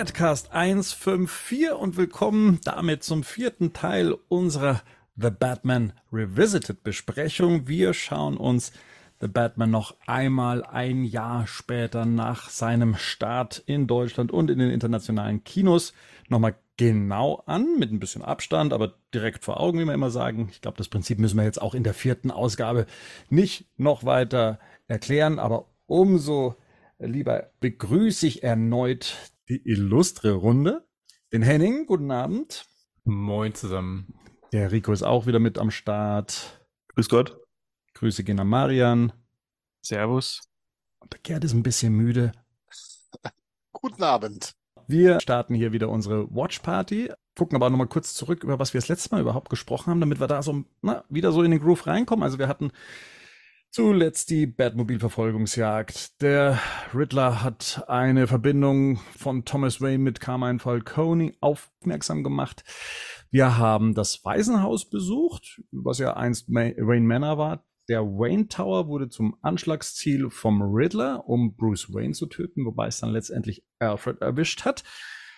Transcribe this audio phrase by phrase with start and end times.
[0.00, 4.80] Badcast 154 und willkommen damit zum vierten Teil unserer
[5.14, 7.68] The Batman Revisited Besprechung.
[7.68, 8.72] Wir schauen uns
[9.20, 14.70] The Batman noch einmal ein Jahr später nach seinem Start in Deutschland und in den
[14.70, 15.92] internationalen Kinos
[16.30, 20.48] nochmal genau an, mit ein bisschen Abstand, aber direkt vor Augen, wie wir immer sagen.
[20.50, 22.86] Ich glaube, das Prinzip müssen wir jetzt auch in der vierten Ausgabe
[23.28, 26.54] nicht noch weiter erklären, aber umso
[26.98, 29.14] lieber begrüße ich erneut
[29.50, 30.86] die illustre Runde.
[31.32, 32.66] Den Henning, guten Abend.
[33.02, 34.14] Moin zusammen.
[34.52, 36.64] Der Rico ist auch wieder mit am Start.
[36.94, 37.36] Grüß Gott.
[37.94, 39.12] Grüße gehen an Marian.
[39.82, 40.40] Servus.
[41.00, 42.30] Und der Gerd ist ein bisschen müde.
[43.72, 44.52] Guten Abend.
[44.86, 48.80] Wir starten hier wieder unsere Watch Party, gucken aber nochmal kurz zurück, über was wir
[48.80, 51.60] das letzte Mal überhaupt gesprochen haben, damit wir da so na, wieder so in den
[51.60, 52.22] Groove reinkommen.
[52.22, 52.70] Also wir hatten
[53.70, 56.20] zuletzt die Batmobil-Verfolgungsjagd.
[56.22, 56.58] Der
[56.94, 62.64] Riddler hat eine Verbindung von Thomas Wayne mit Carmine Falcone aufmerksam gemacht.
[63.30, 67.64] Wir haben das Waisenhaus besucht, was ja einst Wayne Manor war.
[67.88, 73.00] Der Wayne Tower wurde zum Anschlagsziel vom Riddler, um Bruce Wayne zu töten, wobei es
[73.00, 74.84] dann letztendlich Alfred erwischt hat.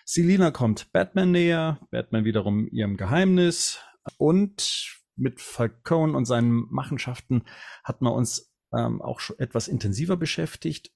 [0.04, 3.78] Selina kommt Batman näher, Batman wiederum ihrem Geheimnis
[4.18, 7.44] und mit Falcone und seinen Machenschaften
[7.84, 10.92] hatten wir uns ähm, auch schon etwas intensiver beschäftigt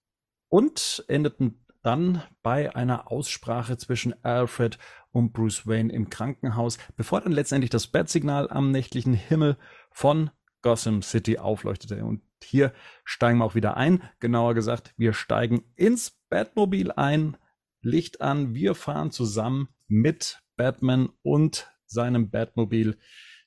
[0.48, 4.78] und endeten dann bei einer Aussprache zwischen Alfred
[5.12, 9.56] und Bruce Wayne im Krankenhaus, bevor dann letztendlich das Bat-Signal am nächtlichen Himmel
[9.92, 10.30] von
[10.62, 12.04] Gotham City aufleuchtete.
[12.04, 12.72] Und hier
[13.04, 14.02] steigen wir auch wieder ein.
[14.18, 17.36] Genauer gesagt, wir steigen ins Batmobil ein,
[17.82, 22.98] Licht an, wir fahren zusammen mit Batman und seinem Batmobil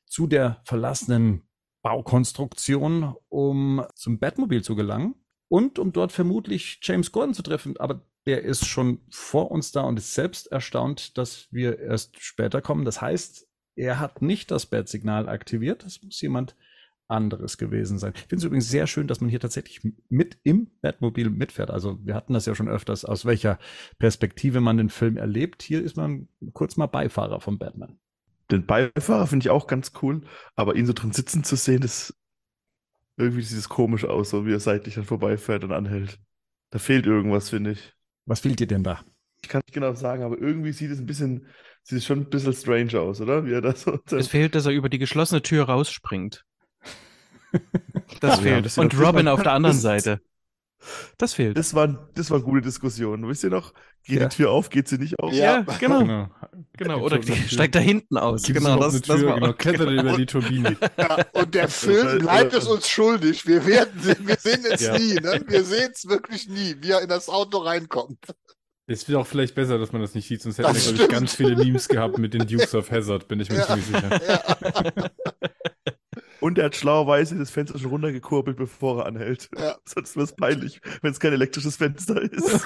[0.10, 1.44] zu der verlassenen
[1.82, 5.16] Baukonstruktion, um zum Batmobil zu gelangen
[5.48, 7.78] und um dort vermutlich James Gordon zu treffen.
[7.78, 12.62] Aber der ist schon vor uns da und ist selbst erstaunt, dass wir erst später
[12.62, 12.86] kommen.
[12.86, 15.86] Das heißt, er hat nicht das Bat-Signal aktiviert.
[15.86, 16.56] Das muss jemand
[17.08, 18.12] anderes gewesen sein.
[18.14, 21.72] Ich finde es übrigens sehr schön, dass man hier tatsächlich mit im Batmobil mitfährt.
[21.72, 23.58] Also wir hatten das ja schon öfters, aus welcher
[23.98, 25.64] Perspektive man den Film erlebt.
[25.64, 28.00] Hier ist man kurz mal Beifahrer von Batman.
[28.52, 30.22] Den Beifahrer finde ich auch ganz cool,
[30.56, 32.16] aber ihn so drin sitzen zu sehen, ist
[33.18, 36.18] irgendwie sieht es komisch aus, so wie er seitlich dann vorbeifährt und anhält.
[36.72, 37.94] Da fehlt irgendwas, finde ich.
[38.26, 39.02] Was fehlt dir denn da?
[39.42, 41.48] Ich kann nicht genau sagen, aber irgendwie sieht es ein bisschen,
[41.84, 43.46] sieht es schon ein bisschen strange aus, oder?
[43.46, 46.44] Wie er da so es fehlt, dass er über die geschlossene Tür rausspringt.
[48.22, 48.66] Das Ja, fehlt.
[48.66, 50.22] das ist Und ja- Robin auf der anderen das- Seite.
[51.18, 51.58] Das fehlt.
[51.58, 53.28] Das war, das war eine gute Diskussion.
[53.28, 53.74] Wisst ihr noch?
[54.04, 54.28] Geht Ja.
[54.28, 55.34] die Tür auf, geht sie nicht auf?
[55.34, 56.00] ja, genau.
[56.00, 56.30] Genau.
[56.78, 57.00] Genau.
[57.02, 57.50] Oder Gibt's die Tür?
[57.50, 58.44] steigt da hinten aus.
[58.44, 60.78] Gibt es Genau, das, eine das Tür, war genau, klettert über die Turbine.
[60.98, 63.46] Ja, und der Film bleibt es uns schuldig.
[63.46, 63.92] Wir werden,
[64.26, 64.98] wir sehen es Ja.
[64.98, 65.44] nie, ne?
[65.48, 68.20] Wir sehen es wirklich nie, wie er in das Auto reinkommt.
[68.88, 71.10] Es wäre auch vielleicht besser, dass man das nicht sieht, sonst hätten wir, glaube ich,
[71.10, 73.68] ganz viele Memes gehabt mit den Dukes of Hazard, bin ich mir Ja.
[73.68, 74.22] ziemlich sicher.
[74.28, 75.10] Ja,
[76.40, 79.50] Und er hat schlauerweise das Fenster schon runtergekurbelt, bevor er anhält.
[79.58, 79.78] Ja.
[79.86, 82.66] Sonst wäre es peinlich, wenn es kein elektrisches Fenster ist.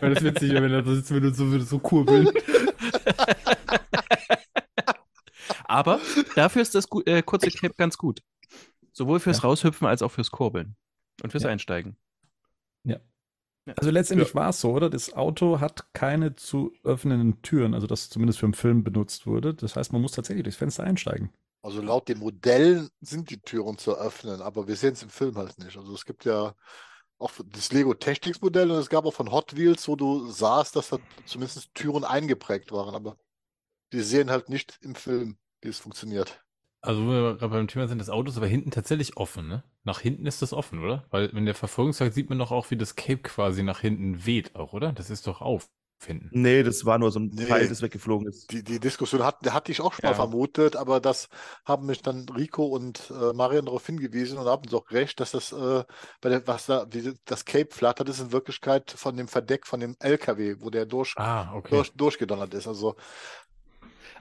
[0.00, 2.28] Weil das witzig, wenn er da sitzt, würde so, würde so kurbeln.
[5.64, 6.00] Aber
[6.34, 8.20] dafür ist das äh, kurze Cape ganz gut.
[8.92, 10.76] Sowohl fürs Raushüpfen als auch fürs Kurbeln.
[11.22, 11.50] Und fürs Ja.
[11.50, 11.96] Einsteigen.
[13.74, 14.88] Also letztendlich war es so, oder?
[14.88, 19.54] Das Auto hat keine zu öffnenden Türen, also das zumindest für den Film benutzt wurde.
[19.54, 21.30] Das heißt, man muss tatsächlich durchs Fenster einsteigen.
[21.66, 25.36] Also laut den Modellen sind die Türen zu öffnen, aber wir sehen es im Film
[25.36, 25.76] halt nicht.
[25.76, 26.54] Also es gibt ja
[27.18, 30.76] auch das Lego Technics Modell und es gab auch von Hot Wheels, wo du sahst,
[30.76, 33.16] dass da zumindest Türen eingeprägt waren, aber
[33.92, 36.40] die sehen halt nicht im Film, wie es funktioniert.
[36.82, 39.64] Also, wo wir gerade beim Thema sind, das Auto ist aber hinten tatsächlich offen, ne?
[39.82, 41.04] Nach hinten ist das offen, oder?
[41.10, 44.54] Weil in der Verfolgungsjagd sieht man doch auch, wie das Cape quasi nach hinten weht
[44.54, 44.92] auch, oder?
[44.92, 45.68] Das ist doch auf
[46.04, 46.28] hinten.
[46.32, 47.46] nee, das war nur so ein Nee.
[47.46, 48.50] Teil, das weggeflogen ist.
[48.52, 50.14] Die, die Diskussion hat, hatte ich auch schon mal Ja.
[50.16, 51.28] vermutet, aber das
[51.64, 55.30] haben mich dann Rico und äh, Marian darauf hingewiesen und haben uns auch recht, dass
[55.32, 55.84] das, äh,
[56.20, 59.80] bei der, was da, wie das Cape flattert, ist in Wirklichkeit von dem Verdeck von
[59.80, 61.70] dem LKW, wo der durch, Ah, okay.
[61.70, 62.66] durch, durchgedonnert ist.
[62.68, 62.94] Also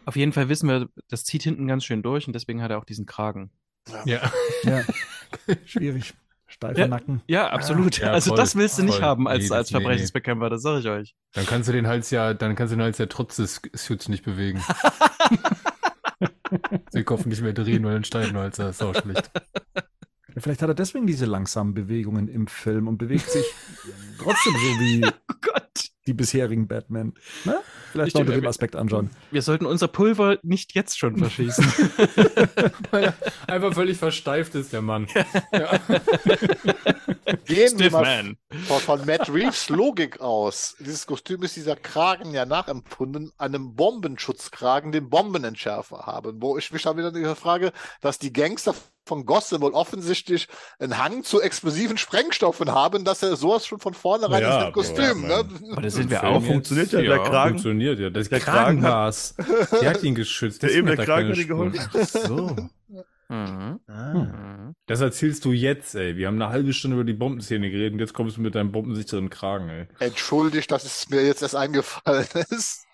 [0.06, 2.78] Auf jeden Fall wissen wir, das zieht hinten ganz schön durch und deswegen hat er
[2.80, 3.52] auch diesen Kragen.
[4.06, 4.32] Ja.
[4.64, 4.84] Ja.
[5.66, 6.14] Schwierig.
[6.56, 6.88] Steifer Ja.
[6.88, 7.22] Nacken.
[7.28, 7.98] Ja, absolut.
[8.00, 9.04] Ja, also voll, das willst du nicht voll.
[9.04, 9.84] haben als, Nee, als das- nee, nee.
[9.86, 11.16] Verbrechensbekämpfer, das sage ich euch.
[11.34, 14.08] Dann kannst du den Hals ja, dann kannst du den Hals ja trotz des Suits
[14.10, 14.64] nicht bewegen.
[16.94, 19.30] Den Kopf nicht mehr drehen, weil ein Steinhals ist auch schlecht.
[19.76, 19.82] Ja,
[20.38, 23.46] Vielleicht hat er deswegen diese langsamen Bewegungen im Film und bewegt sich
[24.20, 25.90] trotzdem so wie Oh Gott.
[26.08, 27.14] Die bisherigen Batman.
[27.44, 27.60] Ne?
[27.92, 29.10] Vielleicht Ich noch unter dem Aspekt anschauen.
[29.32, 31.66] Wir sollten unser Pulver nicht jetzt schon verschießen.
[32.92, 33.14] Weil er
[33.48, 35.08] einfach völlig versteift ist, der Mann.
[35.52, 35.80] Ja.
[37.46, 38.38] Gehen wir mal Man.
[38.68, 40.76] von, von Matt Reeves Logik aus.
[40.80, 46.42] Dieses Kostüm ist dieser Kragen ja nachempfunden, einem Bombenschutzkragen, den Bombenentschärfer haben.
[46.42, 47.72] Wo ich mich dann wieder frage,
[48.02, 48.76] dass die Gangster
[49.06, 50.48] von Gotham wohl offensichtlich
[50.80, 54.72] einen Hang zu explosiven Sprengstoffen haben, dass er sowas schon von vornherein Ja, ist aber-
[54.72, 55.26] Kostüm.
[55.26, 55.72] aber- Ne?
[55.72, 56.40] Aber da sind wir auch.
[56.42, 57.50] jetzt- funktioniert ja, der Kragen.
[57.52, 58.10] Funktioniert ja.
[58.10, 59.36] Das Der der Kragen hat- Kragengas.
[59.82, 60.64] Der hat ihn geschützt.
[60.64, 61.80] Der eben der er Kragen hat ihn.
[61.94, 62.56] Ach so.
[63.28, 63.80] Mhm.
[63.88, 64.14] Ah.
[64.14, 64.76] Mhm.
[64.86, 66.16] Das erzählst du jetzt, ey.
[66.16, 68.72] Wir haben eine halbe Stunde über die Bombenszene geredet und jetzt kommst du mit deinem
[68.72, 69.88] bombensicheren Kragen, ey.
[70.00, 72.86] Entschuldigt, dass es mir jetzt erst eingefallen ist.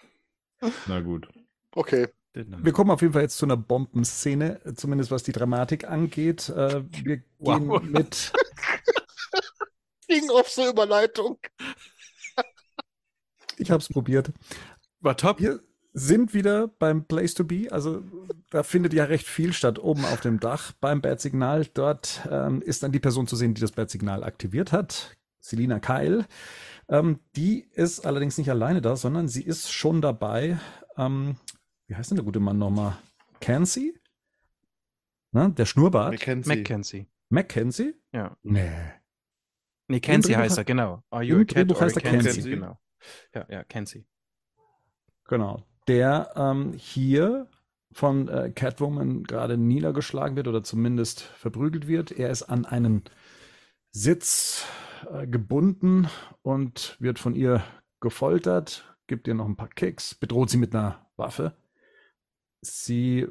[0.87, 1.27] Na gut.
[1.75, 2.07] Okay.
[2.33, 6.50] Wir kommen auf jeden Fall jetzt zu einer Bombenszene, zumindest was die Dramatik angeht.
[6.50, 7.81] Äh, wir gehen Wow.
[7.83, 8.31] mit.
[10.07, 11.39] Ging auf so Überleitung.
[13.57, 14.31] Ich habe es probiert.
[15.01, 15.39] War top.
[15.39, 15.60] Wir
[15.94, 17.68] sind wieder beim Place to Be.
[17.69, 18.01] Also
[18.50, 21.66] da findet ja recht viel statt oben auf dem Dach beim Bat-Signal.
[21.74, 25.18] Dort ähm, ist dann die Person zu sehen, die das Bat-Signal aktiviert hat.
[25.39, 26.25] Selina Keil.
[26.88, 30.60] Ähm, die ist allerdings nicht alleine da, sondern sie ist schon dabei.
[30.98, 31.36] Ähm,
[31.91, 32.97] wie heißt denn der gute Mann nochmal?
[33.41, 33.99] Cancy?
[35.33, 36.13] Na, der Schnurrbart?
[36.13, 36.55] Mackenzie.
[36.55, 37.07] Mackenzie.
[37.27, 37.95] Mackenzie?
[38.13, 38.38] Ja.
[38.43, 38.71] Nee.
[39.89, 41.03] Nee, Kenzie heißt er, genau.
[41.09, 42.31] Are im you a cat Drehbuch heißt er Kenzie?
[42.31, 42.49] Kenzie.
[42.49, 42.79] Genau.
[43.35, 44.05] Ja, ja, Kenzie.
[45.25, 45.65] Genau.
[45.89, 47.49] Der ähm, hier
[47.91, 52.13] von äh, Catwoman gerade niedergeschlagen wird oder zumindest verprügelt wird.
[52.13, 53.03] Er ist an einen
[53.91, 54.65] Sitz
[55.11, 56.07] äh, gebunden
[56.41, 57.61] und wird von ihr
[57.99, 61.53] gefoltert, gibt ihr noch ein paar Kicks, bedroht sie mit einer Waffe.
[62.61, 63.27] Sie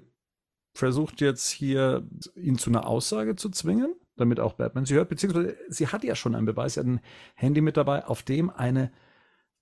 [0.74, 5.56] versucht jetzt hier, ihn zu einer Aussage zu zwingen, damit auch Batman sie hört, beziehungsweise
[5.68, 7.00] sie hat ja schon einen Beweis, sie hat ein
[7.34, 8.92] Handy mit dabei, auf dem eine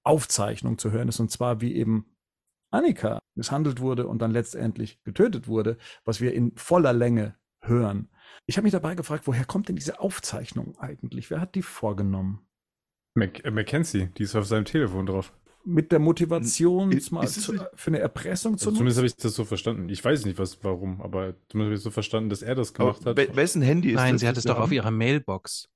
[0.02, 2.06] Aufzeichnung zu hören ist, und zwar wie eben
[2.70, 8.10] Annika misshandelt wurde und dann letztendlich getötet wurde, was wir in voller Länge hören.
[8.46, 11.30] Ich habe mich dabei gefragt, woher kommt denn diese Aufzeichnung eigentlich?
[11.30, 12.46] Wer hat die vorgenommen?
[13.14, 15.32] Mac äh, Mackenzie, die ist auf seinem Telefon drauf.
[15.70, 18.98] Mit der Motivation, Ist- mal ist zu, für eine Erpressung zu Also zumindest nutzen?
[18.98, 19.88] habe ich das so verstanden.
[19.90, 22.92] Ich weiß nicht, was, warum, aber zumindest habe ich so verstanden, dass er das Aber
[22.94, 23.16] gemacht hat.
[23.16, 24.20] we- wessen Handy ist Nein, das?
[24.22, 24.72] sie hat es doch auf haben?
[24.72, 25.68] ihrer Mailbox.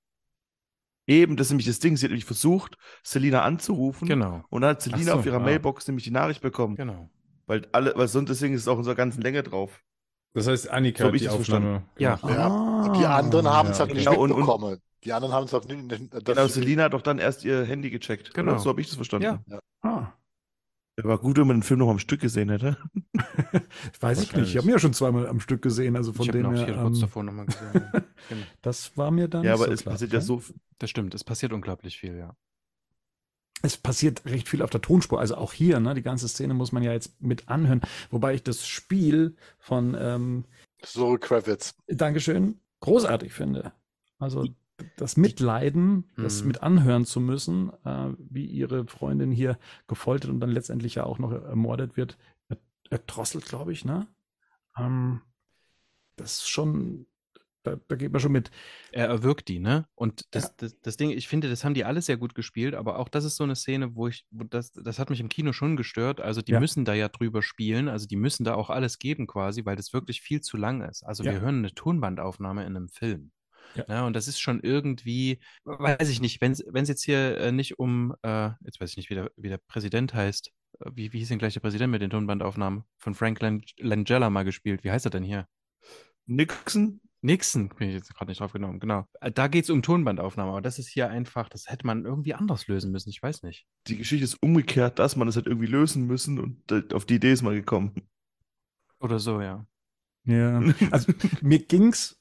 [1.07, 1.97] Eben, das ist nämlich das Ding.
[1.97, 4.07] Sie hat nämlich versucht, Selina anzurufen.
[4.09, 4.45] Genau.
[4.49, 5.41] Und dann hat Selina so, auf ihrer ah.
[5.41, 6.77] Mailbox nämlich die Nachricht bekommen.
[6.77, 7.11] Genau.
[7.47, 9.83] Weil alle, weil sonst deswegen ist es auch in unserer ganzen Länge drauf.
[10.33, 11.83] Das heißt, Annika So hat ich die das Aufnahme.
[11.99, 12.19] Ja.
[12.23, 12.47] Ja.
[12.49, 14.21] Ah, Und die anderen haben es halt ja, nicht genau.
[14.23, 14.79] Und- und- mitbekommen.
[15.05, 15.67] Die anderen haben es das
[16.25, 18.35] Genau, Selina hat doch dann erst ihr Handy gecheckt.
[18.35, 18.53] Genau.
[18.53, 18.61] Oder?
[18.61, 19.41] So habe ich das verstanden.
[19.47, 19.61] Ja.
[19.83, 20.13] Ah,
[21.03, 22.77] War gut, wenn man den Film noch am Stück gesehen hätte.
[24.01, 24.49] weiß ich nicht.
[24.51, 26.53] Ich habe ihn ja schon zweimal am Stück gesehen, also von ich habe dem ihn
[26.53, 26.67] auch her.
[26.67, 27.73] hier kurz Ähm, davor nochmal gesehen.
[28.29, 28.47] genau.
[28.63, 29.95] das war mir dann ja, nicht aber so es klar.
[29.95, 30.43] passiert ja so.
[30.79, 32.37] Das stimmt, es passiert unglaublich viel, ja.
[33.63, 35.19] es passiert recht viel auf der Tonspur.
[35.21, 37.81] Also auch hier, ne, die ganze Szene muss man ja jetzt mit anhören.
[38.11, 40.45] Wobei ich das Spiel von ähm,
[40.85, 41.75] So Kravitz.
[41.89, 43.73] Dankeschön großartig finde.
[44.19, 44.47] Also
[44.97, 46.49] das Mitleiden, das Mhm.
[46.49, 51.19] mit anhören zu müssen, äh, wie ihre Freundin hier gefoltert und dann letztendlich ja auch
[51.19, 52.19] noch ermordet wird,
[52.49, 52.59] er-
[52.91, 54.07] erdrosselt, glaube ich, ne?
[54.79, 55.23] Ähm,
[56.17, 57.07] das ist schon,
[57.63, 58.51] da, da geht man schon mit.
[58.91, 59.87] Er erwürgt die, ne?
[59.95, 60.51] Und das, Ja.
[60.59, 63.25] das, das Ding, ich finde, das haben die alle sehr gut gespielt, aber auch das
[63.25, 66.21] ist so eine Szene, wo ich, wo das, das hat mich im Kino schon gestört.
[66.21, 66.61] Also die Ja.
[66.61, 69.93] müssen da ja drüber spielen, also die müssen da auch alles geben quasi, weil das
[69.93, 71.03] wirklich viel zu lang ist.
[71.05, 71.33] Also Ja.
[71.33, 73.31] wir hören eine Tonbandaufnahme in einem Film.
[73.75, 73.85] Ja.
[73.89, 77.79] Ja, und das ist schon irgendwie, weiß ich nicht, wenn es jetzt hier äh, nicht
[77.79, 80.51] um, äh, jetzt weiß ich nicht, wie der, wie der Präsident heißt,
[80.81, 82.85] Äh, wie, wie hieß denn gleich der Präsident mit den Tonbandaufnahmen?
[82.99, 84.85] Von Frank Lang Langella mal gespielt.
[84.85, 85.47] Wie heißt er denn hier?
[86.27, 87.01] Nixon?
[87.25, 89.07] Nixon, bin ich jetzt gerade nicht drauf genommen, genau.
[89.21, 92.35] Äh, Da geht es um Tonbandaufnahme, aber das ist hier einfach, das hätte man irgendwie
[92.35, 93.65] anders lösen müssen, ich weiß nicht.
[93.87, 97.33] Die Geschichte ist umgekehrt, dass man es halt irgendwie lösen müssen und auf die Idee
[97.33, 97.95] ist man gekommen.
[98.99, 99.67] Oder so, ja.
[100.25, 101.13] Ja, also
[101.43, 102.17] mir ging's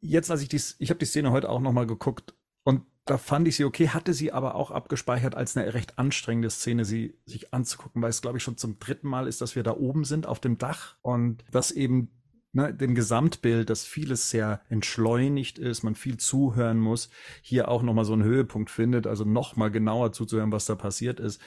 [0.00, 3.46] jetzt, als ich die, ich habe die Szene heute auch nochmal geguckt und da fand
[3.46, 7.52] ich sie okay, hatte sie aber auch abgespeichert als eine recht anstrengende Szene, sie sich
[7.52, 10.26] anzugucken, weil es glaube ich schon zum dritten Mal ist, dass wir da oben sind
[10.26, 12.10] auf dem Dach und das eben
[12.54, 17.10] ne, dem Gesamtbild, dass vieles sehr entschleunigt ist, man viel zuhören muss,
[17.42, 21.40] hier auch nochmal so einen Höhepunkt findet, also nochmal genauer zuzuhören, was da passiert ist.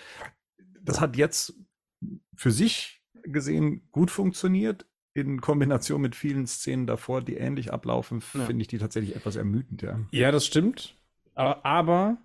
[0.82, 1.54] Das hat jetzt
[2.36, 4.86] für sich gesehen gut funktioniert.
[5.18, 8.46] In Kombination mit vielen Szenen davor, die ähnlich ablaufen, Ja.
[8.46, 10.00] finde ich die tatsächlich etwas ermüdend, ja.
[10.12, 10.96] Ja, das stimmt.
[11.34, 12.18] Aber, aber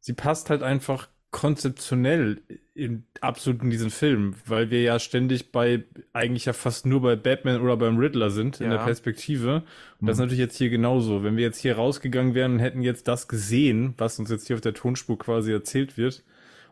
[0.00, 2.40] sie passt halt einfach konzeptionell
[2.74, 7.16] in, absolut in diesen Film, weil wir ja ständig bei, eigentlich ja fast nur bei
[7.16, 8.78] Batman oder beim Riddler sind in Ja.
[8.78, 9.64] der Perspektive.
[10.00, 10.24] Und das ist Mhm.
[10.24, 11.22] natürlich jetzt hier genauso.
[11.24, 14.56] Wenn wir jetzt hier rausgegangen wären und hätten jetzt das gesehen, was uns jetzt hier
[14.56, 16.24] auf der Tonspur quasi erzählt wird,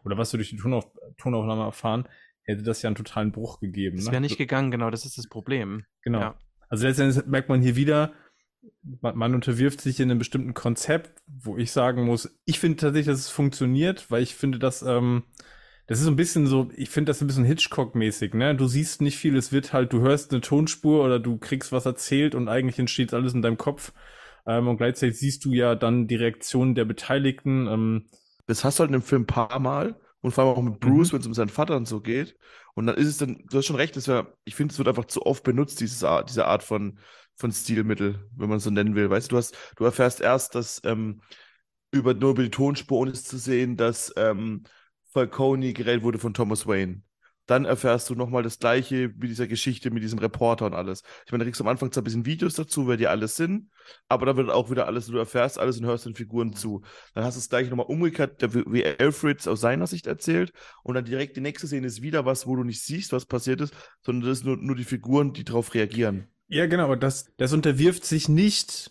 [0.04, 0.86] oder was wir durch die Tonauf
[1.18, 2.06] Tonaufnahme erfahren,
[2.46, 3.96] hätte das ja einen totalen Bruch gegeben.
[3.96, 4.12] Das ne?
[4.12, 5.84] wäre nicht gegangen, genau, das ist das Problem.
[6.02, 6.20] Genau.
[6.20, 6.38] Ja.
[6.68, 8.12] Also letztendlich merkt man hier wieder,
[9.00, 13.06] man, man unterwirft sich in einem bestimmten Konzept, wo ich sagen muss, ich finde tatsächlich,
[13.06, 15.24] dass es funktioniert, weil ich finde, dass ähm,
[15.86, 18.56] das ist so ein bisschen so, ich finde das ein bisschen Hitchcock-mäßig, ne?
[18.56, 21.86] Du siehst nicht viel, es wird halt, du hörst eine Tonspur oder du kriegst was
[21.86, 23.92] erzählt und eigentlich entsteht alles in deinem Kopf.
[24.46, 27.68] Ähm, und gleichzeitig siehst du ja dann die Reaktionen der Beteiligten.
[27.68, 28.06] Ähm,
[28.46, 30.80] Das hast du halt in dem Film ein paar Mal und vor allem auch mit
[30.80, 31.12] Bruce, Mhm.
[31.12, 32.36] wenn es um seinen Vater und so geht.
[32.74, 34.88] Und dann ist es dann, du hast schon recht, das wär, ich finde, es wird
[34.88, 36.98] einfach zu oft benutzt, dieses Art, diese Art von,
[37.36, 39.10] von Stilmittel, wenn man es so nennen will.
[39.10, 41.20] Weißt du, du hast, du erfährst erst, dass ähm,
[41.92, 44.64] über, nur über die Tonspur, ohne es zu sehen, dass ähm,
[45.12, 47.02] Falcone gerellt wurde von Thomas Wayne.
[47.46, 51.02] Dann erfährst du nochmal das Gleiche mit dieser Geschichte, mit diesem Reporter und alles.
[51.24, 53.36] Ich meine, da kriegst du am Anfang zwar ein bisschen Videos dazu, wer die alles
[53.36, 53.70] sind,
[54.08, 56.82] aber da wird auch wieder alles, du erfährst alles und hörst den Figuren zu.
[57.14, 60.52] Dann hast du es gleich nochmal umgekehrt, wie Alfred aus seiner Sicht erzählt.
[60.82, 63.60] Und dann direkt die nächste Szene ist wieder was, wo du nicht siehst, was passiert
[63.60, 66.28] ist, sondern das ist nur, nur die Figuren, die darauf reagieren.
[66.48, 68.90] Ja, genau, das, das unterwirft sich nicht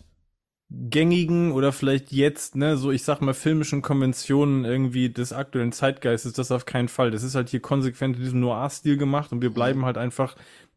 [0.70, 6.32] gängigen oder vielleicht jetzt, ne, so ich sag mal filmischen Konventionen irgendwie des aktuellen Zeitgeistes,
[6.32, 7.10] das auf keinen Fall.
[7.12, 10.34] Das ist halt hier konsequent in diesem Noir-Stil gemacht und wir bleiben halt einfach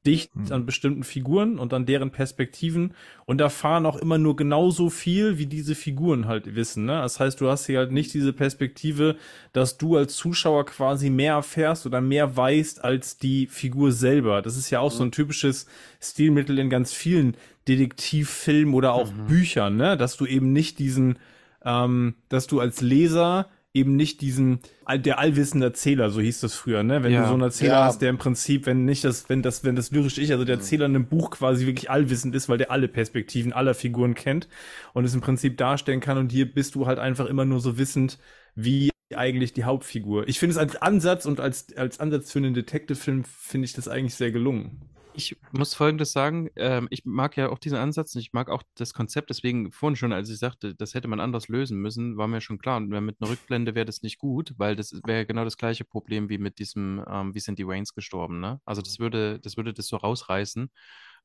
[0.09, 0.51] dicht Mhm.
[0.51, 2.93] an bestimmten Figuren und an deren Perspektiven
[3.25, 7.01] und erfahren auch immer nur genauso viel, wie diese Figuren halt wissen, ne?
[7.01, 9.15] Das heißt, du hast hier halt nicht diese Perspektive,
[9.53, 14.41] dass du als Zuschauer quasi mehr erfährst oder mehr weißt als die Figur selber.
[14.41, 15.67] Das ist ja auch so ein typisches
[16.01, 17.35] Stilmittel in ganz vielen
[17.67, 19.95] Detektivfilmen oder auch Büchern, ne?
[19.97, 21.17] Dass du eben nicht diesen,
[21.63, 24.59] ähm, dass du als Leser eben nicht diesen,
[24.91, 27.03] der allwissende Erzähler, so hieß das früher, ne?
[27.03, 27.21] Wenn Ja.
[27.21, 27.85] du so einen Erzähler Ja.
[27.85, 30.55] hast, der im Prinzip, wenn nicht das, wenn das, wenn das lyrisch Ich, also der
[30.55, 34.47] Erzähler in einem Buch quasi wirklich allwissend ist, weil der alle Perspektiven aller Figuren kennt
[34.93, 37.77] und es im Prinzip darstellen kann und hier bist du halt einfach immer nur so
[37.77, 38.17] wissend,
[38.55, 40.27] wie eigentlich die Hauptfigur.
[40.27, 43.88] Ich finde es als Ansatz und als, als Ansatz für einen Detective-Film finde ich das
[43.88, 44.81] eigentlich sehr gelungen.
[45.19, 48.63] Ich muss Folgendes sagen, ähm, ich mag ja auch diesen Ansatz und ich mag auch
[48.75, 52.29] das Konzept, deswegen vorhin schon, als ich sagte, das hätte man anders lösen müssen, war
[52.29, 52.77] mir schon klar.
[52.77, 56.29] Und mit einer Rückblende wäre das nicht gut, weil das wäre genau das gleiche Problem
[56.29, 58.61] wie mit diesem, ähm, wie sind die Waynes gestorben, ne?
[58.63, 60.69] Also das würde, das würde das so rausreißen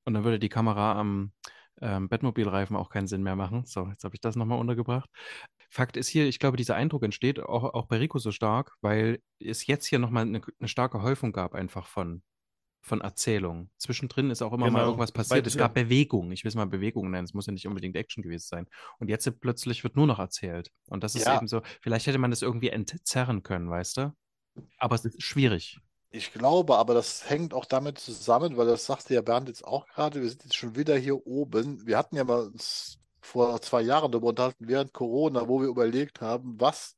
[0.05, 1.31] und dann würde die Kamera am
[1.81, 3.65] ähm, Batmobilreifen auch keinen Sinn mehr machen.
[3.65, 5.09] So, jetzt habe ich das nochmal untergebracht.
[5.71, 9.21] Fakt ist hier, ich glaube, dieser Eindruck entsteht auch, auch bei Rico so stark, weil
[9.39, 12.23] es jetzt hier nochmal eine, eine starke Häufung gab einfach von,
[12.85, 13.71] von Erzählungen.
[13.79, 14.85] Zwischendrin ist auch immer mal Genau.
[14.91, 15.47] irgendwas passiert.
[15.47, 15.75] Es gab.
[15.75, 16.31] Bewegung.
[16.33, 17.25] Ich will es mal Bewegung nennen.
[17.25, 18.67] Es muss ja nicht unbedingt Action gewesen sein.
[18.99, 20.71] Und jetzt plötzlich wird nur noch erzählt.
[20.89, 21.37] Und das ist Ja.
[21.37, 24.15] eben so, vielleicht hätte man das irgendwie entzerren können, weißt du?
[24.79, 25.81] Aber es ist schwierig.
[26.11, 29.87] Ich glaube, aber das hängt auch damit zusammen, weil das sagte ja Bernd jetzt auch
[29.89, 31.85] gerade, wir sind jetzt schon wieder hier oben.
[31.87, 36.21] Wir hatten ja mal uns vor zwei Jahren darüber unterhalten, während Corona, wo wir überlegt
[36.21, 36.95] haben, was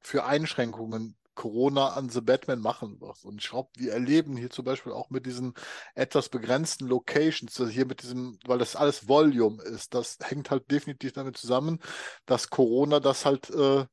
[0.00, 3.24] für Einschränkungen Corona an The Batman machen wird.
[3.24, 5.54] Und ich glaube, wir erleben hier zum Beispiel auch mit diesen
[5.94, 10.68] etwas begrenzten Locations, also hier mit diesem, weil das alles Volume ist, das hängt halt
[10.68, 11.78] definitiv damit zusammen,
[12.26, 13.86] dass Corona das halt, äh,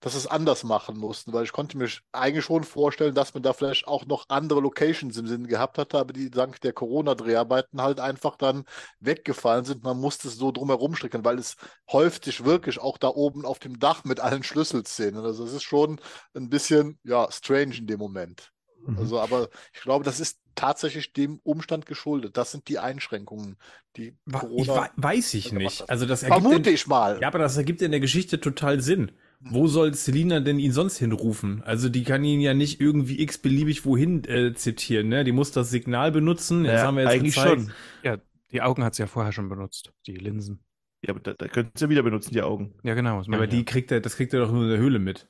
[0.00, 3.52] dass es anders machen mussten, weil ich konnte mir eigentlich schon vorstellen, dass man da
[3.52, 7.98] vielleicht auch noch andere Locations im Sinn gehabt hatte, aber die dank der Corona-Dreharbeiten halt
[7.98, 8.64] einfach dann
[9.00, 9.82] weggefallen sind.
[9.82, 11.56] Man musste es so drumherum stricken, weil es
[11.90, 15.24] häuft sich wirklich auch da oben auf dem Dach mit allen Schlüsselszenen.
[15.24, 16.00] Also es ist schon
[16.34, 18.52] ein bisschen, ja, strange in dem Moment.
[18.86, 18.98] Mhm.
[18.98, 22.36] Also, aber ich glaube, das ist tatsächlich dem Umstand geschuldet.
[22.36, 23.56] Das sind die Einschränkungen,
[23.96, 25.80] die Ich Corona wei- weiß ich nicht.
[25.82, 25.90] hat.
[25.90, 27.18] Also das ergibt Vermute in, ich mal.
[27.20, 29.12] Ja, aber das ergibt in der Geschichte total Sinn.
[29.44, 31.62] Wo soll Selina denn ihn sonst hinrufen?
[31.64, 35.24] Also die kann ihn ja nicht irgendwie x-beliebig wohin äh, zitieren, ne?
[35.24, 36.62] Die muss das Signal benutzen.
[36.62, 37.60] Das Naja, haben wir jetzt eigentlich gezeigt.
[37.62, 37.72] schon.
[38.04, 38.18] Ja,
[38.52, 40.62] die Augen hat sie ja vorher schon benutzt, die Linsen.
[41.04, 42.74] Ja, aber da, da könntest du ja wieder benutzen, die Augen.
[42.84, 43.18] Ja, genau.
[43.18, 43.58] Das Ja, aber ich ja.
[43.58, 45.26] die kriegt er, das kriegt er doch nur in der Höhle mit.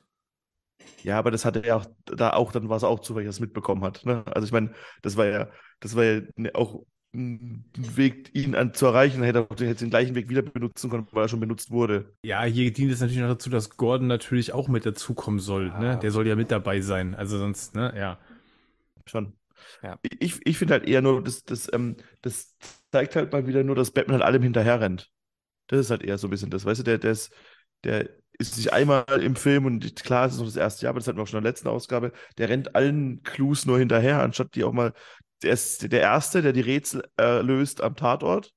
[1.03, 3.29] Ja, aber das hatte er auch, da auch, dann war es auch zu, weil er
[3.29, 4.05] es mitbekommen hat.
[4.05, 4.23] Ne?
[4.27, 5.49] Also ich meine, das war ja,
[5.79, 9.17] das war ja ne- auch ein Weg, ihn an, zu erreichen.
[9.17, 11.39] Dann hätte er auch den, hätte den gleichen Weg wieder benutzen können, weil er schon
[11.39, 12.13] benutzt wurde.
[12.23, 15.65] Ja, hier dient es natürlich noch dazu, dass Gordon natürlich auch mit dazukommen soll.
[15.77, 15.85] Ne?
[15.85, 15.95] Ja.
[15.97, 17.13] Der soll ja mit dabei sein.
[17.15, 18.17] Also sonst, ne, ja.
[19.05, 19.33] Schon.
[19.81, 19.99] Ja.
[20.19, 22.55] Ich, ich finde halt eher nur, das, das, ähm, das
[22.91, 25.11] zeigt halt mal wieder nur, dass Batman halt allem hinterher rennt.
[25.67, 27.33] Das ist halt eher so ein bisschen das, weißt du, der, der ist,
[27.83, 28.09] der
[28.39, 31.07] ist nicht einmal im Film und klar, es ist noch das erste Jahr, aber das
[31.07, 34.55] hatten wir auch schon in der letzten Ausgabe, der rennt allen Clues nur hinterher, anstatt
[34.55, 34.93] die auch mal,
[35.43, 38.51] der ist der Erste, der die Rätsel äh, löst am Tatort,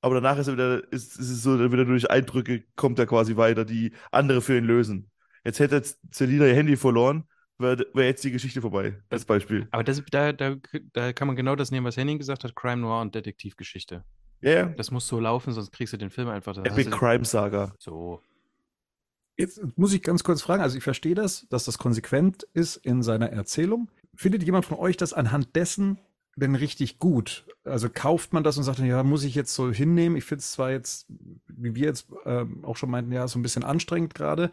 [0.00, 3.36] aber danach ist er wieder, ist, ist es so, wieder durch Eindrücke kommt er quasi
[3.36, 5.10] weiter, die andere für ihn lösen.
[5.44, 7.24] Jetzt hätte Selina ihr Handy verloren,
[7.58, 9.68] wäre wär jetzt die Geschichte vorbei, als Beispiel.
[9.70, 10.56] Aber das, da, da,
[10.92, 14.04] da kann man genau das nehmen, was Henning gesagt hat: Crime Noir und Detektivgeschichte.
[14.42, 14.66] Ja, ja.
[14.66, 16.56] Das muss so laufen, sonst kriegst du den Film einfach.
[16.58, 17.72] Epic Crime Saga.
[17.78, 18.20] So.
[19.36, 23.02] Jetzt muss ich ganz kurz fragen, also ich verstehe das, dass das konsequent ist in
[23.02, 23.90] seiner Erzählung.
[24.14, 25.98] Findet jemand von euch das anhand dessen
[26.36, 27.46] denn richtig gut?
[27.64, 30.16] Also kauft man das und sagt, ja, muss ich jetzt so hinnehmen?
[30.16, 31.06] Ich finde es zwar jetzt,
[31.48, 34.50] wie wir jetzt ähm, auch schon meinten, ja, so ein bisschen anstrengend gerade.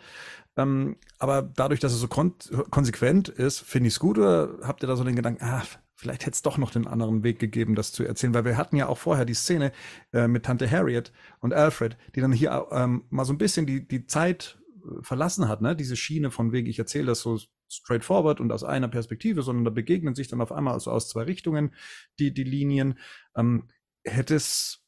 [0.56, 2.34] Ähm, aber dadurch, dass es so kon
[2.70, 4.18] konsequent ist, finde ich es gut.
[4.18, 5.64] Oder habt ihr da so den Gedanken, ah,
[5.96, 8.34] vielleicht hätte es doch noch den anderen Weg gegeben, das zu erzählen?
[8.34, 9.72] Weil wir hatten ja auch vorher die Szene
[10.14, 13.86] äh, mit Tante Harriet und Alfred, die dann hier ähm, mal so ein bisschen die,
[13.86, 14.63] die Zeit äh,
[15.02, 15.76] verlassen hat, ne?
[15.76, 19.72] Diese Schiene von wegen, ich erzähle das so straightforward und aus einer Perspektive, sondern da
[19.72, 21.74] begegnen sich dann auf einmal also aus zwei Richtungen
[22.20, 23.00] die, die Linien.
[23.36, 23.68] Ähm,
[24.04, 24.86] hätte es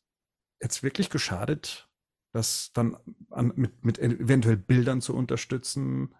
[0.62, 1.90] jetzt wirklich geschadet,
[2.34, 2.98] das dann
[3.30, 6.14] an, mit, mit eventuell Bildern zu unterstützen,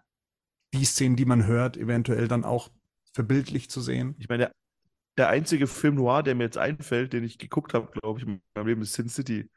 [0.72, 2.70] die Szenen, die man hört, eventuell dann auch
[3.12, 4.14] verbildlich zu sehen?
[4.18, 4.52] Ich meine, der,
[5.18, 8.40] der einzige Film noir, der mir jetzt einfällt, den ich geguckt habe, glaube ich, in
[8.54, 9.50] meinem Leben ist Sin City.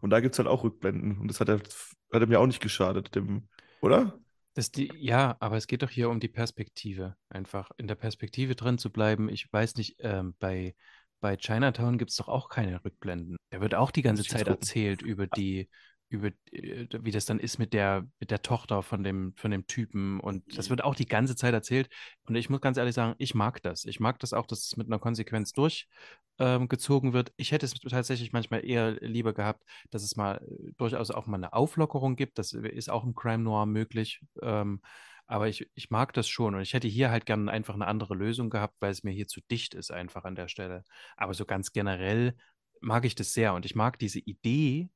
[0.00, 1.18] Und da gibt es halt auch Rückblenden.
[1.18, 3.48] Und das hat er, hat er mir auch nicht geschadet, dem,
[3.80, 4.18] oder?
[4.56, 7.16] Die, ja, aber es geht doch hier um die Perspektive.
[7.28, 9.28] Einfach in der Perspektive drin zu bleiben.
[9.28, 10.76] Ich weiß nicht, ähm, bei,
[11.20, 13.36] bei Chinatown gibt es doch auch keine Rückblenden.
[13.50, 15.68] Da wird auch die ganze Zeit erzählt über die,
[16.08, 19.66] über äh, wie das dann ist mit der, mit der Tochter von dem, von dem
[19.66, 20.20] Typen.
[20.20, 21.88] Und das wird auch die ganze Zeit erzählt.
[22.26, 23.84] Und ich muss ganz ehrlich sagen, ich mag das.
[23.84, 27.32] Ich mag das auch, dass es mit einer Konsequenz durchgezogen ähm, wird.
[27.36, 31.36] Ich hätte es tatsächlich manchmal eher lieber gehabt, dass es mal äh, durchaus auch mal
[31.36, 32.38] eine Auflockerung gibt.
[32.38, 34.20] Das ist auch im Crime Noir möglich.
[34.42, 34.80] Ähm,
[35.26, 38.14] aber ich, ich mag das schon und ich hätte hier halt gerne einfach eine andere
[38.14, 40.84] Lösung gehabt, weil es mir hier zu dicht ist, einfach an der Stelle.
[41.16, 42.36] Aber so ganz generell
[42.80, 44.90] mag ich das sehr und ich mag diese Idee,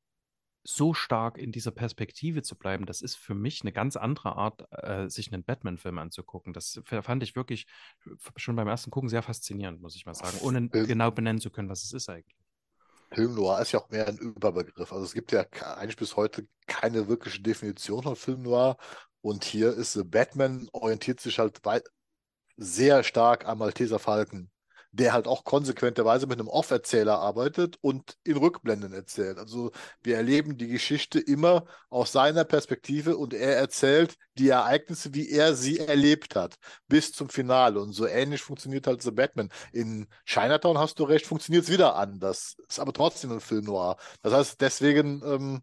[0.65, 4.65] so stark in dieser Perspektive zu bleiben, das ist für mich eine ganz andere Art,
[4.71, 6.53] äh, sich einen Batman-Film anzugucken.
[6.53, 7.67] Das fand ich wirklich
[8.37, 11.51] schon beim ersten Gucken sehr faszinierend, muss ich mal sagen, ohne Film, genau benennen zu
[11.51, 12.37] können, was es ist eigentlich.
[13.13, 14.93] Film Noir ist ja auch mehr ein Überbegriff.
[14.93, 15.47] Also es gibt ja
[15.77, 18.77] eigentlich bis heute keine wirkliche Definition von Film Noir.
[19.23, 21.61] Und hier ist The Batman orientiert sich halt
[22.57, 24.51] sehr stark am Malteser Falken
[24.93, 29.39] der halt auch konsequenterweise mit einem Off-Erzähler arbeitet und in Rückblenden erzählt.
[29.39, 29.71] Also
[30.03, 35.55] wir erleben die Geschichte immer aus seiner Perspektive und er erzählt die Ereignisse, wie er
[35.55, 37.81] sie erlebt hat, bis zum Finale.
[37.81, 39.51] Und so ähnlich funktioniert halt The Batman.
[39.73, 42.57] In Chinatown hast du recht, funktioniert es wieder anders.
[42.69, 43.97] Ist aber trotzdem ein Film noir.
[44.23, 45.63] Das heißt, deswegen ähm,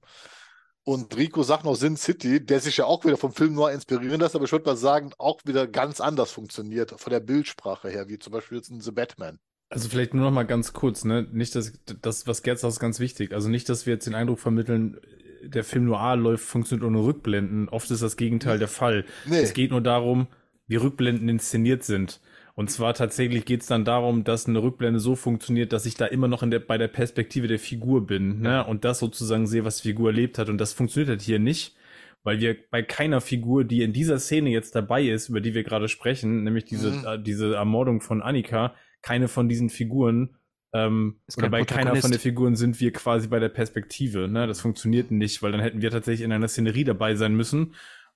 [0.85, 4.21] und Rico sagt noch Sin City, der sich ja auch wieder vom Film nur inspirieren
[4.21, 8.07] lässt, aber ich würde mal sagen, auch wieder ganz anders funktioniert, von der Bildsprache her,
[8.07, 9.39] wie zum Beispiel jetzt in The Batman.
[9.69, 11.27] Also vielleicht nur noch mal ganz kurz, ne?
[11.31, 13.33] Nicht, dass das, was Gerz sagt, ist ganz wichtig.
[13.33, 14.99] Also nicht, dass wir jetzt den Eindruck vermitteln,
[15.41, 17.67] der Film Noir läuft, funktioniert ohne Rückblenden.
[17.69, 19.05] Oft ist das Gegenteil der Fall.
[19.25, 19.39] Nee.
[19.39, 20.27] Es geht nur darum,
[20.67, 22.21] wie Rückblenden inszeniert sind.
[22.55, 26.05] Und zwar tatsächlich geht es dann darum, dass eine Rückblende so funktioniert, dass ich da
[26.05, 28.65] immer noch in der, bei der Perspektive der Figur bin, ne?
[28.65, 30.47] Und das sozusagen sehe, was die Figur erlebt hat.
[30.47, 31.75] Und das funktioniert halt hier nicht,
[32.23, 35.63] weil wir bei keiner Figur, die in dieser Szene jetzt dabei ist, über die wir
[35.63, 37.05] gerade sprechen, nämlich diese, mhm.
[37.05, 40.37] äh, diese Ermordung von Annika, keine von diesen Figuren
[40.75, 44.27] ähm, oder bei keiner von den Figuren sind wir quasi bei der Perspektive.
[44.27, 44.45] Ne?
[44.45, 47.75] Das funktioniert nicht, weil dann hätten wir tatsächlich in einer Szenerie dabei sein müssen,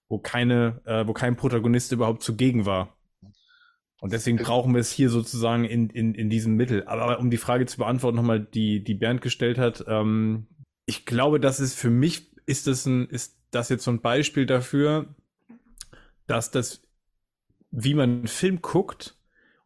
[0.10, 2.99] wo keine, äh, wo kein Protagonist überhaupt zugegen war.
[4.00, 6.86] Und deswegen brauchen wir es hier sozusagen in, in, in diesem Mittel.
[6.86, 10.48] Aber um die Frage zu beantworten, nochmal, die, die Bernd gestellt hat, ähm,
[10.86, 14.46] ich glaube, das ist für mich, ist das ein, ist das jetzt so ein Beispiel
[14.46, 15.14] dafür,
[16.28, 16.82] dass das,
[17.72, 19.20] wie man einen Film guckt,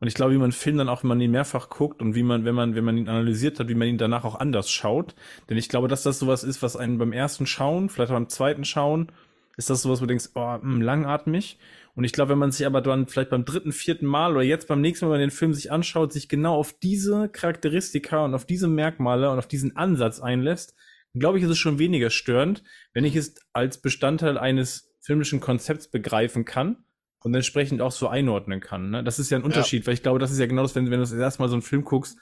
[0.04, 2.14] und ich glaube, wie man einen Film dann auch, wenn man ihn mehrfach guckt und
[2.14, 4.70] wie man, wenn man, wenn man ihn analysiert hat, wie man ihn danach auch anders
[4.70, 5.16] schaut.
[5.50, 8.66] Denn ich glaube, dass das sowas ist, was einen beim ersten Schauen, vielleicht beim zweiten
[8.66, 9.14] Schauen,
[9.56, 11.58] ist das sowas, wo du denkst, oh, mh, hm, langatmig.
[11.96, 14.68] Und ich glaube, wenn man sich aber dann vielleicht beim dritten, vierten Mal oder jetzt
[14.68, 18.34] beim nächsten Mal, wenn man den Film sich anschaut, sich genau auf diese Charakteristika und
[18.34, 20.76] auf diese Merkmale und auf diesen Ansatz einlässt,
[21.14, 25.88] glaube ich, ist es schon weniger störend, wenn ich es als Bestandteil eines filmischen Konzepts
[25.90, 26.84] begreifen kann
[27.20, 28.90] und entsprechend auch so einordnen kann.
[28.90, 29.04] Ne?
[29.04, 29.88] Das ist ja ein Unterschied, ja.
[29.88, 31.56] weil ich glaube, das ist ja genau das, wenn, wenn du das erste Mal so
[31.56, 32.18] einen Film guckst,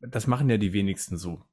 [0.00, 1.44] das machen ja die wenigsten so.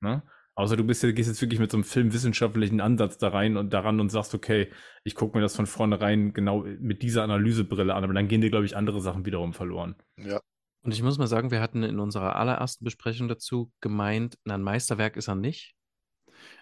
[0.00, 0.22] Ne?
[0.56, 4.00] Außer du bist, gehst jetzt wirklich mit so einem filmwissenschaftlichen Ansatz da rein und daran
[4.00, 4.70] und sagst, okay,
[5.04, 8.50] ich gucke mir das von vornherein genau mit dieser Analysebrille an, aber dann gehen dir,
[8.50, 9.94] glaube ich, andere Sachen wiederum verloren.
[10.16, 10.40] Ja.
[10.82, 14.62] Und ich muss mal sagen, wir hatten in unserer allerersten Besprechung dazu gemeint, na, ein
[14.62, 15.74] Meisterwerk ist er nicht.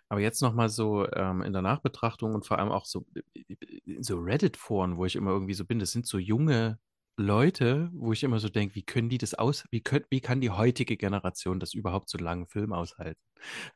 [0.08, 3.06] Aber jetzt nochmal so ähm, in der Nachbetrachtung und vor allem auch so,
[4.00, 6.78] so Reddit-Foren, wo ich immer irgendwie so bin, das sind so junge
[7.18, 10.40] Leute, wo ich immer so denke, wie können die das aus, wie, könnt, wie kann
[10.40, 13.20] die heutige Generation das überhaupt so langen Film aushalten?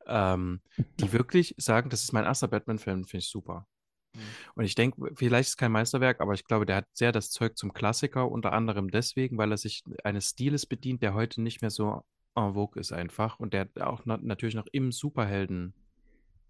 [0.07, 0.61] Ähm,
[1.01, 3.67] die wirklich sagen, das ist mein erster Batman-Film, finde ich super.
[4.15, 4.21] Mhm.
[4.55, 7.31] Und ich denke, vielleicht ist es kein Meisterwerk, aber ich glaube, der hat sehr das
[7.31, 11.63] Zeug zum Klassiker, unter anderem deswegen, weil er sich eines Stiles bedient, der heute nicht
[11.63, 12.03] mehr so
[12.37, 15.75] en vogue ist einfach und der auch natürlich noch im Superhelden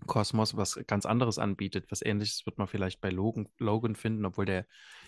[0.07, 1.87] Kosmos was ganz anderes anbietet.
[1.91, 4.67] Was ähnliches wird man vielleicht bei Logan, Logan finden, obwohl der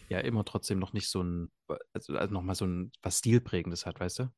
[0.09, 1.51] ja immer trotzdem noch nicht so ein,
[1.93, 4.29] also, also nochmal so ein was Stilprägendes hat, weißt du?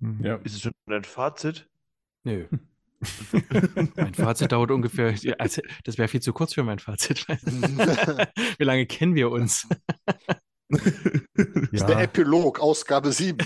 [0.00, 0.24] Mhm.
[0.24, 0.36] Ja.
[0.36, 1.68] Ist es schon ein Fazit?
[2.24, 2.46] Nö.
[3.96, 7.26] mein Fazit dauert ungefähr, also das wäre viel zu kurz für mein Fazit.
[8.58, 9.66] Wie lange kennen wir uns?
[10.68, 10.80] Das
[11.72, 13.38] ist der Epilog, Ausgabe 7.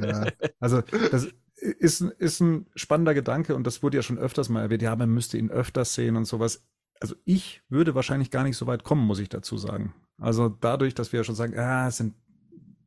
[0.00, 0.26] ja.
[0.60, 4.62] Also das ist, ein- ist ein spannender Gedanke und das wurde ja schon öfters mal
[4.62, 4.82] erwähnt.
[4.82, 6.64] Ja, man müsste ihn öfters sehen und sowas.
[7.02, 9.92] Also ich würde wahrscheinlich gar nicht so weit kommen, muss ich dazu sagen.
[10.18, 12.14] Also dadurch, dass wir ja schon sagen, ah, es sind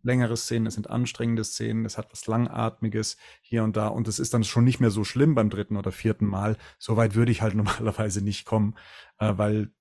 [0.04, 4.20] längere Szenen, es sind anstrengende Szenen, es hat was Langatmiges hier und da und es
[4.20, 6.56] ist dann schon nicht mehr so schlimm beim dritten oder vierten Mal.
[6.80, 8.76] So weit würde ich halt normalerweise nicht kommen,
[9.18, 9.74] äh, weil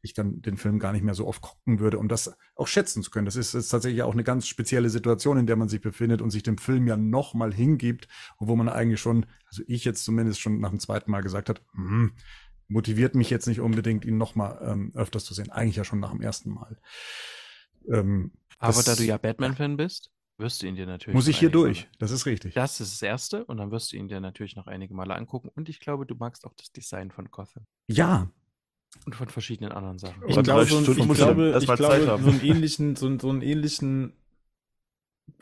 [0.00, 3.02] ich dann den Film gar nicht mehr so oft gucken würde, um das auch schätzen
[3.02, 3.26] zu können.
[3.26, 6.30] Das ist, ist tatsächlich auch eine ganz spezielle Situation, in der man sich befindet und
[6.30, 10.40] sich dem Film ja noch mal hingibt, wo man eigentlich schon, also ich jetzt zumindest
[10.40, 12.12] schon nach dem zweiten Mal gesagt hat, hm,
[12.68, 15.50] motiviert mich jetzt nicht unbedingt, ihn noch mal ähm, öfters zu sehen.
[15.50, 16.78] Eigentlich ja schon nach dem ersten Mal.
[17.88, 21.14] Ähm, Aber das da du ja Batman-Fan bist, wirst du ihn dir natürlich.
[21.14, 21.78] muss noch ich hier einige durch.
[21.84, 22.54] Male- Das ist richtig.
[22.54, 25.48] Das ist das Erste und dann wirst du ihn dir natürlich noch einige Male angucken.
[25.54, 28.30] Und ich glaube, du magst auch das Design von Gotham Ja,
[29.06, 30.22] und von verschiedenen anderen Sachen.
[30.26, 32.22] Ich drei glaube, so, ein- ich muss glaube, ich glaube Zeit haben.
[32.24, 34.12] so einen ähnlichen, so, einen- so einen ähnlichen,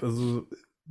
[0.00, 0.48] also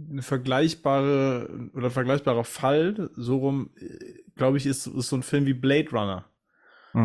[0.10, 5.24] eine vergleichbare oder ein vergleichbarer Fall, so rum, äh, glaube ich, ist, ist so ein
[5.24, 6.26] Film wie Blade Runner,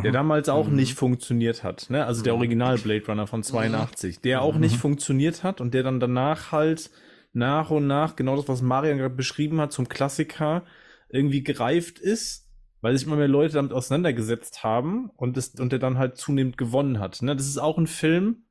[0.03, 0.13] der Mhm.
[0.13, 0.77] damals auch Mhm.
[0.77, 2.07] nicht funktioniert hat, ne?
[2.07, 2.39] Also der Mhm.
[2.39, 4.81] Original Blade Runner von 82, der auch nicht Mhm.
[4.81, 6.91] funktioniert hat und der dann danach halt
[7.33, 10.65] nach und nach, genau das, was Marian gerade beschrieben hat, zum Klassiker
[11.09, 12.49] irgendwie gereift ist,
[12.81, 16.57] weil sich immer mehr Leute damit auseinandergesetzt haben und, das, und der dann halt zunehmend
[16.59, 17.23] gewonnen hat.
[17.23, 17.37] Ne?
[17.37, 18.45] Das ist auch ein Film,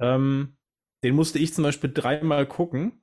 [0.00, 0.56] ähm,
[1.02, 3.02] den musste ich zum Beispiel dreimal gucken,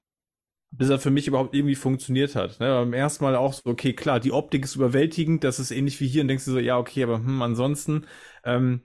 [0.71, 2.59] bis er für mich überhaupt irgendwie funktioniert hat.
[2.59, 2.67] Ne?
[2.67, 6.07] Beim ersten Mal auch so, okay, klar, die Optik ist überwältigend, das ist ähnlich wie
[6.07, 8.05] hier und denkst du so, ja, okay, aber hm, ansonsten
[8.43, 8.81] ähm,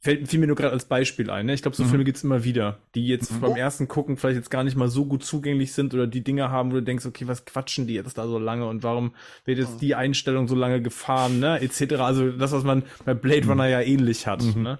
[0.00, 1.46] fällt fiel mir nur gerade als Beispiel ein.
[1.46, 1.54] Ne?
[1.54, 1.88] Ich glaube, so Mhm.
[1.88, 3.40] Filme gibt's immer wieder, die jetzt Mhm.
[3.40, 6.50] beim ersten Gucken vielleicht jetzt gar nicht mal so gut zugänglich sind oder die Dinge
[6.50, 9.14] haben, wo du denkst, okay, was quatschen die jetzt da so lange und warum
[9.46, 9.80] wird jetzt Mhm.
[9.80, 12.04] die Einstellung so lange gefahren, ne, etc.
[12.04, 14.42] Also das, was man bei Blade Runner ja ähnlich hat.
[14.42, 14.62] Mhm.
[14.62, 14.78] Ne?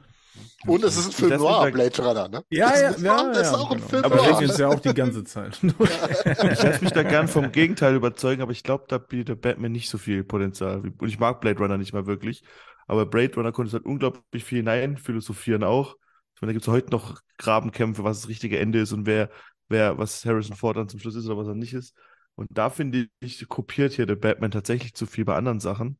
[0.66, 2.44] Und es ist ein Film Das noir, ist- Blade Runner, ne?
[2.50, 3.88] Ja, das ja, ist, ja, das ist ja, auch ein genau.
[3.88, 4.50] Film Aber Aber ich ich noir.
[4.50, 5.60] es ja auch die ganze Zeit.
[5.62, 9.88] Ich lasse mich da gern vom Gegenteil überzeugen, aber ich glaube, da bietet Batman nicht
[9.90, 10.80] so viel Potenzial.
[10.80, 12.42] Und ich mag Blade Runner nicht mal wirklich.
[12.86, 15.96] Aber Blade Runner konnte halt unglaublich viel hinein philosophieren auch.
[16.34, 19.30] Ich meine, da gibt es heute noch Grabenkämpfe, was das richtige Ende ist und wer,
[19.68, 21.94] wer, was Harrison Ford dann zum Schluss ist oder was er nicht ist.
[22.34, 25.98] Und da finde ich, kopiert hier der Batman tatsächlich zu viel bei anderen Sachen,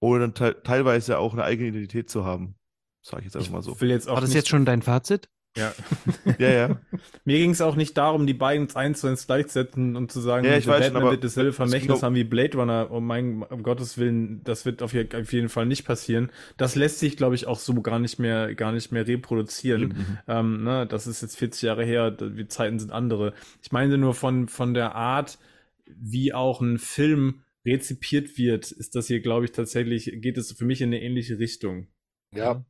[0.00, 2.56] ohne dann te teilweise auch eine eigene Identität zu haben.
[3.02, 3.76] Sage ich jetzt einfach mal so.
[3.80, 5.28] Jetzt auch War das jetzt schon dein Fazit?
[5.56, 5.72] Ja.
[6.38, 6.80] Ja, ja.
[7.24, 10.46] Mir ging es auch nicht darum, die beiden eins zu eins gleichzusetzen und zu sagen,
[10.46, 12.90] Ja, ich weiß schon, Batman aber wird dasselbe Vermächtnis ging haben wie Blade Runner.
[12.90, 16.30] Um mein, um Gottes Willen, das wird auf, je- auf jeden Fall nicht passieren.
[16.56, 19.82] Das lässt sich, glaube ich, auch so gar nicht mehr, gar nicht mehr reproduzieren.
[19.88, 20.18] Mhm.
[20.28, 23.34] Ähm, ne, das ist jetzt 40 Jahre her, die Zeiten sind andere.
[23.62, 25.38] Ich meine nur von, von der Art,
[25.86, 30.64] wie auch ein Film rezipiert wird, ist das hier, glaube ich, tatsächlich, geht es für
[30.64, 31.88] mich in eine ähnliche Richtung.
[32.34, 32.64] Ja,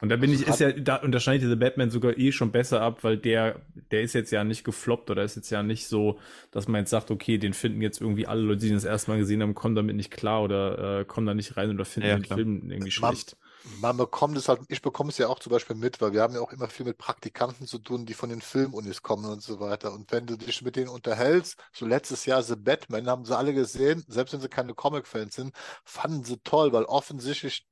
[0.00, 2.80] Und da bin Also ich, ist ja, da unterscheidet dieser Batman sogar eh schon besser
[2.82, 6.18] ab, weil der, der ist jetzt ja nicht gefloppt oder ist jetzt ja nicht so,
[6.50, 9.10] dass man jetzt sagt, okay, den finden jetzt irgendwie alle Leute, die ihn das erste
[9.12, 12.10] Mal gesehen haben, kommen damit nicht klar oder äh, kommen da nicht rein oder finden
[12.10, 12.36] Ja, den klar.
[12.38, 13.36] Film irgendwie Man- schlecht.
[13.62, 16.34] man bekommt es halt, ich bekomme es ja auch zum Beispiel mit, weil wir haben
[16.34, 19.58] ja auch immer viel mit Praktikanten zu tun, die von den Filmunis kommen und so
[19.60, 19.92] weiter.
[19.94, 23.54] Und wenn du dich mit denen unterhältst, so letztes Jahr The Batman, haben sie alle
[23.54, 25.54] gesehen, selbst wenn sie keine Comic-Fans sind,
[25.84, 27.66] fanden sie toll, weil offensichtlich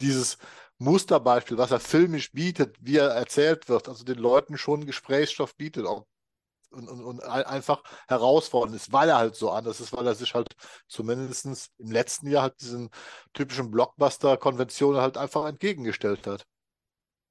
[0.00, 0.38] dieses
[0.80, 5.84] Musterbeispiel, was er filmisch bietet, wie er erzählt wird, also den Leuten schon Gesprächsstoff bietet
[5.84, 10.14] und, und, und ein- einfach herausfordernd ist, weil er halt so anders ist, weil er
[10.14, 10.54] sich halt
[10.88, 12.90] zumindest im letzten Jahr halt diesen
[13.34, 16.46] typischen Blockbuster-Konventionen halt einfach entgegengestellt hat.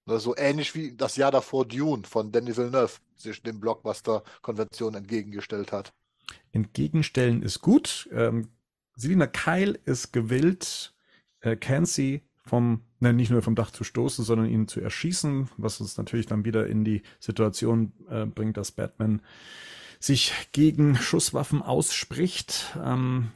[0.05, 5.93] So ähnlich wie das Jahr davor Dune von Denis Villeneuve sich den Blockbuster-Konventionen entgegengestellt hat.
[6.51, 8.09] Entgegenstellen ist gut.
[8.11, 8.49] Ähm,
[8.95, 10.95] Selina Keil ist gewillt,
[11.41, 15.79] äh, Cansey vom, ne, nicht nur vom Dach zu stoßen, sondern ihn zu erschießen, was
[15.79, 19.21] uns natürlich dann wieder in die Situation äh, bringt, dass Batman
[19.99, 22.77] sich gegen Schusswaffen ausspricht.
[22.83, 23.31] Ähm,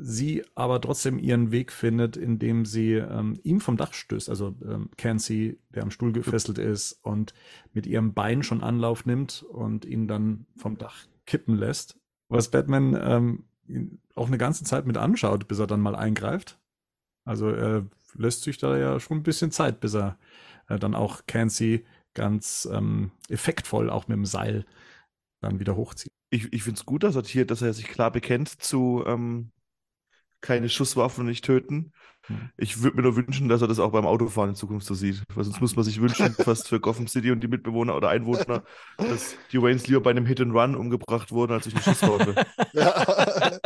[0.00, 4.90] sie aber trotzdem ihren Weg findet, indem sie ähm, ihm vom Dach stößt, also ähm,
[5.00, 7.32] der am Stuhl gefesselt ist und
[7.72, 11.98] mit ihrem Bein schon Anlauf nimmt und ihn dann vom Dach kippen lässt.
[12.28, 13.44] Was Batman ähm,
[14.14, 16.58] auch eine ganze Zeit mit anschaut, bis er dann mal eingreift.
[17.24, 20.18] Also er lässt sich da ja schon ein bisschen Zeit, bis er
[20.68, 24.64] äh, dann auch Cansey ganz ähm, effektvoll auch mit dem Seil
[25.40, 26.12] dann wieder hochzieht.
[26.30, 29.52] ich, ich finde es gut, dass er hier, dass er sich klar bekennt zu, ähm,
[30.40, 31.92] keine Schusswaffen nicht töten.
[32.26, 32.50] Hm.
[32.56, 35.22] Ich würde mir nur wünschen, dass er das auch beim Autofahren in Zukunft so sieht.
[35.34, 38.62] Weil sonst muss man sich wünschen, fast für Gotham City und die Mitbewohner oder Einwohner,
[38.96, 42.34] dass die Waynes lieber bei einem Hit and Run umgebracht wurden als durch eine Schusswaffe.
[42.72, 43.60] Ja.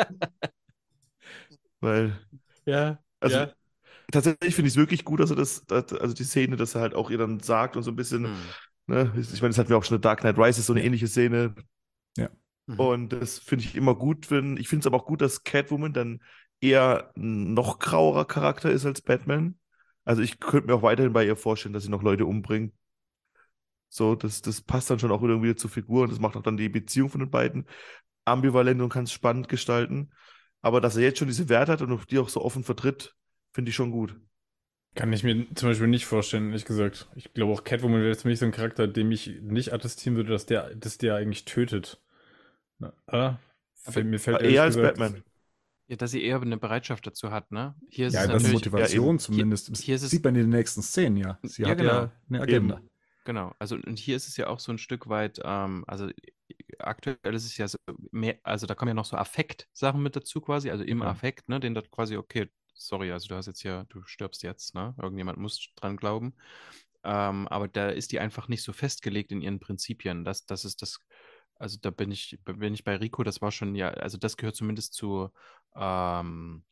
[1.81, 2.19] Weil,
[2.65, 3.53] Ja, also ja.
[4.13, 6.83] Tatsächlich finde ich es wirklich gut, dass er das, dass- also die Szene, dass er
[6.83, 8.35] halt auch ihr dann sagt und so ein bisschen, Hm.
[8.87, 11.09] ne, ich meine, das hatten wir auch schon in Dark Knight Rises, so eine ähnliche
[11.09, 11.55] Szene.
[12.67, 12.79] Mhm.
[12.79, 15.93] Und das finde ich immer gut, wenn, ich finde es aber auch gut, dass Catwoman
[15.93, 16.21] dann
[16.61, 19.59] eher ein noch grauerer Charakter ist als Batman.
[20.05, 22.73] Also ich könnte mir auch weiterhin bei ihr vorstellen, dass sie noch Leute umbringt.
[23.89, 26.57] So, das, das passt dann schon auch irgendwie zur Figur und das macht auch dann
[26.57, 27.67] die Beziehung von den beiden
[28.25, 30.13] ambivalent und kann es spannend gestalten.
[30.61, 33.15] Aber dass er jetzt schon diese Werte hat und auch die auch so offen vertritt,
[33.53, 34.19] finde ich schon gut.
[34.95, 37.09] Kann ich mir zum Beispiel nicht vorstellen, ehrlich gesagt.
[37.15, 40.31] Ich glaube auch Catwoman wäre für mich so ein Charakter, dem ich nicht attestieren würde,
[40.31, 42.03] dass der, dass der eigentlich tötet.
[42.79, 43.39] Na, ah,
[43.75, 45.23] fällt- mir fällt Eher als gesagt- Batman.
[45.89, 47.75] Ja, dass sie eher eine Bereitschaft dazu hat, ne?
[47.89, 49.19] Hier ist Ja, es das ist natürlich, Motivation ja, eben.
[49.19, 49.67] zumindest.
[49.77, 51.39] Hier- hier ist es- sieht man in den nächsten Szenen, ja.
[51.43, 51.93] Sie Ja, hat genau.
[51.93, 52.81] ja eine Agenda.
[53.25, 56.09] Genau, also und hier ist es ja auch so ein Stück weit, ähm, also
[56.79, 57.79] aktuell ist es ja so
[58.11, 61.07] mehr, also da kommen ja noch so Affekt-Sachen mit dazu quasi, also im Ja.
[61.09, 64.75] Affekt, ne, den da quasi, okay, sorry, also du hast jetzt hier, du stirbst jetzt,
[64.75, 66.35] ne, irgendjemand muss dran glauben,
[67.05, 70.83] ähm, aber da ist die einfach nicht so festgelegt in ihren Prinzipien, das, das ist
[70.83, 71.01] das,
[71.57, 74.57] also da bin ich, bin ich bei Rico, das war schon, ja, also das gehört
[74.57, 75.31] zumindest zu,
[75.77, 76.65] ähm,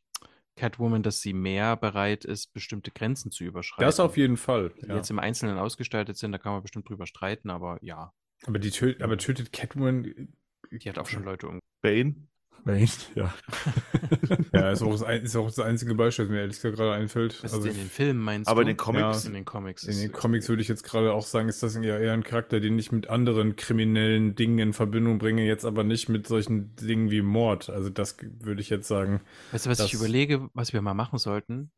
[0.56, 3.86] Catwoman, dass sie mehr bereit ist, bestimmte Grenzen zu überschreiten.
[3.86, 4.70] Das auf jeden Fall.
[4.82, 4.96] Die Ja.
[4.96, 8.12] jetzt im Einzelnen ausgestaltet sind, da kann man bestimmt drüber streiten, aber ja,
[8.46, 10.34] Aber, die tö aber tötet Catwoman.
[10.70, 11.60] die hat auch schon Leute um.
[11.80, 12.26] Bane.
[12.64, 13.34] Bane, ja.
[14.52, 16.92] Ja, ist auch das, ein, ist auch das einzige Beispiel, das mir ehrlich gesagt gerade
[16.92, 17.42] einfällt.
[17.42, 18.70] Was Also in den Filmen meinst Aber du?
[18.70, 19.84] in den Comics, in den Comics.
[19.84, 22.60] in den Comics würde ich jetzt gerade auch sagen, ist das ja eher ein Charakter,
[22.60, 27.10] den ich mit anderen kriminellen Dingen in Verbindung bringe, jetzt aber nicht mit solchen Dingen
[27.10, 27.70] wie Mord.
[27.70, 29.20] Also das würde ich jetzt sagen.
[29.52, 31.70] Weißt du, was ich überlege, was wir mal machen sollten?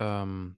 [0.00, 0.56] Ähm,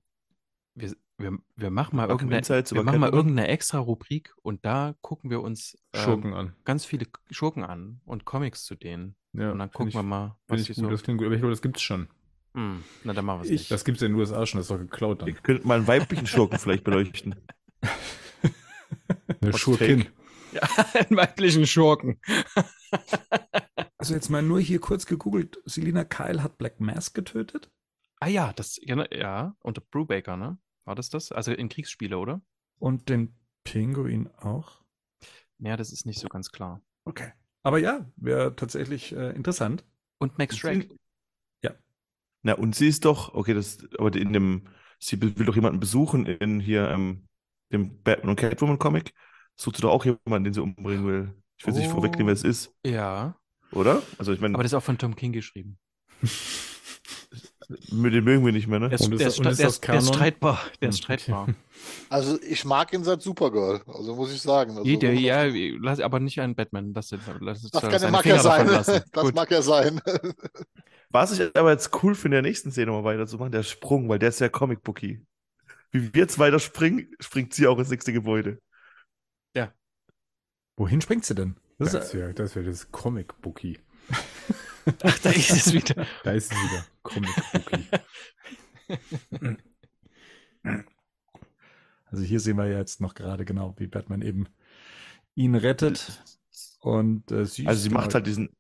[0.74, 4.94] wir, wir, wir machen mal irgendeine, Insights wir machen mal irgendeine extra Rubrik und da
[5.00, 6.54] gucken wir uns ähm, Schurken an.
[6.64, 9.14] ganz viele Schurken an und Comics zu denen.
[9.33, 10.90] Ja, und dann gucken ich, wir mal, was ich gut, so.
[10.90, 11.26] das klingt gut.
[11.26, 12.09] Aber ich glaube, das gibt's schon.
[12.54, 13.70] Hm, na, dann machen wir es Ich- nicht.
[13.70, 15.28] Das gibt's ja in den USA schon, das ist doch geklaut dann.
[15.28, 17.37] Ihr könnt mal einen weiblichen Schurken vielleicht beleuchten.
[19.40, 20.06] Eine Schurkin.
[20.52, 20.62] Ja,
[20.94, 22.20] einen weiblichen Schurken.
[23.98, 25.61] Also jetzt mal nur hier kurz gegoogelt.
[25.64, 27.70] Selina Kyle hat Black Mask getötet.
[28.18, 30.59] Ah ja, das, ja, ja, unter Brubaker, ne?
[30.90, 31.31] War das das?
[31.31, 32.42] Also in Kriegsspiele, oder?
[32.81, 34.83] Und den Pinguin auch.
[35.61, 36.83] Ja, das ist nicht so ganz klar.
[37.05, 37.31] Okay.
[37.62, 39.85] Aber ja, wäre tatsächlich äh, interessant.
[40.18, 40.90] Und Max Shrek.
[42.42, 44.66] Na, und sie ist doch, okay, das, aber in dem,
[44.98, 47.29] sie will doch jemanden besuchen in hier, ähm,
[47.72, 49.14] dem Batman und Catwoman Comic.
[49.55, 51.35] Sucht sie doch auch jemanden, den sie umbringen will.
[51.57, 51.92] Ich will nicht Oh.
[51.92, 53.38] vorwegnehmen, wer es ist, Ja,
[53.70, 54.03] oder?
[54.18, 55.79] Also ich meine, aber das ist auch von Tom King geschrieben.
[57.92, 58.88] mit dem mögen wir nicht mehr, ne?
[58.88, 60.61] Der ist, Und ist der das- ist, und der ist das der ist streitbar.
[60.80, 61.42] Der ist Hm, streitbar.
[61.44, 61.54] okay.
[62.11, 64.76] Also ich mag ihn seit Supergirl, also muss ich sagen.
[64.76, 65.44] Also, der, ja,
[65.80, 66.92] lass, aber nicht einen Batman.
[66.94, 68.66] Lass, lass, das, das kann, seine mag Finger ja sein.
[69.12, 69.35] Das Gut.
[69.35, 70.00] mag ja sein.
[71.09, 74.18] Was ich aber jetzt cool finde, in der nächsten Szene mal weiterzumachen, der Sprung, weil
[74.18, 75.24] der ist ja Comic-Booky.
[75.92, 78.59] Wie wir jetzt weiter springen, springt sie auch ins nächste Gebäude.
[80.76, 81.56] Wohin springt sie denn?
[81.78, 83.78] Das Das ist, wäre das, wär das Comic-Bookie.
[85.03, 86.07] Ach, da ist es wieder.
[86.25, 86.85] Da ist es wieder.
[87.03, 87.87] Comic-Bookie.
[92.11, 94.47] also hier sehen wir ja jetzt noch gerade genau, wie Batman eben
[95.35, 96.23] ihn rettet.
[96.81, 98.51] Und äh, sie Also sie macht halt diesen,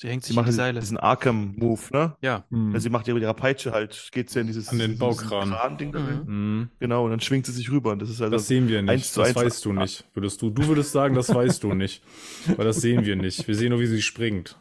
[0.00, 0.80] Sie hängt sie sich in macht die Seile.
[0.80, 2.16] diesen Arkham-Move, ne?
[2.20, 2.44] Ja.
[2.50, 2.72] Hm.
[2.74, 5.50] Also sie macht ja mit ihrer Peitsche halt, geht sie in dieses An den Baukran.
[5.50, 5.92] Kran-Ding.
[5.92, 6.24] Mhm.
[6.26, 6.70] Mhm.
[6.80, 7.92] Genau, und dann schwingt sie sich rüber.
[7.92, 9.16] Und das ist also, Das sehen wir nicht.
[9.16, 10.04] Das eins- weißt du nicht.
[10.14, 12.02] Würdest du, du würdest sagen, das weißt du nicht.
[12.56, 13.46] Weil das sehen wir nicht.
[13.46, 14.58] Wir sehen nur, wie sie springt.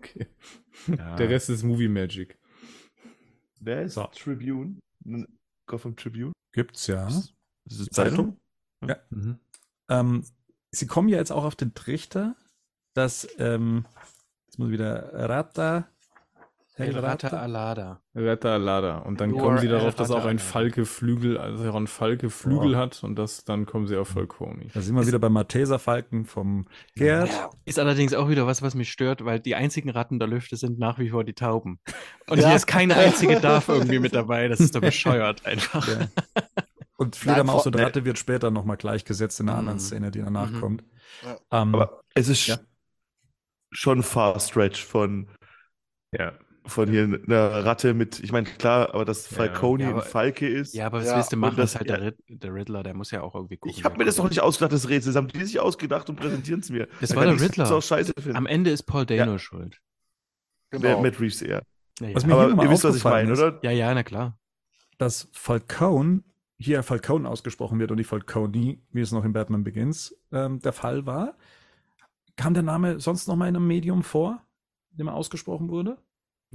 [0.00, 0.26] Okay.
[0.96, 1.16] Ja.
[1.16, 2.38] Der Rest ist Movie Magic.
[3.60, 4.04] wer ist So.
[4.04, 4.78] Tribune?
[5.66, 6.32] Gotham Tribune?
[6.52, 7.04] gibt's ja.
[7.04, 7.32] Das
[7.68, 8.38] ist Zeitung?
[9.10, 9.38] Mhm.
[9.88, 10.24] Ähm,
[10.70, 12.34] sie kommen ja jetzt auch auf den Trichter,
[12.94, 13.84] dass, ähm,
[14.46, 15.88] jetzt muss ich wieder Rata,
[16.82, 18.02] El Rata Rata, Alada.
[18.14, 18.98] Retta Lada.
[18.98, 20.50] Und dann kommen sie darauf, dass auch ein Rata.
[20.50, 24.66] Falke Flügel, also auch ein Falke Flügel hat und das, dann kommen sie auf Falcone.
[24.74, 26.66] da sind wir wieder beim Malteser Falken vom
[26.96, 27.30] Gerd.
[27.64, 30.78] Ist allerdings auch wieder was, was mich stört, weil die einzigen Ratten der Lüfte sind
[30.78, 31.78] nach wie vor die Tauben.
[32.28, 32.48] Und Ja.
[32.48, 34.48] hier ist keine einzige Darf irgendwie mit dabei.
[34.48, 35.86] Das ist doch bescheuert einfach.
[35.88, 36.08] Ja.
[36.96, 39.82] Und Fledermaus und Ratte wird später nochmal gleichgesetzt in einer anderen Mhm.
[39.82, 40.60] Szene, die danach Mhm.
[40.60, 40.84] kommt.
[41.22, 41.62] Ja.
[41.62, 42.58] Ähm, Aber es ist Ja.
[43.72, 45.28] schon far stretch von,
[46.12, 46.32] Ja.
[46.66, 49.36] Von hier einer Ratte mit, ich meine, klar, aber dass Ja.
[49.38, 50.74] Falcone Ja, ein aber- Falke ist.
[50.74, 51.56] Ja, aber was Ja, willst du und machen?
[51.56, 52.10] das- Das ist halt ja.
[52.10, 53.76] der, der Riddler, der muss ja auch irgendwie gucken.
[53.76, 55.12] Ich habe mir das doch nicht ausgedacht, das Rätsel.
[55.12, 56.86] Das haben die sich ausgedacht und präsentieren es mir.
[57.00, 57.70] Das Da war der Riddler.
[57.74, 58.36] Auch scheiße finden.
[58.36, 59.80] Am Ende ist Paul Dano schuld.
[60.70, 61.02] Wer- Genau.
[61.02, 61.62] Matt Reeves eher.
[62.00, 62.28] Ja, Was ja.
[62.28, 63.58] mir hier Aber nochmal ihr wisst, was ich meine, ist, oder?
[63.62, 64.38] ja, ja, na klar.
[64.98, 66.22] dass Falcone
[66.58, 70.72] hier Falcone ausgesprochen wird und nicht Falcone, wie es noch in Batman Begins ähm, der
[70.74, 71.36] Fall war.
[72.36, 74.42] Kam der Name sonst noch mal in einem Medium vor,
[74.92, 75.96] in dem er ausgesprochen wurde?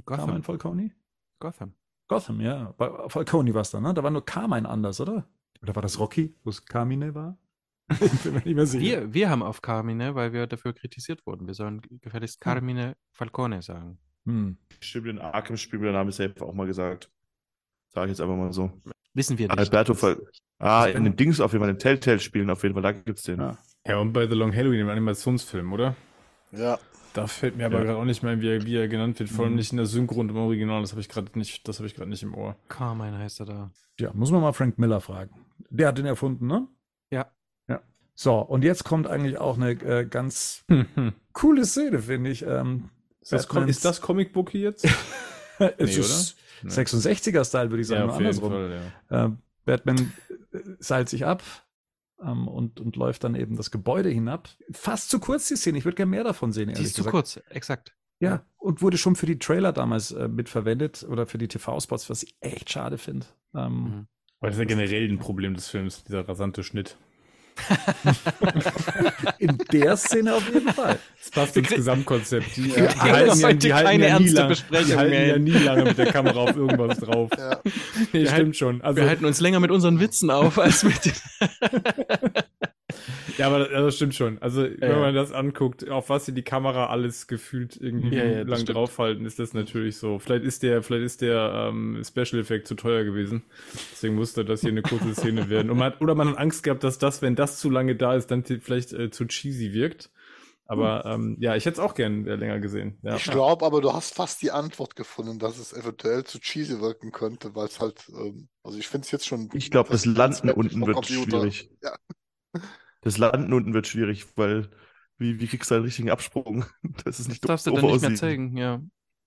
[0.04, 0.42] Carmine Gotham.
[0.42, 0.90] Falcone?
[1.38, 1.74] Gotham.
[2.08, 2.74] Gotham, ja.
[2.76, 3.94] Bei Falcone war es dann, ne?
[3.94, 5.26] Da war nur Carmine anders, oder?
[5.62, 7.38] Oder war das Rocky, wo es Carmine war?
[8.00, 8.82] Ich bin mir nicht mehr sicher.
[8.82, 11.46] Wir, wir haben auf Carmine, weil wir dafür kritisiert wurden.
[11.46, 13.98] Wir sollen gefälligst Carmine Falcone sagen.
[14.24, 14.56] Hm.
[14.80, 17.10] Stimmt, in Arkham-Spiel der Name selbst auch mal gesagt.
[17.94, 18.72] Sage ich jetzt einfach mal so.
[19.14, 19.58] Wissen wir nicht.
[19.58, 20.20] Alberto Fal
[20.58, 23.24] Ah, in den Dings auf jeden Fall, in den Telltale-Spielen auf jeden Fall, da gibt's
[23.24, 23.40] den.
[23.40, 23.58] Ja.
[23.86, 25.94] Ja, und bei The Long Halloween, dem Animationsfilm, oder?
[26.50, 26.78] Ja,
[27.16, 27.84] Da fällt mir aber Ja.
[27.84, 29.28] gerade auch nicht mehr ein, wie er, wie er genannt wird.
[29.30, 29.58] Vor allem Mhm.
[29.58, 30.80] nicht in der Synchro und im Original.
[30.82, 32.56] Das habe ich gerade nicht, das habe ich gerade nicht im Ohr.
[32.68, 33.70] Carmine heißt er da.
[33.98, 35.30] ja, muss man mal Frank Miller fragen.
[35.70, 36.66] Der hat den erfunden, ne?
[37.10, 37.26] Ja.
[37.68, 37.80] Ja.
[38.14, 40.64] So, und jetzt kommt eigentlich auch eine äh, ganz
[41.32, 42.42] coole Szene, finde ich.
[42.46, 44.84] Ähm, Ist das, ist das Comicbook hier jetzt?
[45.58, 46.70] es Nee, ist Nee.
[46.70, 48.50] 66er-Style, würde ich sagen, nur andersrum.
[48.52, 49.26] Fall, ja.
[49.26, 49.30] Äh,
[49.66, 50.12] Batman
[50.52, 51.42] äh, seilt sich ab
[52.22, 54.48] ähm, und, und läuft dann eben das Gebäude hinab.
[54.72, 55.78] Fast zu kurz die Szene.
[55.78, 57.12] Ich würde gerne mehr davon sehen, Die ehrlich ist zu gesagt.
[57.12, 57.94] kurz, exakt.
[58.18, 62.22] Ja, und wurde schon für die Trailer damals äh, mitverwendet oder für die TV-Spots, was
[62.22, 63.26] ich echt schade finde.
[63.54, 64.06] Ähm, Mhm.
[64.38, 66.98] Aber das ist ja generell ein Problem des Films, dieser rasante Schnitt.
[69.38, 70.98] In der Szene auf jeden Fall.
[71.18, 72.56] Das passt ins Gesamtkonzept.
[72.56, 75.28] Die, Wir die halten, ja, heute die halten keine ja nie ernste lang, die halten
[75.28, 77.30] ja nie lange mit der Kamera auf irgendwas drauf.
[77.36, 77.60] ja.
[78.12, 78.82] Nee, Wir stimmt schon.
[78.82, 81.12] Also, Wir halten uns länger mit unseren Witzen auf als mit den.
[83.38, 84.40] ja, aber das, stimmt schon.
[84.40, 84.98] Also, wenn Ja.
[84.98, 88.76] man das anguckt, auf was sie die Kamera alles gefühlt irgendwie Ja, ja, lang stimmt.
[88.76, 90.18] draufhalten, ist das natürlich so.
[90.18, 93.42] Vielleicht ist der, vielleicht ist der ähm, Special Effekt zu teuer gewesen.
[93.92, 95.70] Deswegen musste das hier eine kurze Szene werden.
[95.70, 98.14] Und man hat, oder man hat Angst gehabt, dass das, wenn das zu lange da
[98.14, 100.10] ist, dann vielleicht äh, zu cheesy wirkt.
[100.68, 102.98] Aber ähm, ja, ich hätte es auch gern äh, länger gesehen.
[103.02, 103.14] Ja.
[103.16, 107.12] Ich glaube aber, du hast fast die Antwort gefunden, dass es eventuell zu cheesy wirken
[107.12, 109.48] könnte, weil es halt, ähm, also ich finde es jetzt schon.
[109.54, 111.38] Ich glaube, das Landen unten wird Computer.
[111.38, 111.70] schwierig.
[111.84, 111.94] Ja.
[113.02, 114.68] Das Landen unten wird schwierig, weil
[115.18, 116.64] wie, wie kriegst du einen richtigen Absprung?
[117.04, 118.80] Das ist nicht Das darfst du dann nicht mehr zeigen, ja.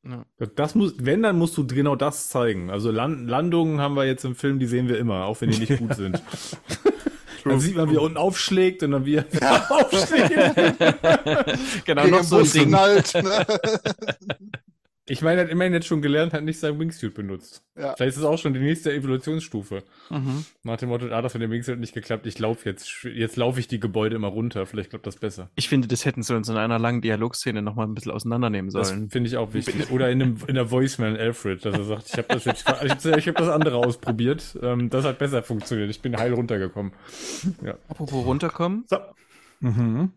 [0.03, 0.25] ja.
[0.55, 2.69] Das muss, wenn, dann musst du genau das zeigen.
[2.69, 5.59] Also Land, Landungen haben wir jetzt im Film, die sehen wir immer, auch wenn die
[5.59, 6.21] nicht gut sind.
[7.45, 9.25] dann sieht man, wie er unten aufschlägt und dann wie er
[9.71, 10.31] aufsteht.
[11.85, 12.67] genau, Gegen noch so ein Ding.
[12.67, 13.45] knallt, ne?
[15.09, 17.63] Ich meine, er hat immerhin jetzt schon gelernt, hat nicht sein Wingsuit benutzt.
[17.75, 17.95] Ja.
[17.95, 19.83] Vielleicht ist es auch schon die nächste Evolutionsstufe.
[20.09, 20.45] Mhm.
[20.63, 23.35] Nach dem Motto, ah, das mit dem Wingsuit hat nicht geklappt, ich laufe jetzt, jetzt
[23.37, 25.49] laufe ich die Gebäude immer runter, vielleicht klappt das besser.
[25.55, 28.89] Ich finde, das hätten sie uns in einer langen Dialogszene nochmal ein bisschen auseinandernehmen Das
[28.89, 29.09] sollen.
[29.09, 29.89] finde ich auch wichtig.
[29.91, 33.05] Oder in, einem, in der Voicemail Alfred, dass er sagt, ich habe das jetzt, ich,
[33.17, 36.91] ich habe das andere ausprobiert, ähm, das hat besser funktioniert, ich bin heil runtergekommen.
[37.87, 38.85] Apropos runterkommen.
[38.87, 38.97] So,
[39.61, 40.13] Mhm.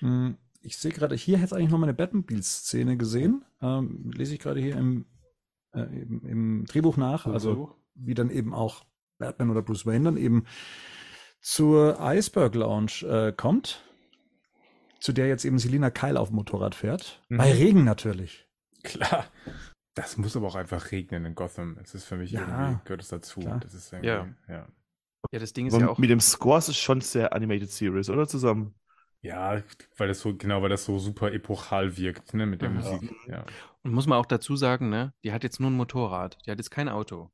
[0.00, 0.30] Mm,
[0.60, 3.44] Ich sehe gerade, hier hätte eigentlich noch mal eine Batmobile-Szene gesehen.
[3.62, 5.06] Ähm, lese ich gerade hier im,
[5.72, 7.26] äh, im, im Drehbuch nach.
[7.26, 8.84] Also wie dann eben auch
[9.18, 10.44] Batman oder Bruce Wayne dann eben
[11.40, 13.82] zur Iceberg Lounge äh, kommt,
[15.00, 17.22] zu der jetzt eben Selina Kyle auf dem Motorrad fährt.
[17.28, 17.36] Mhm.
[17.38, 18.46] Bei Regen natürlich.
[18.82, 19.26] Klar.
[19.94, 21.76] Das muss aber auch einfach regnen in Gotham.
[21.82, 23.40] Es ist für mich Ja, irgendwie, gehört es dazu.
[23.40, 23.58] klar.
[23.60, 24.28] Das ist Ja.
[24.48, 24.68] ja.
[25.32, 25.98] Ja, das Ding ist aber ja auch.
[25.98, 28.28] mit dem Score ist es schon sehr Animated Series, oder?
[28.28, 28.74] Zusammen.
[29.20, 29.62] Ja,
[29.96, 32.76] weil das so, genau, weil das so super epochal wirkt, ne, mit der Mhm.
[32.76, 33.14] Musik.
[33.26, 33.44] Ja.
[33.82, 36.58] Und muss man auch dazu sagen, ne, die hat jetzt nur ein Motorrad, die hat
[36.58, 37.30] jetzt kein Auto.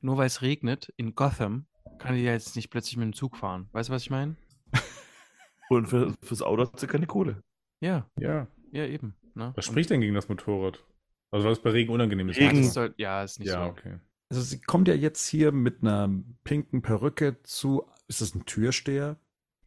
[0.00, 1.66] Nur weil es regnet in Gotham,
[1.98, 3.68] kann die ja jetzt nicht plötzlich mit dem Zug fahren.
[3.72, 4.36] Weißt du, was ich meine?
[5.70, 7.42] Und für, fürs Auto hat sie keine Kohle.
[7.80, 8.46] Ja, ja.
[8.70, 9.14] ja, eben.
[9.34, 9.52] Ne?
[9.56, 10.84] Was spricht denn gegen das Motorrad?
[11.30, 12.38] Also, was bei Regen unangenehm ist.
[12.38, 13.70] Regen- soll, ja, ist nicht Ja, so.
[13.70, 13.98] okay.
[14.28, 16.08] Also sie kommt ja jetzt hier mit einer
[16.44, 19.16] pinken Perücke zu, ist das ein Türsteher,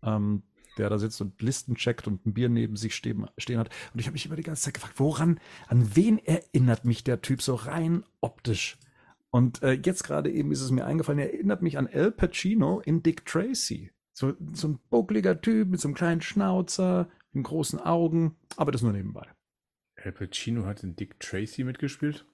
[0.04, 0.44] ähm,
[0.78, 3.70] der da sitzt und Listen checkt und ein Bier neben sich stehen, stehen hat.
[3.94, 7.22] Und ich habe mich immer die ganze Zeit gefragt, woran, an wen erinnert mich der
[7.22, 8.78] Typ so rein optisch?
[9.32, 12.80] Und äh, jetzt gerade eben ist es mir eingefallen, er erinnert mich an Al Pacino
[12.80, 13.92] in Dick Tracy.
[14.14, 18.82] So, so ein buckliger Typ mit so einem kleinen Schnauzer, mit großen Augen, aber das
[18.82, 19.28] nur nebenbei.
[20.02, 22.26] Al Pacino hat in Dick Tracy mitgespielt?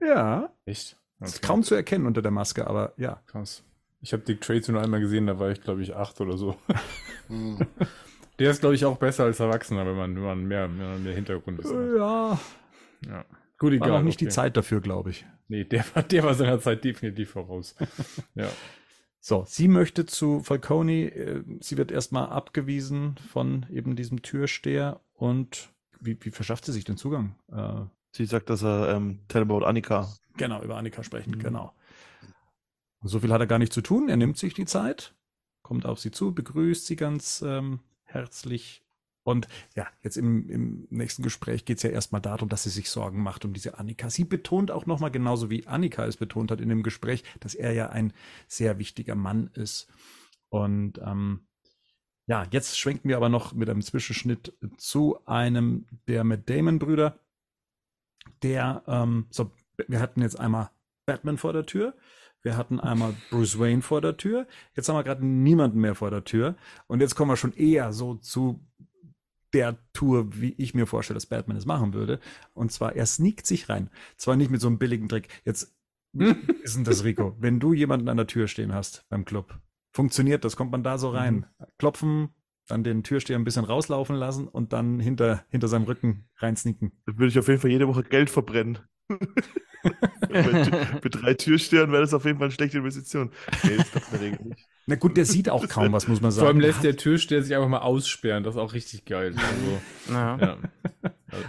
[0.00, 0.98] Ja, Echt?
[1.20, 3.22] ist kaum zu erkennen unter der Maske, aber ja.
[3.26, 3.62] Krass.
[4.02, 6.56] Ich habe Dick Tracy nur einmal gesehen, da war ich, glaube ich, acht oder so.
[7.28, 7.58] Hm.
[8.38, 11.14] Der ist, glaube ich, auch besser als Erwachsener, wenn man, wenn man mehr, mehr, mehr
[11.14, 11.70] Hintergrund ist.
[11.70, 12.40] Ja,
[13.06, 13.24] Ja.
[13.58, 13.90] Gut, war egal.
[13.98, 14.34] noch nicht die okay.
[14.34, 15.26] Zeit dafür, glaube ich.
[15.48, 17.74] Nee, der war, der war seiner Zeit definitiv voraus.
[18.34, 18.48] ja.
[19.20, 25.68] So, sie möchte zu Falcone, äh, sie wird erstmal abgewiesen von eben diesem Türsteher und
[26.00, 27.34] wie, wie verschafft sie sich den Zugang?
[27.52, 27.82] Äh,
[28.12, 30.08] Sie sagt, dass er ähm, Tell about Annika.
[30.38, 31.38] genau, über Annika sprechen, Mhm.
[31.40, 31.74] genau.
[33.02, 35.14] So viel hat er gar nicht zu tun, er nimmt sich die Zeit,
[35.62, 38.84] kommt auf sie zu, begrüßt sie ganz ähm, herzlich
[39.22, 42.90] Und ja, jetzt im, im nächsten Gespräch geht es ja erstmal darum, dass sie sich
[42.90, 44.10] Sorgen macht um diese Annika.
[44.10, 47.72] Sie betont auch nochmal, genauso wie Annika es betont hat in dem Gespräch, dass er
[47.72, 48.12] ja ein
[48.48, 49.88] sehr wichtiger Mann ist.
[50.48, 51.46] Und ähm,
[52.26, 57.18] ja, jetzt schwenken wir aber noch mit einem Zwischenschnitt zu einem der Matt Damon-Brüder,
[58.42, 59.50] der, ähm, so,
[59.86, 60.70] wir hatten jetzt einmal
[61.06, 61.94] Batman vor der Tür,
[62.42, 66.10] wir hatten einmal Bruce Wayne vor der Tür, jetzt haben wir gerade niemanden mehr vor
[66.10, 68.60] der Tür und jetzt kommen wir schon eher so zu
[69.52, 72.20] der Tour, wie ich mir vorstelle, dass Batman es machen würde.
[72.54, 73.90] Und zwar, er sneakt sich rein.
[74.16, 75.28] Zwar nicht mit so einem billigen Trick.
[75.44, 75.76] Jetzt
[76.62, 77.36] ist denn das, Rico?
[77.38, 79.58] Wenn du jemanden an der Tür stehen hast beim Club,
[79.92, 80.56] funktioniert das?
[80.56, 81.46] Kommt man da so rein?
[81.58, 81.66] Mhm.
[81.78, 82.28] Klopfen,
[82.66, 86.92] dann den Türsteher ein bisschen rauslaufen lassen und dann hinter, hinter seinem Rücken reinsneaken.
[87.06, 88.78] Dann würde ich auf jeden Fall jede Woche Geld verbrennen.
[90.30, 93.30] mit, mit, drei Türstehern wäre das auf jeden Fall eine schlechte Investition.
[93.62, 94.68] Nee, das in der Regel nicht.
[94.86, 96.40] Na gut, der sieht auch kaum was, muss man sagen.
[96.40, 98.42] Vor allem lässt der Türsteher sich einfach mal aussperren.
[98.42, 99.34] Das ist auch richtig geil.
[99.36, 100.38] Also, ja.
[100.38, 100.58] ja.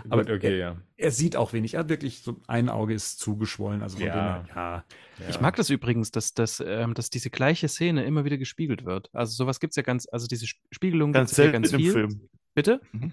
[0.09, 0.77] Aber okay, ja.
[0.97, 1.73] Er sieht auch wenig.
[1.73, 3.81] Er hat wirklich so ein Auge ist zugeschwollen.
[3.81, 4.45] Also ja.
[4.55, 4.83] ja.
[5.29, 9.09] Ich mag das übrigens, dass, dass, ähm, dass diese gleiche Szene immer wieder gespiegelt wird.
[9.13, 11.87] Also sowas gibt es ja ganz, also diese Spiegelung ganz selten ganz viel.
[11.87, 12.29] Im Film.
[12.53, 12.81] Bitte?
[12.91, 13.11] Mhm.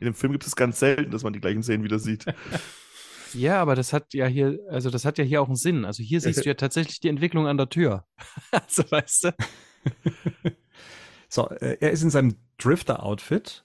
[0.00, 2.24] In dem Film gibt es ganz selten, dass man die gleichen Szenen wieder sieht.
[3.34, 5.84] Ja, aber das hat ja hier, also das hat ja hier auch einen Sinn.
[5.84, 8.06] Also hier siehst du ja tatsächlich die Entwicklung an der Tür.
[8.50, 9.34] also weißt du.
[11.28, 13.64] so, äh, er ist in seinem Drifter-Outfit.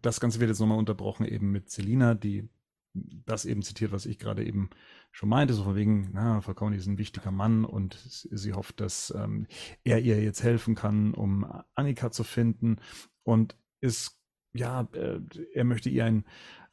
[0.00, 2.48] Das Ganze wird jetzt nochmal unterbrochen eben mit Selina, die
[2.94, 4.70] das eben zitiert, was ich gerade eben
[5.12, 9.12] schon meinte, so von wegen, na, Falcone ist ein wichtiger Mann und sie hofft, dass
[9.16, 9.46] ähm,
[9.84, 12.76] er ihr jetzt helfen kann, um Annika zu finden
[13.22, 14.18] und ist,
[14.52, 15.20] ja, äh,
[15.54, 16.24] er möchte ihr ein,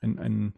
[0.01, 0.53] ein, ein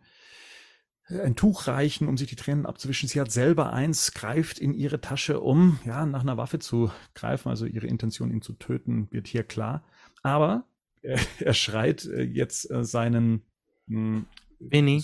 [1.20, 3.10] ein Tuch reichen, um sich die Tränen abzuwischen.
[3.10, 7.50] Sie hat selber eins, greift in ihre Tasche, um ja nach einer Waffe zu greifen.
[7.50, 9.84] Also ihre Intention, ihn zu töten, wird hier klar.
[10.24, 10.66] Aber
[11.02, 13.44] er, er schreit äh, jetzt äh, seinen
[13.88, 14.26] hm,
[14.60, 15.04] Winnie.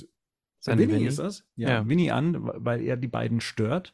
[0.59, 1.45] Sein Winnie, Winnie ist das?
[1.55, 3.93] Ja, ja, Winnie an, weil er die beiden stört.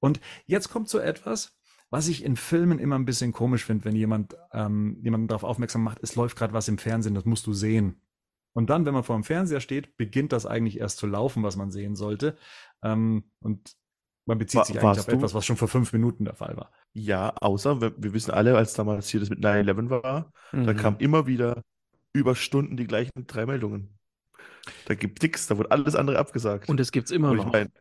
[0.00, 1.56] Und jetzt kommt so etwas,
[1.90, 5.84] was ich in Filmen immer ein bisschen komisch finde, wenn jemand ähm, jemanden darauf aufmerksam
[5.84, 8.00] macht, es läuft gerade was im Fernsehen, das musst du sehen.
[8.54, 11.56] Und dann, wenn man vor dem Fernseher steht, beginnt das eigentlich erst zu laufen, was
[11.56, 12.36] man sehen sollte.
[12.82, 13.74] Ähm, und
[14.26, 15.12] man bezieht War, sich eigentlich auf du?
[15.12, 16.70] etwas, was schon vor fünf Minuten der Fall war.
[16.92, 20.66] Ja, außer wir, wir wissen alle, als damals hier das mit 9-11 war, mhm.
[20.66, 21.62] da kamen immer wieder
[22.12, 23.98] über Stunden die gleichen drei Meldungen.
[24.86, 26.68] Da gibt nichts, da wurde alles andere abgesagt.
[26.68, 27.46] Und es gibt es immer und noch.
[27.46, 27.72] Ich mein,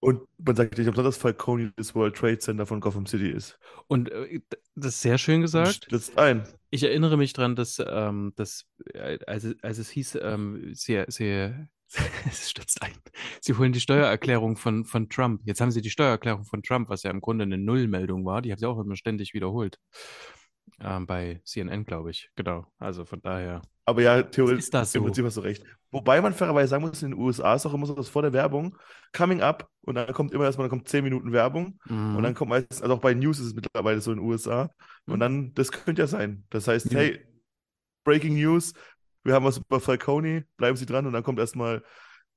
[0.00, 3.58] und man sagt nicht umsonst, dass Falcone das World Trade Center von Gotham City ist.
[3.86, 4.40] Und äh,
[4.74, 5.84] das ist sehr schön gesagt.
[5.84, 6.48] Stürzt ein.
[6.70, 11.52] Ich erinnere mich daran, dass, ähm, dass äh, als, als es hieß, ähm, sie, sie,
[12.30, 12.94] es stürzt ein.
[13.42, 15.42] Sie holen die Steuererklärung von, von Trump.
[15.44, 18.40] Jetzt haben sie die Steuererklärung von Trump, was ja im Grunde eine Nullmeldung war.
[18.40, 19.78] Die haben sie auch immer ständig wiederholt.
[20.80, 22.30] Ähm, bei CNN, glaube ich.
[22.36, 22.66] Genau.
[22.78, 23.60] Also von daher.
[23.90, 24.98] Aber ja, theoretisch ist das so.
[24.98, 25.64] im Prinzip hast du recht.
[25.90, 28.32] Wobei man fairerweise sagen muss, in den USA ist auch immer so, dass vor der
[28.32, 28.76] Werbung
[29.12, 32.14] coming up und dann kommt immer erstmal, dann kommt 10 Minuten Werbung mhm.
[32.14, 34.70] und dann kommt meistens, also auch bei News ist es mittlerweile so in den USA
[35.06, 35.12] mhm.
[35.12, 36.44] und dann, das könnte ja sein.
[36.50, 36.96] Das heißt, mhm.
[36.96, 37.26] hey,
[38.04, 38.74] Breaking News,
[39.24, 41.82] wir haben was über Falcone, bleiben Sie dran und dann kommt erstmal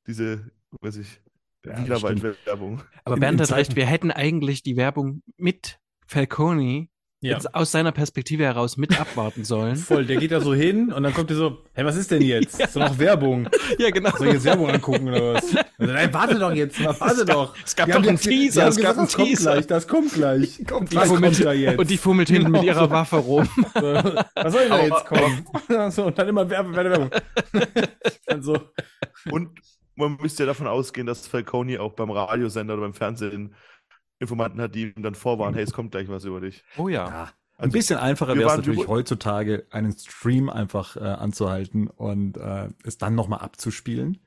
[0.07, 0.49] diese,
[0.81, 1.21] weiß ich,
[1.63, 2.81] ja, Werbung.
[3.05, 6.87] Aber Bernd hat recht, wir hätten eigentlich die Werbung mit Falcone
[7.23, 7.39] ja.
[7.53, 9.75] aus seiner Perspektive heraus mit abwarten sollen.
[9.77, 12.21] Voll, der geht da so hin und dann kommt er so, hey, was ist denn
[12.21, 12.59] jetzt?
[12.59, 12.65] ja.
[12.65, 13.49] Ist doch noch Werbung.
[13.79, 14.11] Ja, genau.
[14.15, 15.43] Soll ich jetzt Werbung angucken oder was?
[15.55, 17.55] Also, nein, warte doch jetzt mal, warte es doch.
[17.65, 19.61] es gab doch einen Teaser, es gab einen Teaser.
[19.61, 21.03] Das kommt gleich, das kommt gleich.
[21.03, 21.79] Und die, fummelt, da jetzt.
[21.79, 22.59] und die fummelt hinten genau.
[22.59, 23.47] mit ihrer Waffe rum.
[23.73, 25.91] So, was soll denn da jetzt kommen?
[25.91, 27.09] so, und dann immer Werbung, Werbung.
[28.41, 28.57] so.
[29.31, 29.49] Und
[29.95, 33.53] man müsste ja davon ausgehen, dass Falcone auch beim Radiosender oder beim Fernsehen
[34.23, 36.63] Informanten hat, die ihm dann vorwarnen, hey, es kommt gleich was über dich.
[36.77, 37.07] Oh ja.
[37.07, 37.23] ja.
[37.57, 42.69] Ein also, bisschen einfacher wäre es natürlich heutzutage, einen Stream einfach äh, anzuhalten und äh,
[42.83, 44.17] es dann nochmal abzuspielen.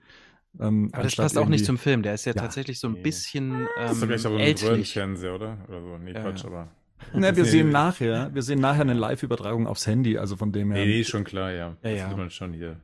[0.61, 2.03] Ähm, aber das passt auch nicht zum Film.
[2.03, 2.41] Der ist ja, ja.
[2.41, 5.59] tatsächlich so ein bisschen ähm, das ist gleich aber ein Fernseher, oder?
[5.69, 5.99] Oder so.
[5.99, 6.47] Nee, Quatsch, ja.
[6.47, 6.69] aber.
[7.13, 10.85] Ne, wir sehen nachher, wir sehen nachher eine Live-Übertragung aufs Handy, also von dem her.
[10.85, 11.77] Nee, nee, schon klar, ja.
[11.83, 11.97] Ja, ja.
[11.97, 12.77] Das sieht man schon hier.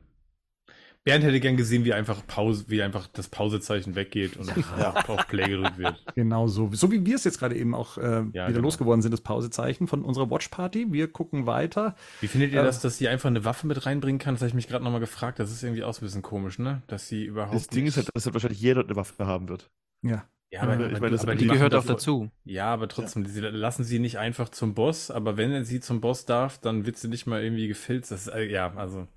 [1.03, 4.93] Bernd hätte gern gesehen, wie einfach Pause, wie einfach das Pausezeichen weggeht und ja.
[5.07, 6.01] auf Play gedrückt wird.
[6.15, 6.69] Genau so.
[6.71, 8.61] So wie wir es jetzt gerade eben auch äh, ja, wieder genau.
[8.61, 10.87] losgeworden sind, das Pausezeichen von unserer Watch Party.
[10.91, 11.95] Wir gucken weiter.
[12.21, 14.35] Wie findet ihr äh, das, dass sie einfach eine Waffe mit reinbringen kann?
[14.35, 15.39] Das habe ich mich gerade nochmal gefragt.
[15.39, 16.83] Das ist irgendwie auch so ein bisschen komisch, ne?
[16.87, 17.55] Dass sie überhaupt.
[17.55, 19.69] Das Ding ist halt, dass halt wahrscheinlich jeder eine Waffe haben wird.
[20.03, 20.23] Ja.
[20.51, 22.29] Ja, aber, ich meine, aber die gehört auch dazu.
[22.45, 23.49] Ja, aber trotzdem, ja.
[23.49, 26.95] lassen sie nicht einfach zum Boss, aber wenn er sie zum Boss darf, dann wird
[26.97, 28.11] sie nicht mal irgendwie gefilzt.
[28.11, 29.07] Das ist, äh, ja, also.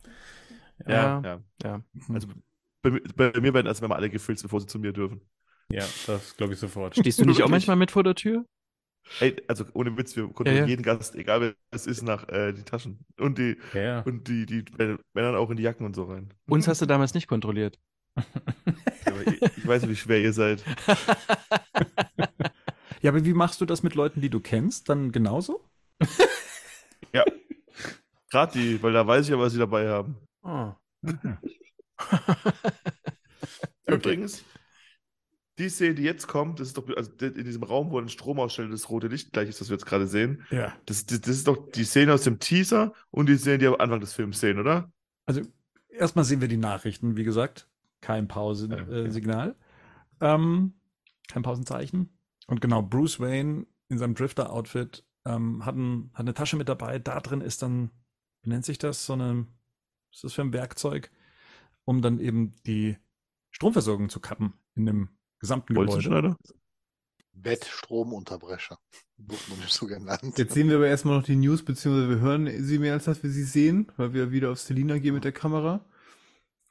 [0.87, 1.43] Ja, ja.
[1.63, 1.83] ja.
[2.13, 2.29] Also
[2.83, 5.21] bei, bei mir werden erstmal alle gefilzt, bevor sie zu mir dürfen.
[5.71, 6.97] Ja, das glaube ich sofort.
[6.97, 8.45] Stehst du nicht auch manchmal mit vor der Tür?
[9.21, 10.71] Ey, also ohne Witz, wir kontrollieren ja.
[10.71, 13.05] jeden Gast, egal wer es ist, nach äh, die Taschen.
[13.19, 14.01] Und die, Ja, ja.
[14.01, 14.65] und die, die
[15.15, 16.35] Männer auch in die Jacken und so rein.
[16.49, 17.79] Uns hast du damals nicht kontrolliert.
[19.27, 20.65] Ich, ich weiß, wie schwer ihr seid.
[23.03, 24.89] Ja, aber wie machst du das mit Leuten, die du kennst?
[24.89, 25.61] Dann genauso?
[27.13, 27.23] Ja.
[28.31, 30.17] Gerade die, weil da weiß ich ja, was sie dabei haben.
[30.47, 30.75] Oh.
[33.87, 34.45] Übrigens,
[35.59, 38.39] die Szene, die jetzt kommt, das ist doch also in diesem Raum, wo ein Strom
[38.39, 40.45] ausstellt, das rote Licht gleich ist, das wir jetzt gerade sehen.
[40.51, 40.73] Ja.
[40.85, 43.77] Das, das, das ist doch die Szene aus dem Teaser und die Szene, die am
[43.77, 44.93] Anfang des Films sehen, oder?
[45.25, 45.43] Also
[45.89, 47.69] erstmal sehen wir die Nachrichten, wie gesagt.
[48.01, 49.57] Kein Ja, Pausensignal.
[50.21, 50.75] ähm,
[51.29, 52.19] kein Pausenzeichen.
[52.47, 56.99] Und genau, Bruce Wayne in seinem Drifter-Outfit ähm, hat, ein, hat eine Tasche mit dabei.
[56.99, 57.91] Da drin ist dann,
[58.43, 59.07] wie nennt sich das?
[59.07, 59.47] So eine,
[60.17, 61.11] ist das für ein Werkzeug?
[61.85, 62.97] Um dann eben die
[63.51, 65.09] Stromversorgung zu kappen in dem
[65.39, 66.37] gesamten Gebäude.
[67.33, 68.79] Bettstromunterbrecher.
[69.19, 70.39] Wird man nicht so genannt.
[70.39, 73.23] Jetzt sehen wir aber erstmal noch die News, beziehungsweise wir hören sie mehr, als dass
[73.23, 75.85] wir sie sehen, weil wir wieder auf Selina gehen mit der Kamera.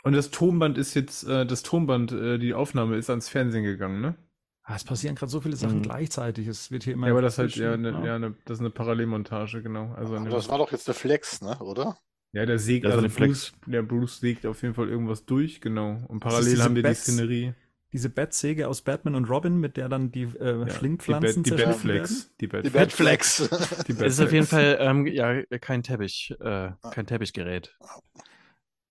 [0.04, 4.02] Und das Tonband ist jetzt, äh, das Tonband, äh, die Aufnahme ist ans Fernsehen gegangen,
[4.02, 4.16] ne?
[4.64, 5.84] Ah, es passieren gerade so viele Sachen Mhm.
[5.84, 6.48] gleichzeitig.
[6.48, 7.08] Es wird hier immer.
[7.08, 8.06] Ja, aber das ist halt ja, eine, ja.
[8.06, 9.94] ja eine, das ist eine Parallelmontage, genau.
[9.94, 11.58] Also Aber eine, das war doch jetzt der Flex, ne?
[11.60, 11.98] Oder?
[12.36, 13.08] Ja, der sägt, also.
[13.08, 16.04] Bruce, der Bruce sägt auf jeden Fall irgendwas durch, genau.
[16.08, 17.54] Und parallel haben wir die Szenerie.
[17.94, 21.60] Diese Bettsäge aus Batman und Robin, mit der dann die äh, Ja, Schlingpflanzen die, Bat,
[21.60, 22.02] die zerschnitten werden.
[22.02, 22.36] Batflex.
[22.36, 23.48] Die Die Batflex.
[23.50, 23.86] Bettflex.
[23.88, 24.48] Die Es ist auf jeden Batflex.
[24.50, 27.74] Fall ähm, ja, kein Teppich, äh, kein Teppichgerät.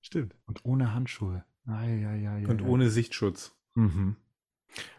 [0.01, 0.37] Stimmt.
[0.47, 1.45] Und ohne Handschuhe.
[1.67, 3.55] Ai, ai, ai, Und ai, ohne Sichtschutz.
[3.75, 4.17] Mhm.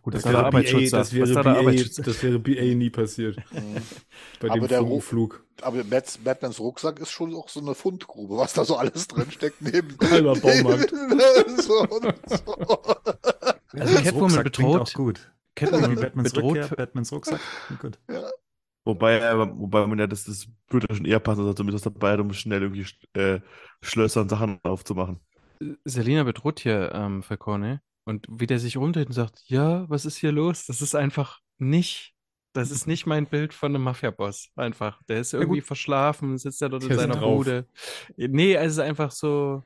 [0.01, 1.71] Gut, Das das wäre aber BA, das was wäre, da der BA,
[2.03, 3.37] das wäre BA nie passiert.
[3.51, 3.81] Mhm.
[4.39, 5.43] Bei Aber dem der Funkenflug.
[5.61, 9.31] Aber Bats, Batmans Rucksack ist schon auch so eine Fundgrube, was da so alles drin
[9.31, 9.97] steckt neben.
[10.09, 10.89] Halber Baumarkt.
[11.61, 12.55] so und so.
[13.73, 15.31] Batmans Catwoman bedroht- auch gut.
[15.55, 17.39] Catwoman Wie Batmans bedroht, Rückkehr, Batmans Rucksack.
[17.81, 17.97] Gut.
[18.83, 21.85] Wobei, äh, wobei man ja, das, das würde ja schon eher passen, dass er zumindest
[21.85, 23.39] dabei um schnell irgendwie äh,
[23.81, 25.19] Schlösser und Sachen aufzumachen.
[25.85, 30.17] Selina bedroht hier ähm, Falcone und wie der sich rumdreht und sagt, ja, was ist
[30.17, 30.65] hier los?
[30.67, 32.13] Das ist einfach nicht,
[32.53, 34.51] das ist nicht mein Bild von einem Mafia-Boss.
[34.55, 35.01] Einfach.
[35.09, 37.17] Der ist irgendwie verschlafen, sitzt da dort in Der ist seiner.
[37.19, 37.67] Bude.
[38.15, 39.63] Nee, es ist einfach so,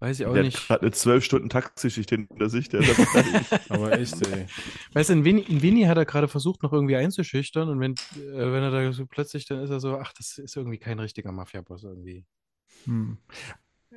[0.00, 0.66] weiß ich auch Der hat nicht.
[0.66, 2.68] gerade eine zwölf Stunden Taxischicht hinter sich.
[2.68, 2.80] Der
[3.68, 4.46] Aber echt, ey.
[4.92, 7.92] Weißt du, in Winnie, in Winnie hat er gerade versucht, noch irgendwie einzuschüchtern und wenn,
[8.16, 10.98] äh, wenn er da so plötzlich, dann ist er so, ach, das ist irgendwie kein
[10.98, 12.24] richtiger Mafia-Boss irgendwie.
[12.86, 13.18] Hm.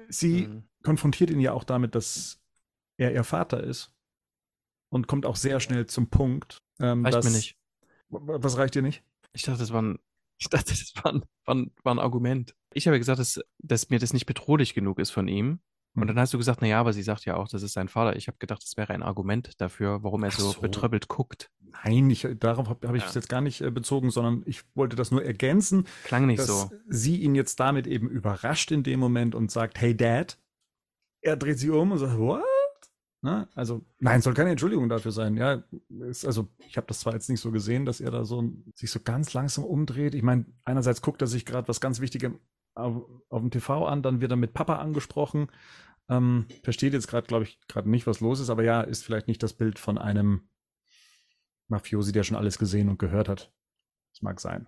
[0.09, 0.63] Sie Hm.
[0.83, 2.41] konfrontiert ihn ja auch damit, dass
[2.97, 3.91] er ihr Vater ist.
[4.89, 6.61] Und kommt auch sehr schnell zum Punkt.
[6.79, 7.57] Ähm, Reicht dass, mir nicht.
[8.09, 9.03] Was reicht dir nicht?
[9.33, 9.99] Ich dachte, das war ein,
[10.37, 12.55] ich dachte, das war ein, war ein, war ein Argument.
[12.73, 15.59] Ich habe gesagt, dass, dass mir das nicht bedrohlich genug ist von ihm.
[15.95, 16.07] Und Hm.
[16.09, 18.15] dann hast du gesagt, na ja, aber sie sagt ja auch, das ist sein Vater.
[18.17, 20.61] Ich habe gedacht, das wäre ein Argument dafür, warum er so, so.
[20.61, 21.49] betröppelt guckt.
[21.83, 23.07] Nein, ich, darauf habe hab ich Ja.
[23.09, 26.47] es jetzt gar nicht äh, bezogen, sondern ich wollte das nur ergänzen, Klang nicht dass
[26.47, 26.71] so.
[26.87, 30.37] sie ihn jetzt damit eben überrascht in dem Moment und sagt, hey Dad.
[31.21, 32.43] Er dreht sich um und sagt, what?
[33.25, 33.49] Ne?
[33.55, 35.35] Also, nein, soll keine Entschuldigung dafür sein.
[35.35, 35.63] Ja,
[36.07, 38.91] ist, also ich habe das zwar jetzt nicht so gesehen, dass er da so sich
[38.91, 40.13] so ganz langsam umdreht.
[40.13, 42.33] Ich meine, einerseits guckt er sich gerade was ganz Wichtiges
[42.75, 45.47] auf, auf dem TV an, dann wird er mit Papa angesprochen.
[46.07, 49.27] Ähm, versteht jetzt gerade, glaube ich, gerade nicht, was los ist, aber ja, ist vielleicht
[49.27, 50.47] nicht das Bild von einem
[51.67, 53.51] Mafiosi, der schon alles gesehen und gehört hat.
[54.13, 54.67] Das mag sein.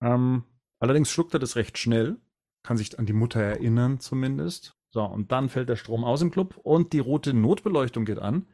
[0.00, 0.44] Ähm,
[0.78, 2.18] allerdings schluckt er das recht schnell,
[2.62, 4.76] kann sich an die Mutter erinnern zumindest.
[4.94, 8.46] So, und dann fällt der Strom aus im Club und die rote Notbeleuchtung geht an.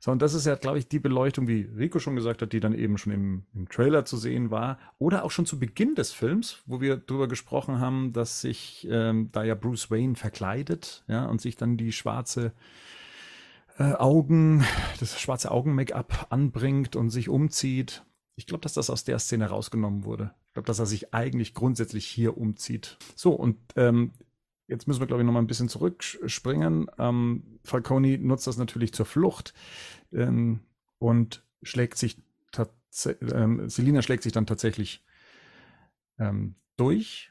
[0.00, 2.60] So, und das ist ja, glaube ich, die Beleuchtung, wie Rico schon gesagt hat, die
[2.60, 4.78] dann eben schon im, im Trailer zu sehen war.
[4.98, 9.28] Oder auch schon zu Beginn des Films, wo wir darüber gesprochen haben, dass sich ähm,
[9.32, 12.54] da ja Bruce Wayne verkleidet, ja, und sich dann die schwarze
[13.76, 14.64] äh, Augen,
[15.00, 18.06] das schwarze Augen-Make-up anbringt und sich umzieht.
[18.36, 20.30] Ich glaube, dass das aus der Szene rausgenommen wurde.
[20.46, 22.96] Ich glaube, dass er sich eigentlich grundsätzlich hier umzieht.
[23.16, 24.12] So, und ähm,
[24.68, 26.90] jetzt müssen wir, glaube ich, noch mal ein bisschen zurückspringen.
[26.98, 29.52] Ähm, Falcone nutzt das natürlich zur Flucht
[30.12, 30.60] ähm,
[30.98, 35.04] und schlägt sich tatsächlich, ähm, Selina schlägt sich dann tatsächlich
[36.18, 37.30] ähm, durch.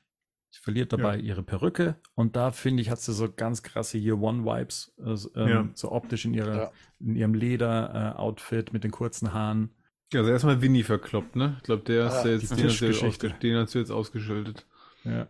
[0.52, 4.20] Sie verliert dabei ihre Perücke und da finde ich, hat sie so ganz krasse Year
[4.22, 5.70] One Vibes, also, ähm, Ja.
[5.74, 6.72] so optisch in, ihrer, Ja.
[7.00, 9.72] in ihrem Leder-Outfit mit den kurzen Haaren.
[10.14, 11.56] Also erstmal Winnie verkloppt, ne?
[11.58, 13.28] Ich glaube, der ist Ah, die jetzt, den, hast du jetzt Tischgeschichte.
[13.32, 14.68] ausge- den hast du jetzt ausgeschaltet.
[15.06, 15.28] Ja.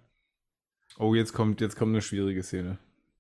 [0.99, 2.77] Oh, jetzt kommt, jetzt kommt eine schwierige Szene.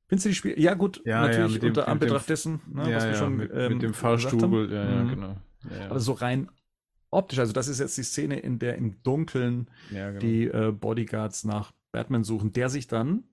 [0.07, 0.59] Findest du die Spiele?
[0.59, 3.17] Ja, gut, Ja, ja, natürlich mit dem- unter Anbetracht dessen, ne, ja, was wir ja,
[3.17, 5.09] schon mit, ähm, mit dem Fahrstuhl, ja, ja, Mhm.
[5.09, 5.37] genau.
[5.71, 5.89] Ja, ja.
[5.89, 6.49] Aber so rein
[7.09, 10.19] optisch, also das ist jetzt die Szene, in der im Dunkeln ja, genau.
[10.19, 13.23] die äh, Bodyguards nach Batman suchen, der sich dann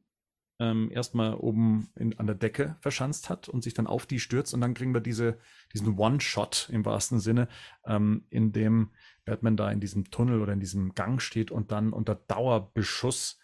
[0.59, 4.53] ähm, erstmal oben in, an der Decke verschanzt hat und sich dann auf die stürzt
[4.53, 5.38] und dann kriegen wir diese,
[5.72, 7.49] diesen One-Shot im wahrsten Sinne,
[7.86, 8.91] ähm, in dem
[9.24, 13.38] Batman da in diesem Tunnel oder in diesem Gang steht und dann unter Dauerbeschuss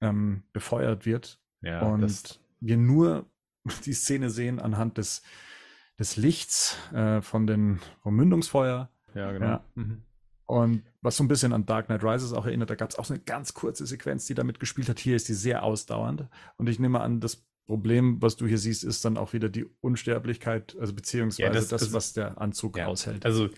[0.00, 1.38] ähm, befeuert wird.
[1.60, 3.26] Ja, und wir nur
[3.84, 5.22] die Szene sehen anhand des,
[5.98, 8.90] des Lichts äh, von den, vom Mündungsfeuer.
[9.14, 9.46] ja, genau.
[9.46, 9.64] Ja.
[9.74, 10.02] Mhm.
[10.46, 13.04] Und was so ein bisschen an Dark Knight Rises auch erinnert, da gab es auch
[13.04, 14.98] so eine ganz kurze Sequenz, die damit gespielt hat.
[14.98, 16.26] Hier ist die sehr ausdauernd.
[16.56, 19.66] Und ich nehme an, das Problem, was du hier siehst, ist dann auch wieder die
[19.82, 23.26] Unsterblichkeit, also beziehungsweise Ja, das- das, das- was der Anzug Ja, aushält.
[23.26, 23.50] Also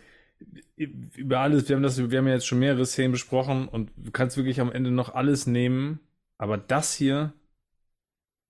[0.77, 4.11] über alles, wir haben das, wir haben ja jetzt schon mehrere Szenen besprochen und du
[4.11, 6.01] kannst wirklich am Ende noch alles nehmen,
[6.41, 7.35] aber das hier,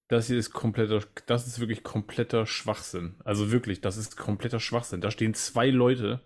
[0.07, 3.17] das hier ist kompletter, das ist wirklich kompletter Schwachsinn.
[3.25, 5.01] Also wirklich, das ist kompletter Schwachsinn.
[5.01, 6.21] Da stehen zwei Leute,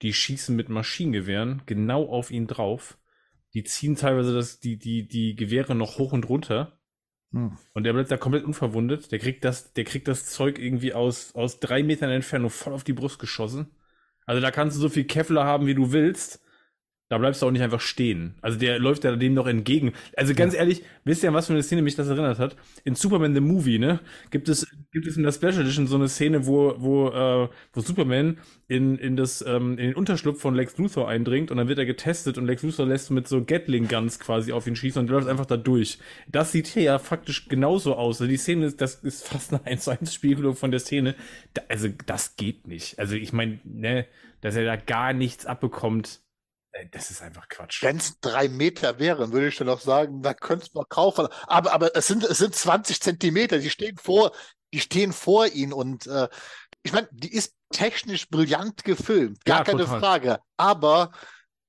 [0.00, 2.96] die schießen mit Maschinengewehren genau auf ihn drauf.
[3.52, 6.80] Die ziehen teilweise das, die, die, die Gewehre noch hoch und runter.
[7.32, 7.58] Hm.
[7.74, 9.12] Und der bleibt da komplett unverwundet.
[9.12, 12.82] Der kriegt das, der kriegt das Zeug irgendwie aus, aus drei Metern Entfernung voll auf
[12.82, 13.70] die Brust geschossen.
[14.24, 16.42] Also da kannst du so viel Kevlar haben, wie du willst.
[17.10, 18.34] Da bleibst du auch nicht einfach stehen.
[18.40, 19.92] Also der läuft ja dem noch entgegen.
[20.16, 22.56] Also ganz ehrlich, wisst ihr, an was für eine Szene mich das erinnert hat?
[22.82, 24.00] In Superman the Movie, ne?
[24.30, 27.80] Gibt es, gibt es in der Special Edition so eine Szene, wo, wo, äh, wo
[27.82, 28.38] Superman
[28.68, 31.84] in, in, das, ähm, in den Unterschlupf von Lex Luthor eindringt und dann wird er
[31.84, 35.28] getestet und Lex Luthor lässt mit so Gatling Guns quasi auf ihn schießen und läuft
[35.28, 35.98] einfach da durch.
[36.26, 38.22] Das sieht hier ja faktisch genauso aus.
[38.22, 41.16] Also die Szene ist, das ist fast eine 1 zu 1 Spiegelung von der Szene.
[41.52, 42.98] Da, also das geht nicht.
[42.98, 44.06] Also ich meine, ne,
[44.40, 46.23] dass er da gar nichts abbekommt,
[46.90, 47.82] das ist einfach Quatsch.
[47.82, 51.28] Wenn es drei Meter wären, würde ich dann auch sagen, da könntest du mal kaufen.
[51.46, 54.32] Aber, aber es sind, es sind 20 Zentimeter, die stehen vor,
[54.72, 56.28] die stehen vor ihnen und äh,
[56.82, 60.00] ich meine, die ist technisch brillant gefilmt, gar Ja, keine total.
[60.00, 60.38] Frage.
[60.56, 61.12] Aber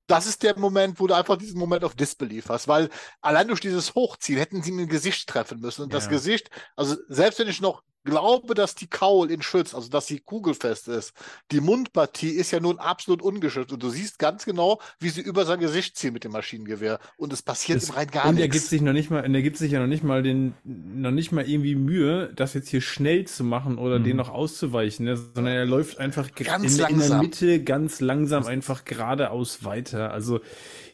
[0.08, 2.90] das ist der Moment, wo du einfach diesen Moment of Disbelief hast, weil
[3.20, 5.82] allein durch dieses Hochziehen hätten sie mir ein Gesicht treffen müssen.
[5.82, 6.10] Und das Ja.
[6.10, 10.20] Gesicht, also selbst wenn ich noch glaube, dass die Kaul ihn schützt, also dass sie
[10.20, 11.12] kugelfest ist,
[11.52, 13.72] die Mundpartie ist ja nun absolut ungeschützt.
[13.72, 16.98] Und du siehst ganz genau, wie sie über sein Gesicht ziehen mit dem Maschinengewehr.
[17.18, 18.70] Und es passiert Das- ihm rein gar und er gibt nichts.
[18.70, 21.32] sich noch nicht mal, und er gibt sich ja noch nicht mal den, noch nicht
[21.32, 24.04] mal irgendwie Mühe, das jetzt hier schnell zu machen oder Mhm.
[24.04, 25.16] den noch auszuweichen, ne?
[25.16, 27.20] sondern er läuft einfach Ganz in, der- in der langsam.
[27.20, 30.12] Mitte ganz langsam einfach geradeaus weiter.
[30.12, 30.40] Also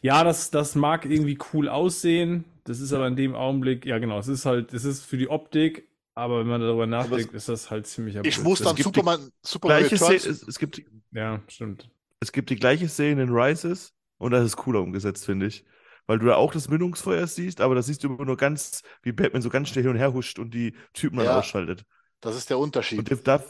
[0.01, 2.43] ja, das, das mag irgendwie cool aussehen.
[2.65, 5.29] Das ist aber in dem Augenblick, ja genau, es ist halt, es ist für die
[5.29, 5.85] Optik,
[6.15, 8.43] aber wenn man darüber nachdenkt, ist das halt ziemlicher Ich Blödsinn.
[8.43, 11.89] muss dann Superman, Superman Gleiche Szene, es, es, gibt, Ja, stimmt.
[12.19, 15.65] es gibt die gleiche Szene in Rises und das ist cooler umgesetzt, finde ich.
[16.05, 19.13] Weil du da auch das Mündungsfeuer siehst, aber das siehst du immer nur ganz, wie
[19.13, 21.39] Batman so ganz schnell hin und her huscht und die Typen dann Ja.
[21.39, 21.85] ausschaltet.
[22.19, 23.09] Das ist der Unterschied.
[23.09, 23.43] Und da,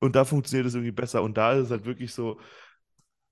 [0.00, 1.22] und da funktioniert es irgendwie besser.
[1.22, 2.40] Und da ist es halt wirklich so.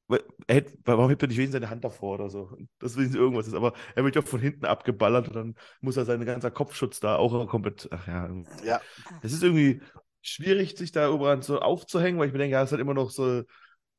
[0.09, 2.57] Er hätte, warum hebt er nicht wenigstens seine Hand davor oder so?
[2.79, 3.55] Das wenigstens irgendwas ist.
[3.55, 7.17] Aber er wird ja von hinten abgeballert und dann muss er seinen ganzen Kopfschutz da
[7.17, 7.89] auch komplett.
[7.91, 8.31] Ach ja.
[8.65, 8.81] Ja.
[9.23, 9.81] Es ist irgendwie
[10.23, 12.95] schwierig, sich da überall so aufzuhängen, weil ich mir denke, ja, es ist halt immer
[12.95, 13.43] noch so.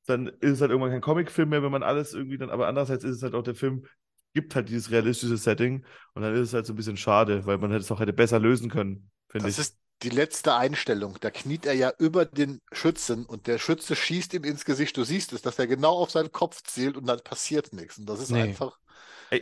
[0.05, 2.49] Dann ist es halt irgendwann kein Comicfilm mehr, wenn man alles irgendwie dann.
[2.49, 3.85] Aber andererseits ist es halt auch der Film,
[4.33, 5.83] gibt halt dieses realistische Setting
[6.13, 8.39] und dann ist es halt so ein bisschen schade, weil man es auch hätte besser
[8.39, 9.57] lösen können, finde ich.
[9.57, 11.17] Ist die letzte Einstellung.
[11.21, 14.95] Da kniet er ja über den Schützen und der Schütze schießt ihm ins Gesicht.
[14.97, 17.97] Du siehst es, dass er genau auf seinen Kopf zielt und dann passiert nichts.
[17.97, 18.41] Und das ist Nee.
[18.43, 18.77] einfach.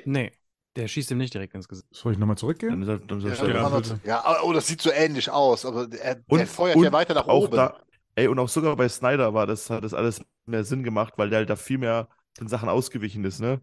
[0.05, 0.31] Nee,
[0.75, 1.87] der schießt ihm nicht direkt ins Gesicht.
[1.91, 2.81] Soll ich nochmal Dann zurückgehen?
[2.81, 3.53] ist er, dann ist er Ja, schneller.
[3.55, 6.83] Ja, hat- ja, oh, das sieht so ähnlich aus, aber er, Und- er feuert und
[6.85, 7.55] ja weiter nach auch oben.
[7.55, 7.79] da,
[8.15, 11.29] ey, und auch sogar bei Snyder war das, hat das alles mehr Sinn gemacht, weil
[11.29, 12.07] der halt da viel mehr
[12.39, 13.61] den Sachen ausgewichen ist, ne?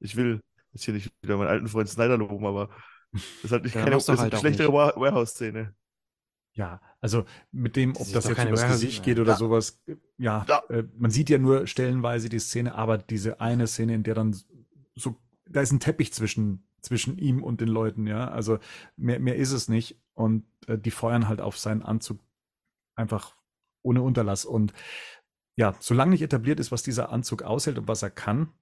[0.00, 0.40] Ich will
[0.72, 2.68] jetzt hier nicht wieder meinen alten Freund Snyder loben, aber
[3.14, 5.74] das ist halt nicht Ja, keine das ist halt eine schlechtere Warehouse-Szene.
[6.56, 9.36] Ja, also mit dem, ob ist das jetzt übers Warehouse- Gesicht geht oder Ja.
[9.38, 9.82] sowas,
[10.18, 10.62] ja, Ja.
[10.68, 14.36] Äh, man sieht ja nur stellenweise die Szene, aber diese eine Szene, in der dann
[14.94, 15.16] so,
[15.48, 18.58] da ist ein Teppich zwischen, zwischen ihm und den Leuten, ja, also
[18.96, 22.20] mehr, mehr ist es nicht und äh, die feuern halt auf seinen Anzug
[22.94, 23.34] einfach
[23.82, 24.72] ohne Unterlass und
[25.56, 28.52] ja, solange nicht etabliert ist, was dieser Anzug aushält und was er kann,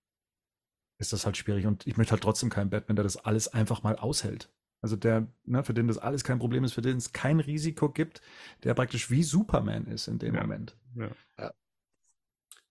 [1.02, 3.82] ist das halt schwierig und ich möchte halt trotzdem keinen Batman, der das alles einfach
[3.82, 4.50] mal aushält.
[4.80, 7.90] Also der, ne, für den das alles kein Problem ist, für den es kein Risiko
[7.90, 8.20] gibt,
[8.64, 10.40] der praktisch wie Superman ist in dem Ja.
[10.40, 10.76] Moment.
[10.96, 11.10] Ja.
[11.38, 11.52] Ja.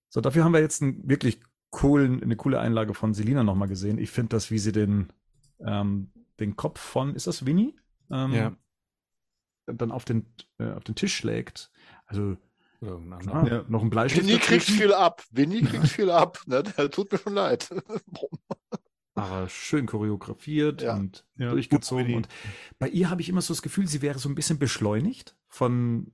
[0.09, 3.97] So, dafür haben wir jetzt einen wirklich coolen, eine coole Einlage von Selina nochmal gesehen.
[3.97, 5.13] Ich finde das, wie sie den,
[5.59, 7.75] ähm, den Kopf von, ist das Winnie?
[8.09, 8.57] Ähm, Ja.
[9.67, 10.25] Dann auf den,
[10.57, 11.71] äh, auf den Tisch schlägt.
[12.07, 12.35] Also
[12.81, 13.19] Oder.
[13.47, 13.65] Ja.
[13.67, 14.25] noch ein Bleistift.
[14.27, 15.23] Winnie kriegt viel ab.
[15.31, 16.41] Winnie kriegt viel ab.
[16.47, 16.63] Ne?
[16.63, 17.69] Der tut mir schon leid.
[19.13, 20.95] aber schön choreografiert Ja.
[20.95, 21.51] und Ja.
[21.51, 22.15] durchgezogen.
[22.15, 22.27] Und
[22.79, 26.11] bei ihr habe ich immer so das Gefühl, sie wäre so ein bisschen beschleunigt von,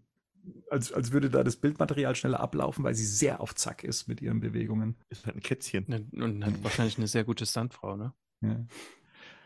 [0.69, 4.21] als, als würde da das Bildmaterial schneller ablaufen, weil sie sehr auf Zack ist mit
[4.21, 4.97] ihren Bewegungen.
[5.09, 6.09] Ist halt ein Kätzchen.
[6.13, 8.13] Und hat wahrscheinlich eine sehr gute Stuntfrau, ne?
[8.41, 8.65] Ja.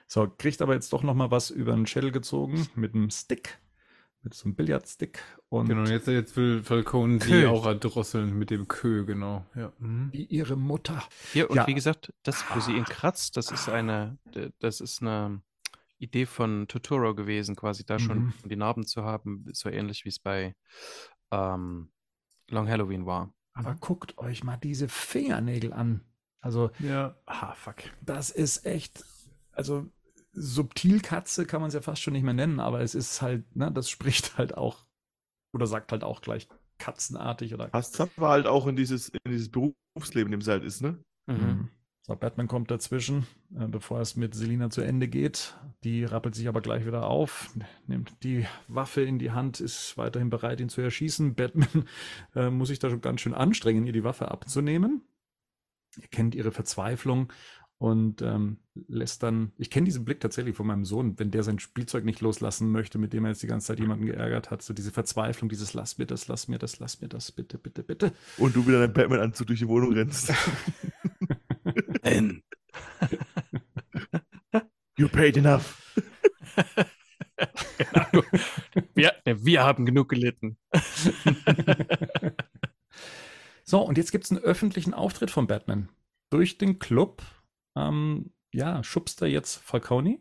[0.07, 3.59] So, kriegt aber jetzt doch noch mal was über den Schädel gezogen mit einem Stick,
[4.23, 5.19] mit so einem Billardstick
[5.49, 9.45] und Genau, jetzt, jetzt will Falcone sie auch erdrosseln mit dem Kö, genau.
[9.55, 9.71] Ja.
[9.79, 10.09] Mhm.
[10.11, 11.03] wie ihre Mutter.
[11.33, 11.67] Hier, und Ja.
[11.67, 14.17] wie gesagt, das, wo sie ihn kratzt, das ist eine,
[14.59, 15.41] das ist eine
[15.97, 18.33] Idee von Totoro gewesen, quasi da schon Mhm.
[18.45, 20.55] die Narben zu haben, so ähnlich wie es bei
[21.31, 21.91] ähm,
[22.49, 23.33] Long Halloween war.
[23.53, 26.01] Aber guckt euch mal diese Fingernägel an.
[26.41, 27.15] Also Ja.
[27.25, 27.77] Ah, fuck.
[28.01, 29.03] das ist echt,
[29.51, 29.89] also
[30.33, 33.71] Subtilkatze kann man es ja fast schon nicht mehr nennen, aber es ist halt, ne,
[33.71, 34.85] das spricht halt auch
[35.53, 39.49] oder sagt halt auch gleich katzenartig oder Passt aber halt auch in dieses, in dieses
[39.49, 41.03] Berufsleben, dem sie halt ist, ne?
[41.27, 41.69] Mhm.
[42.03, 45.55] So, Batman kommt dazwischen, äh, bevor es mit Selina zu Ende geht.
[45.83, 47.51] Die rappelt sich aber gleich wieder auf,
[47.85, 51.35] nimmt die Waffe in die Hand, ist weiterhin bereit, ihn zu erschießen.
[51.35, 51.85] Batman
[52.35, 55.03] äh, muss sich da schon ganz schön anstrengen, ihr die Waffe abzunehmen.
[56.01, 57.31] Er kennt ihre Verzweiflung
[57.81, 58.57] und ähm,
[58.87, 62.21] lässt dann, ich kenne diesen Blick tatsächlich von meinem Sohn, wenn der sein Spielzeug nicht
[62.21, 65.49] loslassen möchte, mit dem er jetzt die ganze Zeit jemanden geärgert hat, so diese Verzweiflung,
[65.49, 68.13] dieses Lass mir das, lass mir das, lass mir das, bitte, bitte, bitte.
[68.37, 70.31] Und du wieder deinen Batman-Anzug durch die Wohnung rennst.
[72.03, 72.43] N.
[74.95, 75.95] You paid enough.
[77.79, 78.05] genau.
[78.93, 80.55] wir, ne, wir haben genug gelitten.
[83.63, 85.87] So, und jetzt gibt es einen öffentlichen Auftritt von Batman.
[86.29, 87.21] Durch den Club,
[87.75, 90.19] ähm, ja, schubst er jetzt Falcone.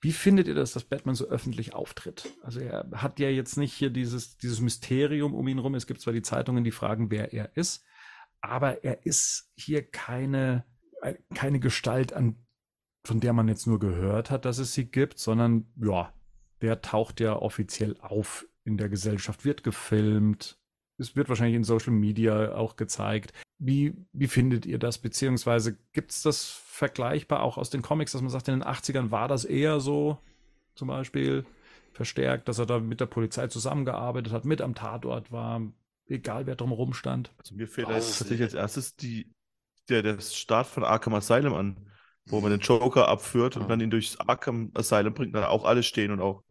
[0.00, 2.28] Wie findet ihr das, dass Batman so öffentlich auftritt?
[2.42, 5.74] Also er hat ja jetzt nicht hier dieses, dieses Mysterium um ihn rum.
[5.74, 7.84] Es gibt zwar die Zeitungen, die fragen, wer er ist,
[8.40, 10.64] aber er ist hier keine,
[11.02, 12.36] äh, keine Gestalt, an,
[13.04, 16.12] von der man jetzt nur gehört hat, dass es sie gibt, sondern ja,
[16.60, 20.58] der taucht ja offiziell auf in der Gesellschaft, wird gefilmt,
[20.98, 23.32] es wird wahrscheinlich in Social Media auch gezeigt.
[23.62, 24.98] Wie, wie findet ihr das?
[24.98, 29.10] Beziehungsweise gibt es das vergleichbar auch aus den Comics, dass man sagt, in den 80ern
[29.10, 30.18] war das eher so,
[30.74, 31.44] zum Beispiel
[31.92, 35.60] verstärkt, dass er da mit der Polizei zusammengearbeitet hat, mit am Tatort war,
[36.08, 37.32] egal wer drumherum stand.
[37.38, 39.30] Also mir fällt als es tatsächlich als erstes die,
[39.88, 41.90] der, der Start von Arkham Asylum an,
[42.26, 43.68] wo man den Joker abführt und Ah.
[43.68, 46.42] dann ihn durchs Arkham Asylum bringt, da auch alle stehen und auch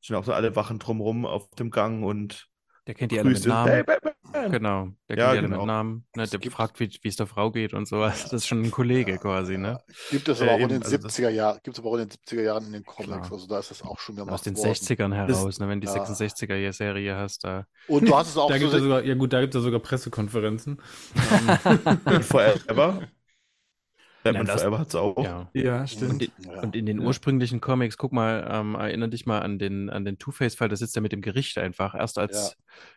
[0.00, 2.48] stehen auch so alle Wachen drumrum auf dem Gang und
[2.86, 3.46] Der kennt die alle mit.
[3.46, 3.70] Namen.
[3.72, 4.12] Hey, Batman!
[4.50, 5.56] Genau, der Ja, kennt die alle genau.
[5.58, 6.04] mit Namen.
[6.16, 8.24] Ne, der gibt- fragt, wie es der Frau geht und sowas.
[8.24, 9.78] Das ist schon ein Kollege quasi, ne?
[10.10, 11.94] Gibt es Ja, aber auch in den also das- 70er Jahren, gibt es aber auch
[11.94, 13.12] in den 70er Jahren in den Comics.
[13.28, 13.32] Klar.
[13.32, 14.68] Also da ist das auch schon gemacht Aus den worden.
[14.74, 15.92] 60ern heraus, ne, wenn die Ja.
[15.94, 17.66] 66er-Serie hast, da.
[17.88, 19.62] Und du hast es auch Da so gibt es sogar, ja gut, da gibt es
[19.62, 20.80] sogar Pressekonferenzen.
[22.22, 23.02] Forever.
[24.24, 25.22] Batman Nein, das- Forever hat es auch.
[25.22, 25.48] Ja.
[25.52, 26.60] Ja, Und, die, Ja.
[26.62, 27.06] und in den Ja.
[27.06, 30.96] ursprünglichen Comics, guck mal, ähm, erinnere dich mal an den, an den Two-Face-Fall, da sitzt
[30.96, 32.56] er mit dem Gericht einfach, erst als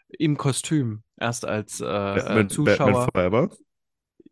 [0.09, 2.91] im Kostüm, erst als äh, Batman, äh, Zuschauer.
[2.93, 3.49] Batman Forever.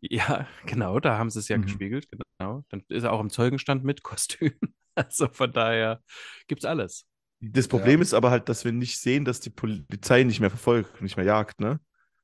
[0.01, 1.63] Ja, genau, da haben sie es ja Mhm.
[1.63, 2.63] gespiegelt, genau.
[2.69, 4.53] Dann ist er auch im Zeugenstand mit Kostüm.
[4.97, 6.01] Also von daher
[6.47, 7.05] gibt's alles.
[7.41, 11.01] Das Problem ist aber halt, dass wir nicht sehen, dass die Polizei nicht mehr verfolgt,
[11.01, 11.81] nicht mehr jagt, ne?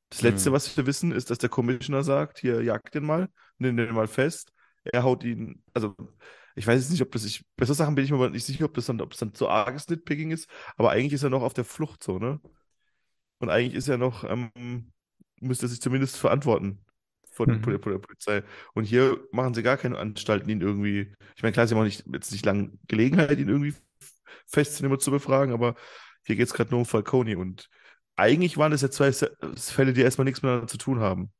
[0.10, 0.54] Das Letzte, Hm.
[0.54, 4.08] was wir wissen, ist, dass der Commissioner sagt, hier, jagt den mal, nimm den mal
[4.08, 4.54] fest.
[4.84, 5.96] Er haut ihn, also
[6.56, 8.46] ich weiß jetzt nicht, ob das, ich, bei so Sachen bin ich mir aber nicht
[8.46, 11.30] sicher, ob das dann, ob das dann so arges Nitpicking ist, aber eigentlich ist er
[11.30, 12.40] noch auf der Flucht so, ne?
[13.40, 14.92] Und eigentlich ist er noch, ähm,
[15.40, 16.86] müsste er sich zumindest verantworten
[17.32, 17.62] vor der, Mhm.
[17.62, 18.44] Der Polizei.
[18.74, 21.86] Und hier machen sie gar keine Anstalten, ihn irgendwie, ich meine, klar, sie haben auch
[21.86, 23.74] nicht, jetzt nicht lange Gelegenheit, ihn irgendwie
[24.48, 25.76] festzunehmen und zu befragen, aber
[26.26, 27.70] hier geht es gerade nur um Falcone und
[28.16, 31.32] eigentlich waren das ja zwei Fälle, die erstmal nichts miteinander zu tun haben.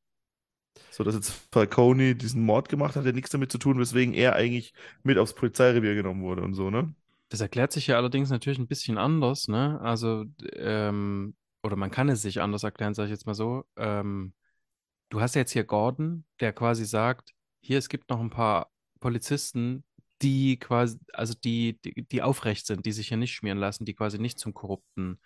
[0.90, 4.36] So, dass jetzt Falcone diesen Mord gemacht hat, der nichts damit zu tun, weswegen er
[4.36, 6.94] eigentlich mit aufs Polizeirevier genommen wurde und so, ne?
[7.30, 9.80] Das erklärt sich ja allerdings natürlich ein bisschen anders, ne?
[9.82, 13.64] Also, ähm, oder man kann es sich anders erklären, sage ich jetzt mal so.
[13.78, 14.34] Ähm,
[15.10, 18.70] du hast jetzt hier Gordon, der quasi sagt, hier, es gibt noch ein paar
[19.00, 19.84] Polizisten,
[20.22, 23.94] die quasi, also die, die, die aufrecht sind, die sich hier nicht schmieren lassen, die
[23.94, 25.20] quasi nicht zum korrupten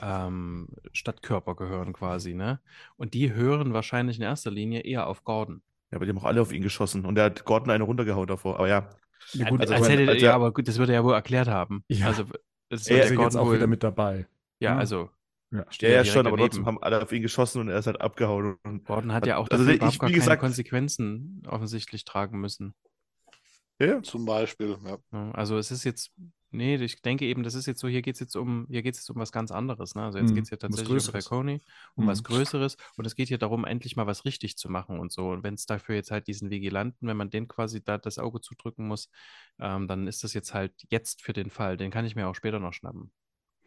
[0.00, 2.60] ähm, Stadtkörper gehören quasi, ne?
[2.96, 5.62] Und die hören wahrscheinlich in erster Linie eher auf Gordon.
[5.90, 8.26] Ja, aber die haben auch alle auf ihn geschossen und er hat Gordon eine runtergehauen
[8.26, 8.56] davor.
[8.58, 8.88] Aber ja,
[9.32, 11.04] Ja, gut, als, also als hätte, als ja, er- aber gut, das würde er ja
[11.04, 11.82] wohl erklärt haben.
[11.88, 12.06] Ja.
[12.06, 14.26] Also, das er ist der ja jetzt auch wieder mit dabei.
[14.60, 14.78] ja, Ja.
[14.78, 15.10] also,
[15.50, 15.64] Ja.
[15.80, 16.50] ja, ja, schon, aber daneben.
[16.50, 18.56] trotzdem haben alle auf ihn geschossen und er ist halt abgehauen.
[18.64, 22.74] Und, Gordon hat ja auch Also ich- gar wie keine gesagt- Konsequenzen offensichtlich tragen müssen.
[23.80, 25.30] Ja, Zum Beispiel, ja.
[25.32, 26.12] Also es ist jetzt,
[26.50, 28.94] nee, ich denke eben, das ist jetzt so, hier geht es jetzt um, hier geht
[28.94, 29.94] es jetzt um was ganz anderes.
[29.94, 30.02] Ne?
[30.02, 31.24] Also jetzt Mhm, geht es ja um was tatsächlich um Größeres.
[31.24, 31.60] Falcone,
[31.94, 32.08] um Mhm.
[32.08, 35.30] was Größeres und es geht hier darum, endlich mal was richtig zu machen und so.
[35.30, 38.40] Und wenn es dafür jetzt halt diesen Vigilanten, wenn man den quasi da das Auge
[38.40, 39.10] zudrücken muss,
[39.58, 41.76] ähm, dann ist das jetzt halt jetzt für den Fall.
[41.76, 43.12] Den kann ich mir auch später noch schnappen.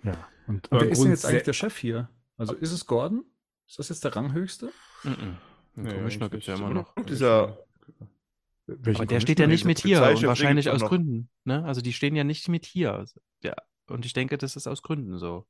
[0.04, 0.14] Ja.
[0.48, 2.10] Und, Aber wer ist denn jetzt eigentlich der Chef hier?
[2.38, 3.26] Also ist es Gordon?
[3.68, 4.72] Ist das jetzt der Ranghöchste?
[5.04, 5.38] Mhm.
[5.76, 6.96] Den Nee, Commissioner gibt es ja immer noch.
[6.98, 7.58] Und dieser,
[8.80, 10.90] Welchen Aber der steht ja nicht mit hier und wahrscheinlich aus noch.
[10.90, 11.30] Gründen.
[11.44, 11.64] Ne?
[11.66, 13.06] Also die stehen ja nicht mit hier.
[13.44, 13.56] Ja.
[13.90, 15.46] Und ich denke, das ist aus Gründen so.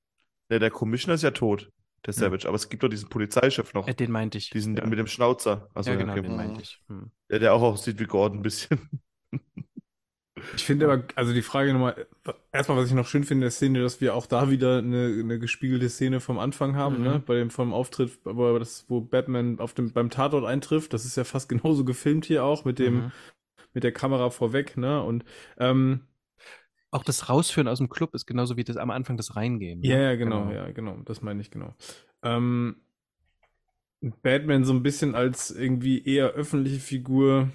[0.50, 1.72] Der, der Commissioner ist ja tot,
[2.06, 2.48] der Savage.
[2.48, 3.88] Aber es gibt doch diesen Polizeichef noch.
[3.88, 4.50] Äh, den meinte ich.
[4.50, 4.86] Diesen ja.
[4.86, 5.70] mit dem Schnauzer.
[5.74, 6.22] Also, ja, genau, okay.
[6.24, 6.82] den meinte ich.
[6.88, 7.12] Hm.
[7.30, 8.90] der, der auch aussieht wie Gordon ein bisschen.
[10.56, 12.08] Ich finde aber, also die Frage nochmal,
[12.52, 15.06] erstmal, was ich noch schön finde in der Szene, dass wir auch da wieder eine,
[15.20, 17.04] eine gespiegelte Szene vom Anfang haben, Mhm.
[17.04, 17.24] ne?
[17.26, 21.16] Bei dem vom Auftritt, aber das, wo Batman auf dem, beim Tatort eintrifft, das ist
[21.18, 23.12] ja fast genauso gefilmt hier auch mit dem, Mhm.
[23.74, 25.02] mit der Kamera vorweg, ne?
[25.04, 25.24] Und
[25.58, 26.02] ähm,
[26.92, 29.82] Auch das Rausführen aus dem Club ist genauso wie das am Anfang das Reingehen.
[29.82, 30.04] Ja, ne?
[30.04, 31.74] ja, genau, ja, genau, das meine ich genau.
[32.24, 32.76] Ähm,
[34.24, 37.50] Batman so ein bisschen als irgendwie eher öffentliche Figur,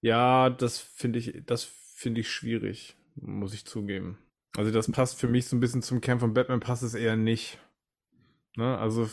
[0.00, 4.18] ja, das finde ich, das finde ich schwierig, muss ich zugeben.
[4.56, 7.16] Also das passt für mich so ein bisschen zum Kern von Batman, passt es eher
[7.16, 7.58] nicht.
[8.56, 8.76] Ne?
[8.78, 9.08] Also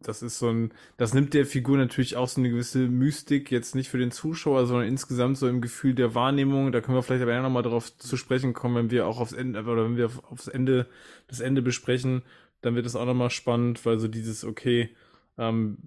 [0.00, 3.74] das ist so ein, das nimmt der Figur natürlich auch so eine gewisse Mystik, jetzt
[3.74, 6.70] nicht für den Zuschauer, sondern insgesamt so im Gefühl der Wahrnehmung.
[6.70, 9.32] Da können wir vielleicht aber ja nochmal darauf zu sprechen kommen, wenn wir auch aufs
[9.32, 10.88] Ende, oder wenn wir auf- aufs Ende,
[11.26, 12.22] das Ende besprechen,
[12.60, 14.94] dann wird es auch nochmal spannend, weil so dieses, okay,
[15.36, 15.78] ähm,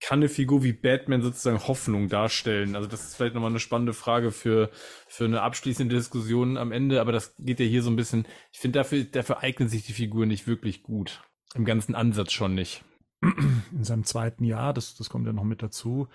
[0.00, 2.76] kann eine Figur wie Batman sozusagen Hoffnung darstellen?
[2.76, 4.70] Also das ist vielleicht nochmal eine spannende Frage für,
[5.08, 8.58] für eine abschließende Diskussion am Ende, aber das geht ja hier so ein bisschen, ich
[8.60, 11.22] finde, dafür, dafür eignet sich die Figur nicht wirklich gut.
[11.54, 12.84] Im ganzen Ansatz schon nicht.
[13.22, 16.08] in seinem zweiten Jahr, das, das kommt ja noch mit dazu.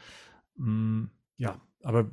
[0.56, 1.06] Mm,
[1.38, 2.10] ja, aber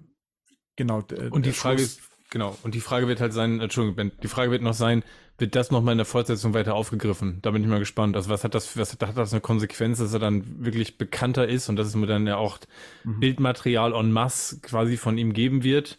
[0.77, 1.03] genau.
[1.03, 4.12] der- Und die Frage Schluss- ist, genau, und die Frage wird halt sein, Entschuldigung, Ben,
[4.22, 5.03] die Frage wird noch sein,
[5.39, 7.39] wird das nochmal in der Fortsetzung weiter aufgegriffen?
[7.43, 8.14] Da bin ich mal gespannt.
[8.14, 11.49] Also was hat das, was hat, hat das eine Konsequenz, dass er dann wirklich bekannter
[11.49, 12.59] ist und dass es mir dann ja auch
[13.05, 13.20] Mhm.
[13.20, 15.99] Bildmaterial en masse quasi von ihm geben wird?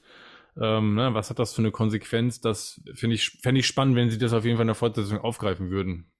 [0.60, 2.40] Ähm, ne, was hat das für eine Konsequenz?
[2.42, 5.20] Das finde ich, fände ich spannend, wenn sie das auf jeden Fall in der Fortsetzung
[5.20, 6.12] aufgreifen würden.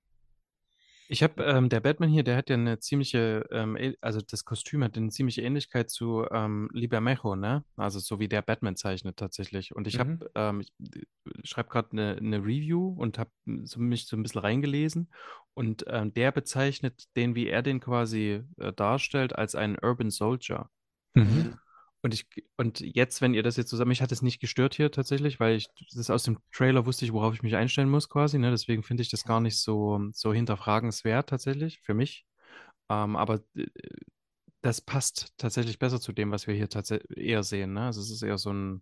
[1.12, 4.46] Ich habe, ähm, der Batman hier, der hat ja eine ziemliche, ähm, äh- also das
[4.46, 7.66] Kostüm hat eine ziemliche Ähnlichkeit zu ähm, Libermejo, ne?
[7.76, 9.76] Also so wie der Batman zeichnet tatsächlich.
[9.76, 10.00] Und ich Mhm.
[10.00, 10.72] habe, ähm, ich
[11.44, 13.32] schreibe gerade eine, eine Review und habe
[13.64, 15.12] so, mich so ein bisschen reingelesen.
[15.54, 20.70] Und ähm, der bezeichnet den, wie er den quasi äh, darstellt, als einen Urban Soldier.
[21.16, 21.61] Mhm.
[22.04, 22.28] Und ich,
[22.58, 25.56] und jetzt, wenn ihr das jetzt zusammen, mich hat es nicht gestört hier tatsächlich, weil
[25.56, 28.50] ich das aus dem Trailer wusste ich, worauf ich mich einstellen muss quasi, ne?
[28.50, 32.26] Deswegen finde ich das gar nicht so, so hinterfragenswert tatsächlich für mich.
[32.90, 33.68] Ähm, aber äh,
[34.62, 37.86] das passt tatsächlich besser zu dem, was wir hier tatsächlich eher sehen, ne?
[37.86, 38.82] Also es ist eher so ein,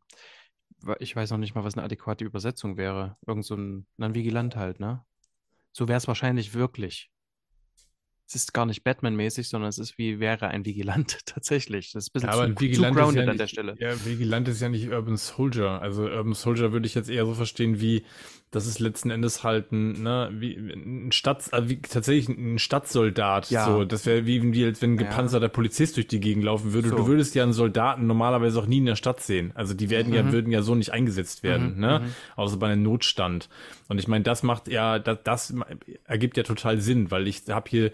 [1.00, 3.18] ich weiß noch nicht mal, was eine adäquate Übersetzung wäre.
[3.28, 5.06] Irgend so ein, ein Vigilant halt, ne?
[5.74, 7.12] So wäre es wahrscheinlich wirklich.
[8.30, 11.94] Es ist gar nicht Batman-mäßig, sondern es ist wie wäre ein Vigilant tatsächlich.
[11.94, 13.46] Das ist ein bisschen Ja, aber zu, ein Vigilant zu ist grounded ja an der
[13.46, 13.76] nicht, Stelle.
[13.80, 15.82] Ja, Vigilant ist ja nicht Urban Soldier.
[15.82, 18.04] Also Urban Soldier würde ich jetzt eher so verstehen, wie
[18.52, 23.50] das ist letzten Endes halt ein, ne, wie ein Stadt, also wie, tatsächlich ein Stadtsoldat.
[23.52, 23.66] Ja.
[23.66, 25.08] So, das wäre wie, wie als wenn ein Ja.
[25.10, 26.90] gepanzerter Polizist durch die Gegend laufen würde.
[26.90, 26.98] So.
[26.98, 29.52] Du würdest ja einen Soldaten normalerweise auch nie in der Stadt sehen.
[29.56, 30.32] Also die werden ja, Mhm.
[30.32, 32.00] würden ja so nicht eingesetzt werden, Mhm, ne?
[32.04, 32.16] mhm.
[32.36, 33.50] Außer bei einem Notstand.
[33.88, 35.54] Und ich meine, das macht ja, das, das
[36.06, 37.92] ergibt ja total Sinn, weil ich habe hier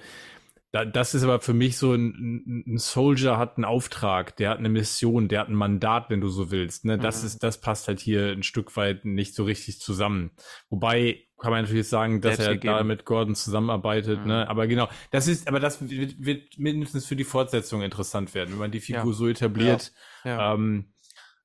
[0.76, 4.58] da, das ist aber für mich so ein, ein Soldier hat einen Auftrag, der hat
[4.60, 6.84] eine Mission, der hat ein Mandat, wenn du so willst.
[6.84, 6.98] Ne?
[6.98, 7.28] Das Mhm.
[7.28, 10.32] ist, das passt halt hier ein Stück weit nicht so richtig zusammen.
[10.70, 12.74] Wobei kann man natürlich sagen, dass Selbst er gegeben.
[12.76, 14.20] da mit Gordon zusammenarbeitet.
[14.22, 14.28] Mhm.
[14.28, 14.50] Ne?
[14.50, 18.60] Aber genau, das ist, aber das wird, wird mindestens für die Fortsetzung interessant werden, wenn
[18.60, 19.12] man die Figur Ja.
[19.14, 19.94] so etabliert.
[20.26, 20.54] Ja.
[20.56, 20.92] Ähm,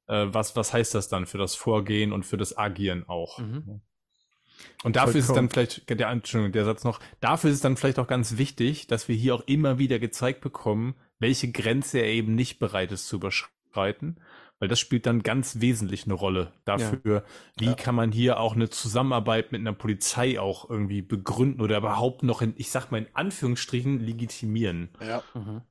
[0.08, 3.38] äh, was, was heißt das dann für das Vorgehen und für das Agieren auch?
[3.38, 3.80] Mhm.
[4.82, 5.50] Und dafür ist es dann Vollkommen.
[5.50, 9.08] vielleicht, der, Entschuldigung, der Satz noch, dafür ist es dann vielleicht auch ganz wichtig, dass
[9.08, 13.16] wir hier auch immer wieder gezeigt bekommen, welche Grenze er eben nicht bereit ist zu
[13.16, 14.20] überschreiten,
[14.58, 17.24] weil das spielt dann ganz wesentlich eine Rolle dafür,
[17.58, 17.74] wie Ja.
[17.74, 22.42] kann man hier auch eine Zusammenarbeit mit einer Polizei auch irgendwie begründen oder überhaupt noch
[22.42, 24.90] in, ich sag mal in Anführungsstrichen, legitimieren.
[25.00, 25.22] Ja.
[25.34, 25.62] Mhm.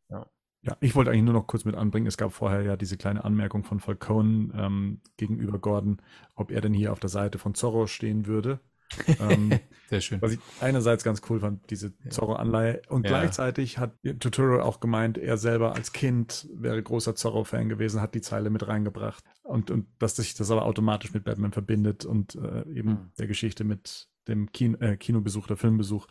[0.61, 2.05] Ja, ich wollte eigentlich nur noch kurz mit anbringen.
[2.05, 6.01] Es gab vorher ja diese kleine Anmerkung von Falcone ähm, gegenüber Gordon,
[6.35, 8.59] ob er denn hier auf der Seite von Zorro stehen würde.
[9.19, 9.59] ähm,
[9.89, 10.21] Sehr schön.
[10.21, 12.81] was ich einerseits ganz cool fand, diese Zorro-Anleihe.
[12.89, 13.19] Und Ja.
[13.19, 18.21] gleichzeitig hat Totoro auch gemeint, er selber als Kind wäre großer Zorro-Fan gewesen, hat die
[18.21, 19.23] Zeile mit reingebracht.
[19.43, 23.11] Und, und dass sich das aber automatisch mit Batman verbindet und äh, eben Hm.
[23.19, 26.07] der Geschichte mit dem Kino, äh, Kinobesuch, der Filmbesuch.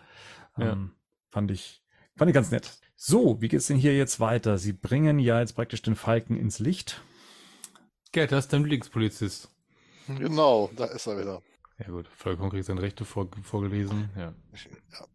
[0.56, 0.72] Ja.
[0.72, 0.92] Ähm,
[1.30, 1.82] fand ich,
[2.16, 2.78] fand ich ganz nett.
[2.96, 4.58] So, wie geht's denn hier jetzt weiter?
[4.58, 7.00] Sie bringen ja jetzt praktisch den Falken ins Licht.
[8.10, 9.50] Gerd, das ist dein Lieblingspolizist.
[10.18, 11.42] Genau, da ist er wieder.
[11.78, 14.10] Ja gut, vollkommen kriegt seine Rechte vor, vorgelesen.
[14.16, 14.34] Ja.
[14.52, 14.68] Ich,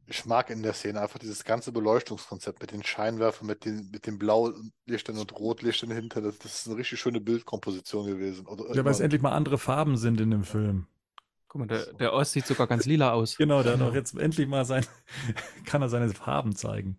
[0.08, 4.08] ich mag in der Szene einfach dieses ganze Beleuchtungskonzept mit den Scheinwerfern, mit den, mit
[4.08, 6.22] den Blaulichtern und Rotlichtern hinter.
[6.22, 8.48] Das, das ist eine richtig schöne Bildkomposition gewesen.
[8.48, 10.88] Oder Ja, weil es endlich mal andere Farben sind in dem Film.
[11.50, 13.36] Guck mal, der, der Ost sieht sogar ganz lila aus.
[13.38, 14.86] Genau, der hat auch jetzt endlich mal sein,
[15.66, 16.98] kann er seine Farben zeigen.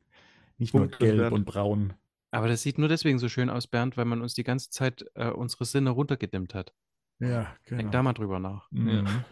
[0.58, 1.32] Nicht nur gelb Bernd.
[1.32, 1.94] und braun.
[2.30, 5.06] Aber das sieht nur deswegen so schön aus, Bernd, weil man uns die ganze Zeit
[5.14, 6.74] äh, unsere Sinne runtergedimmt hat.
[7.18, 7.78] Ja, genau.
[7.78, 8.70] Denk da mal drüber nach.
[8.70, 8.88] Mhm.
[8.88, 9.24] Ja,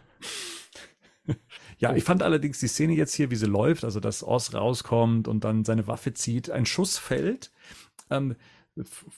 [1.95, 5.45] ich fand allerdings die Szene jetzt hier, wie sie läuft, also dass Oz rauskommt und
[5.45, 7.53] dann seine Waffe zieht, ein Schuss fällt,
[8.11, 8.37] ähm,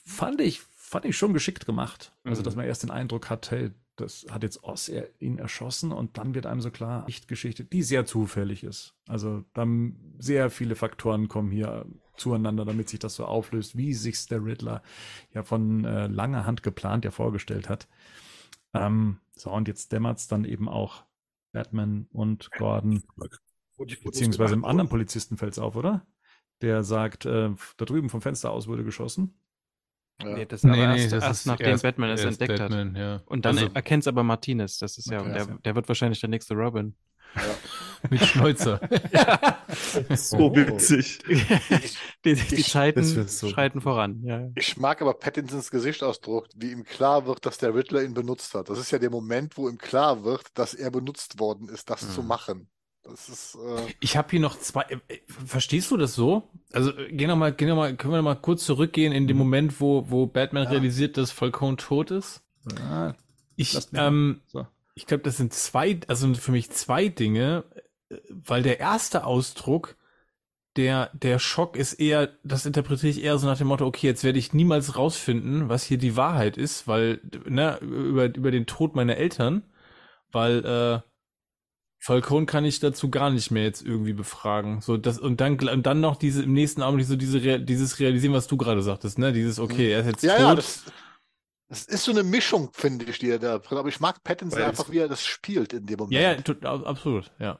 [0.04, 2.12] fand ich, fand ich schon geschickt gemacht.
[2.24, 2.44] Also, Mhm.
[2.44, 6.18] dass man erst den Eindruck hat, hey, das hat jetzt Oz er, ihn erschossen und
[6.18, 8.94] dann wird einem so klar, nicht Geschichte, die sehr zufällig ist.
[9.06, 11.86] Also, dann sehr viele Faktoren kommen hier
[12.16, 14.82] zueinander, damit sich das so auflöst, wie sich's der Riddler
[15.32, 17.88] ja von äh, langer Hand geplant ja vorgestellt hat.
[18.72, 21.04] Ähm, so, und jetzt dämmert's dann eben auch
[21.52, 23.02] Batman und Gordon,
[23.76, 26.06] beziehungsweise im anderen Polizisten fällt's auf, oder?
[26.62, 29.38] Der sagt, äh, da drüben vom Fenster aus wurde geschossen.
[30.22, 30.34] Ja.
[30.36, 32.52] Nee, das ist aber Nee, nee, erst, das erst ist nachdem erst- Batman es entdeckt
[32.60, 32.70] hat.
[32.70, 33.22] Batman, ja.
[33.26, 34.78] Und dann Also erkennt es aber Martinez.
[34.78, 35.60] Das ist ja, Martinez, der, ja.
[35.62, 36.94] der wird wahrscheinlich der nächste Robin.
[38.10, 38.80] Mit Schnäuzer.
[40.14, 41.18] So witzig.
[42.24, 44.22] die, die ich- Zeiten so- schreiten voran.
[44.24, 44.48] Ja.
[44.54, 48.68] Ich mag aber Pattinsons Gesichtsausdruck, wie ihm klar wird, dass der Riddler ihn benutzt hat.
[48.68, 52.14] Das ist ja der Moment, wo ihm klar wird, dass er benutzt worden ist, das
[52.14, 52.28] zu Mhm.
[52.28, 52.68] machen.
[53.02, 54.82] Das ist, äh, Ich habe hier noch zwei.
[54.88, 56.48] äh, Verstehst du das so?
[56.72, 59.26] Also äh, geh noch mal, geh noch mal, können wir noch mal kurz zurückgehen in
[59.26, 60.70] den Moment, wo, wo Batman Ja.
[60.70, 62.42] realisiert, dass Falcone tot ist?
[62.78, 63.14] Ja,
[63.56, 64.66] Ich, ähm, so.
[64.94, 67.64] Ich glaube, das sind zwei, also für mich zwei Dinge,
[68.30, 69.96] weil der erste Ausdruck,
[70.76, 74.24] der, der Schock ist eher, das interpretiere ich eher so nach dem Motto, okay, jetzt
[74.24, 78.96] werde ich niemals rausfinden, was hier die Wahrheit ist, weil, ne, über, über den Tod
[78.96, 79.62] meiner Eltern,
[80.32, 81.00] weil, äh,
[82.04, 84.82] Falcone kann ich dazu gar nicht mehr jetzt irgendwie befragen.
[84.82, 88.34] So, das, und dann, und dann noch diese, im nächsten Augenblick so diese, dieses Realisieren,
[88.34, 90.40] was du gerade sagtest, ne, dieses, okay, er ist jetzt ja, tot.
[90.40, 90.84] ja, das,
[91.68, 93.78] das ist so eine Mischung, finde ich, die er da bringt.
[93.78, 96.12] Aber ich mag Pattinson Weil einfach, wie er das spielt in dem Moment.
[96.14, 97.58] ja, ja, ab- absolut, ja.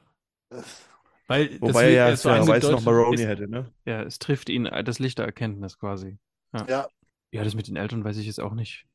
[0.49, 0.83] Das-
[1.27, 3.71] Weil, Wobei er ja so fairerweise noch angedeutet- Maroni ist- hätte, ne?
[3.85, 6.17] ja, es trifft ihn äh, das Licht der Erkenntnis quasi.
[6.53, 6.87] Ja.
[7.31, 8.85] Ja, das mit den Eltern weiß ich jetzt auch nicht.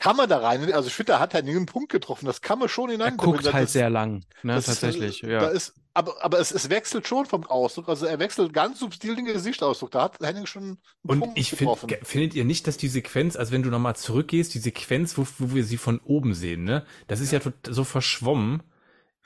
[0.00, 0.72] Kann man da rein?
[0.72, 2.26] Also ich finde, er hat ja nie einen Punkt getroffen.
[2.26, 3.34] Das kann man schon Er hineinbringen.
[3.36, 5.24] guckt halt das- sehr lang, ne, das ist, tatsächlich.
[5.24, 5.40] äh, ja.
[5.40, 7.88] Da ist, aber aber es, es wechselt schon vom Ausdruck.
[7.88, 9.90] Also er wechselt ganz subtil den Gesichtsausdruck.
[9.90, 11.88] Da hat Henning schon einen Und Punkt ich getroffen.
[11.88, 15.26] finde, findet ihr nicht, dass die Sequenz, also wenn du nochmal zurückgehst, die Sequenz, wo,
[15.38, 18.62] wo wir sie von oben sehen, ne, das ist ja, tot- so verschwommen.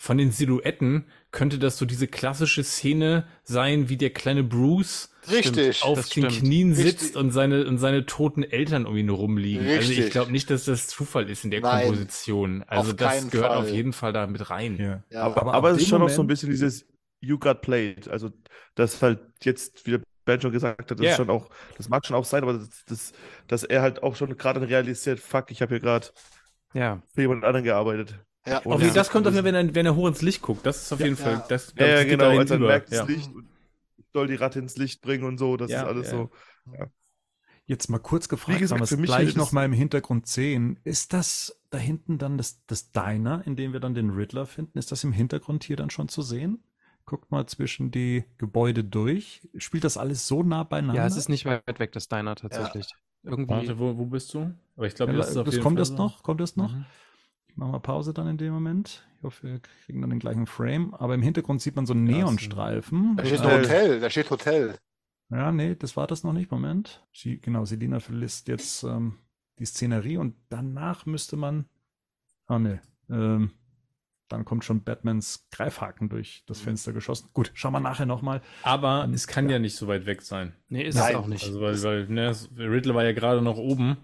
[0.02, 5.84] Von den Silhouetten könnte das so diese klassische Szene sein, wie der kleine Bruce Richtig.
[5.84, 6.44] auf das den stimmt.
[6.44, 6.98] Knien Richtig.
[6.98, 9.64] sitzt und seine, und seine toten Eltern um ihn rumliegen.
[9.64, 10.10] Also ich Richtig.
[10.10, 12.64] glaube nicht, dass das Zufall ist in der Nein, Komposition.
[12.66, 13.58] Also das gehört Fall.
[13.58, 14.76] auf jeden Fall da mit rein.
[14.76, 15.04] Ja.
[15.10, 15.22] Ja.
[15.22, 16.84] Aber, aber aber, ab es ist schon noch so ein Moment- bisschen dieses
[17.20, 18.08] You got played.
[18.08, 18.30] Also,
[18.74, 22.04] das halt jetzt, wie der Ben schon gesagt hat, das ist schon auch, das mag
[22.04, 23.12] schon auch sein, aber das, das,
[23.46, 26.08] dass er halt auch schon gerade realisiert, fuck, ich habe hier gerade
[26.74, 27.00] ja.
[27.14, 28.18] für jemand anderen gearbeitet.
[28.46, 28.60] Ja.
[28.64, 28.92] Ja.
[28.92, 30.66] das kommt auf jeden Fall, wenn er, wenn er hoch ins Licht guckt.
[30.66, 31.22] Das ist auf jeden Ja.
[31.24, 33.00] Fall, das, Ja, ja, genau, als er merkt ja.
[33.00, 33.46] das Licht und
[33.98, 36.12] ich soll die Ratte ins Licht bringen und so, das Ja, ist alles ja.
[36.12, 36.30] so.
[37.66, 39.64] Jetzt mal kurz gefragt, gesagt, weil wir für es mich gleich ist noch es- mal
[39.64, 40.78] im Hintergrund sehen.
[40.84, 44.78] Ist das da hinten dann das, das Diner, in dem wir dann den Riddler finden?
[44.78, 46.64] Ist das im Hintergrund hier dann schon zu sehen?
[47.06, 49.48] Guckt mal zwischen die Gebäude durch.
[49.56, 51.00] Spielt das alles so nah beinander?
[51.00, 52.88] ja, es ist nicht weit weg, das Diner tatsächlich.
[53.22, 53.50] Irgendwie.
[53.54, 54.52] Warte, wo, wo bist du?
[54.76, 55.94] Aber ich glaube, Ja, das ist auf das jeden kommt Fall das so.
[55.96, 56.22] noch?
[56.24, 56.72] Kommt das noch?
[56.72, 56.84] Mhm.
[57.52, 59.06] Ich mache mal Pause dann in dem Moment.
[59.18, 60.94] Ich hoffe, wir kriegen dann den gleichen Frame.
[60.94, 63.16] Aber im Hintergrund sieht man so einen Neonstreifen.
[63.16, 63.52] Da steht Hotel.
[63.52, 64.00] ein Hotel.
[64.00, 64.74] Da steht Hotel.
[65.30, 66.50] Ja, nee, das war das noch nicht.
[66.50, 67.06] Moment.
[67.12, 69.18] Sie, genau, Selina verlässt jetzt ähm,
[69.58, 71.66] die Szenerie und danach müsste man.
[72.46, 72.80] Ah, nee.
[73.10, 73.50] Ähm,
[74.28, 77.28] dann kommt schon Batmans Greifhaken durch das Fenster geschossen.
[77.34, 78.40] Gut, schauen wir nachher nochmal.
[78.62, 79.52] Aber Und- es kann ja.
[79.52, 79.58] ja.
[79.58, 80.54] nicht so weit weg sein.
[80.68, 81.10] Nee, ist Nein.
[81.10, 81.44] es auch nicht.
[81.44, 83.98] Also, weil, weil ne, Riddler war ja gerade noch oben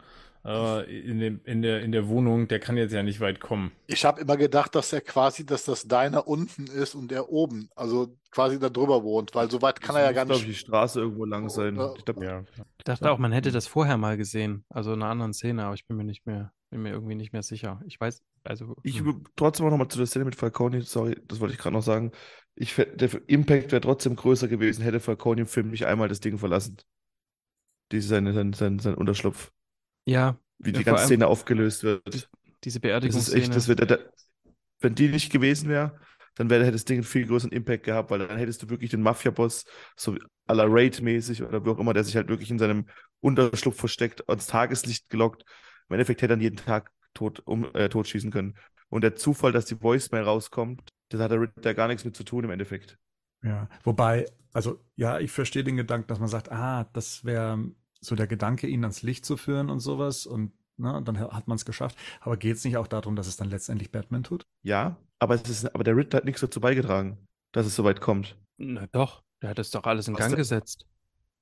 [0.49, 2.49] äh, in, dem, in, der, in der Wohnung.
[2.49, 3.71] Der kann jetzt ja nicht weit kommen.
[3.87, 7.69] Ich habe immer gedacht, dass er quasi, dass das Diner unten ist und er oben,
[7.77, 10.61] also quasi da drüber wohnt, weil so weit kann er ja gar glaube ich, nicht.
[10.61, 11.77] die Straße irgendwo lang sein.
[11.77, 11.95] Ja.
[11.97, 12.45] Ich glaub, Ja.
[12.79, 14.65] Ich dachte auch, man hätte das vorher mal gesehen.
[14.71, 17.35] Also in einer anderen Szene, aber ich bin mir nicht mehr, bin mir irgendwie nicht
[17.35, 17.83] mehr sicher.
[17.87, 18.77] Ich weiß, also.
[18.83, 19.07] Ich hm.
[19.07, 21.83] will trotzdem auch nochmal zu der Szene mit Falcone, sorry, das wollte ich gerade noch
[21.83, 22.13] sagen.
[22.55, 26.39] Ich, der Impact wäre trotzdem größer gewesen, hätte Falcone im Film nicht einmal das Ding
[26.39, 26.79] verlassen.
[27.93, 29.53] Diese, sein, sein, sein, sein Unterschlupf,
[30.09, 32.29] Ja, wie die ganze Szene aufgelöst wird.
[32.65, 33.81] diese Das ist echt, das wird,
[34.81, 35.99] wenn die nicht gewesen wäre,
[36.35, 38.91] dann wäre hätte das Ding einen viel größeren Impact gehabt, weil dann hättest du wirklich
[38.91, 39.65] den Mafia-Boss,
[39.97, 42.87] so à la Raid-mäßig oder wie auch immer, der sich halt wirklich in seinem
[43.21, 45.45] Unterschlupf versteckt, ans Tageslicht gelockt.
[45.89, 48.57] Im Endeffekt hätte er dann jeden Tag tot, um, äh, totschießen können.
[48.89, 52.25] Und der Zufall, dass die Voicemail rauskommt, das hat der Ritter gar nichts mit zu
[52.25, 52.99] tun im Endeffekt.
[53.43, 58.15] Ja, wobei, also ja, ich verstehe den Gedanken, dass man sagt, ah, das wäre so
[58.15, 61.65] der Gedanke, ihn ans Licht zu führen und sowas und ne, dann hat man es
[61.65, 61.97] geschafft.
[62.21, 64.47] Aber geht es nicht auch darum, dass es dann letztendlich Batman tut?
[64.63, 67.19] Ja, aber, es ist, aber der Ritter hat nichts dazu beigetragen,
[67.53, 68.37] dass es so weit kommt.
[68.57, 70.39] Na doch, der hat das doch alles in Was Gang denn?
[70.39, 70.87] gesetzt.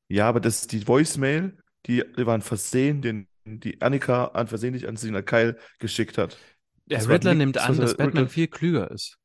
[0.08, 4.96] Ja, aber das, die Voicemail, die, die waren versehen, den die Annika an versehentlich an
[4.96, 6.36] Selina Kyle geschickt hat.
[6.86, 9.18] Der Das Riddler nimmt an, dass Batman Riddler- viel klüger ist.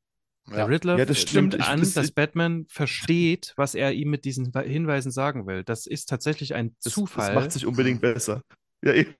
[0.50, 0.64] Der Ja.
[0.64, 1.54] Riddler Ja, das stimmt.
[1.54, 5.62] Ich- an, das- dass Batman versteht, was er ihm mit diesen Hinweisen sagen will.
[5.64, 7.32] Das ist tatsächlich ein Das, Zufall.
[7.34, 8.42] das macht sich unbedingt besser.
[8.84, 9.14] Ja, eben.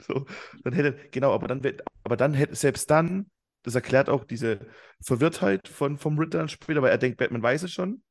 [0.00, 0.24] so.
[0.64, 1.60] Dann hätte, genau, aber dann,
[2.04, 3.26] aber dann hätte, selbst dann,
[3.62, 4.60] das erklärt auch diese
[5.02, 8.02] Verwirrtheit von, vom Riddler später, weil er denkt, Batman weiß es schon.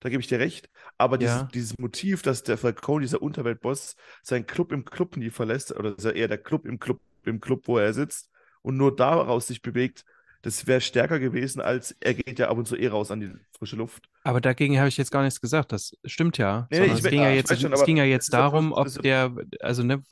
[0.00, 0.70] Da gebe ich dir recht.
[0.96, 1.48] Aber dieses, Ja.
[1.52, 6.28] dieses Motiv, dass der Falcone, dieser Unterweltboss, seinen Club im Club nie verlässt, oder eher
[6.28, 8.30] der Club im Club, im Club, wo er sitzt,
[8.62, 10.04] und nur daraus sich bewegt,
[10.42, 13.32] das wäre stärker gewesen, als er geht ja ab und zu eh raus an die
[13.58, 14.08] frische Luft.
[14.24, 15.72] Aber dagegen habe ich jetzt gar nichts gesagt.
[15.72, 16.68] Das stimmt ja.
[16.70, 19.82] Nee, ich es ging ja jetzt, schon, es ging ja jetzt darum, ob der, also
[19.82, 20.02] ne,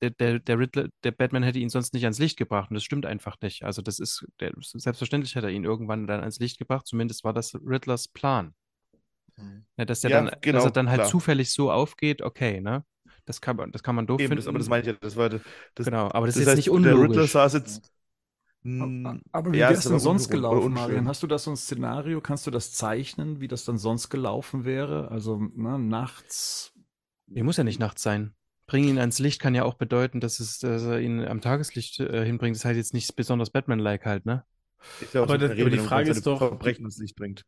[0.00, 2.84] der, der, der Riddler, der Batman hätte ihn sonst nicht ans Licht gebracht und das
[2.84, 3.64] stimmt einfach nicht.
[3.64, 6.86] Also das ist, der, selbstverständlich hätte er ihn irgendwann dann ans Licht gebracht.
[6.86, 8.54] Zumindest war das Riddlers Plan.
[9.36, 9.66] Mhm.
[9.76, 11.10] Ja, dass, der Ja, dann, dass genau, er dann halt klar.
[11.10, 12.84] zufällig so aufgeht, okay, ne?
[13.26, 14.36] Das kann man, das kann man doof Eben, finden.
[14.36, 15.42] das, aber das meine ich ja, das war das,
[15.84, 17.28] genau, aber das, das ist heißt, jetzt nicht der Riddler unlogisch.
[17.28, 17.90] saß jetzt.
[18.64, 20.72] Hm, Aber wie ja, wäre es denn sonst gelaufen.
[20.72, 21.06] Marian?
[21.06, 22.20] Hast du da so ein Szenario?
[22.22, 25.10] Kannst du das zeichnen, wie das dann sonst gelaufen wäre?
[25.10, 26.72] Also ne, nachts.
[27.26, 28.32] Der muss ja nicht nachts sein.
[28.66, 32.00] Bringen ihn ans Licht kann ja auch bedeuten, dass, es, dass er ihn am Tageslicht
[32.00, 32.54] äh, hinbringt.
[32.56, 34.44] Das ist halt jetzt nicht besonders Batman-like halt, ne?
[35.02, 37.44] Ist ja Aber so das- aber die Frage ist doch- Verbrechen ins Licht bringt.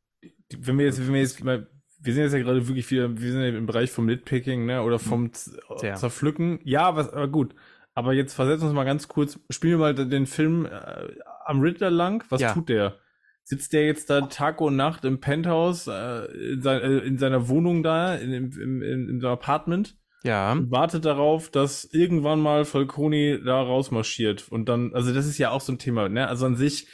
[0.59, 1.67] Wenn wir jetzt, wenn wir jetzt mal,
[1.99, 4.83] wir sind jetzt ja gerade wirklich wieder, wir sind ja im Bereich vom Nitpicking, ne,
[4.83, 5.55] oder vom Z.
[5.99, 6.61] Zerpflücken.
[6.64, 7.55] Ja, was, aber gut.
[7.97, 11.09] Aber jetzt versetzen wir uns mal ganz kurz, spielen wir mal den Film äh,
[11.44, 12.22] am Riddler lang.
[12.28, 12.53] Was Ja.
[12.53, 12.94] tut der?
[13.42, 17.49] Sitzt der jetzt da Tag und Nacht im Penthouse, äh, in, sein, äh, in seiner
[17.49, 19.97] Wohnung da, in, im, in, in seinem Apartment?
[20.24, 20.53] Ja.
[20.53, 24.49] und wartet darauf, dass irgendwann mal Falcone da rausmarschiert.
[24.51, 26.26] Und dann, also das ist ja auch so ein Thema, ne?
[26.26, 26.88] Also an sich,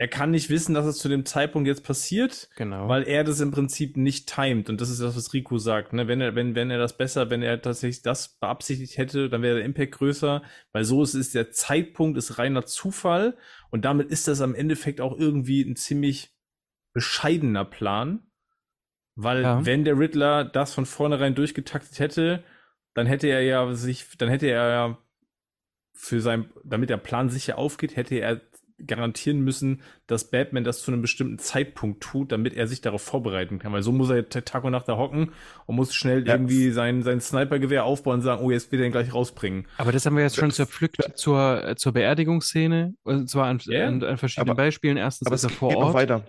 [0.00, 2.88] er kann nicht wissen, dass es zu dem Zeitpunkt jetzt passiert, Genau.
[2.88, 4.70] weil er das im Prinzip nicht timet.
[4.70, 6.08] Und das ist das, was Rico sagt, ne?
[6.08, 9.56] Wenn er, wenn, wenn er das besser, wenn er tatsächlich das beabsichtigt hätte, dann wäre
[9.56, 10.42] der Impact größer,
[10.72, 13.36] weil so ist es, der Zeitpunkt ist reiner Zufall.
[13.68, 16.34] Und damit ist das am Endeffekt auch irgendwie ein ziemlich
[16.94, 18.20] bescheidener Plan.
[19.16, 19.66] Weil Ja.
[19.66, 22.42] wenn der Riddler das von vornherein durchgetaktet hätte,
[22.94, 24.98] dann hätte er ja sich, dann hätte er ja
[25.92, 28.49] für sein, damit der Plan sicher aufgeht, hätte er
[28.86, 33.58] garantieren müssen, dass Batman das zu einem bestimmten Zeitpunkt tut, damit er sich darauf vorbereiten
[33.58, 33.72] kann.
[33.72, 35.32] Weil so muss er t- Tag und Nacht da hocken
[35.66, 36.34] und muss schnell Ja.
[36.34, 39.66] irgendwie sein, sein Snipergewehr aufbauen und sagen, oh, jetzt will er ihn gleich rausbringen.
[39.78, 42.94] Aber das haben wir jetzt schon zerpflückt zur, zur Beerdigungsszene.
[43.02, 43.86] Und zwar an, Ja.
[43.86, 44.96] an, an verschiedenen Aber- Beispielen.
[44.96, 45.94] Erstens Aber ist es er vor geht noch Ort.
[45.94, 46.24] weiter.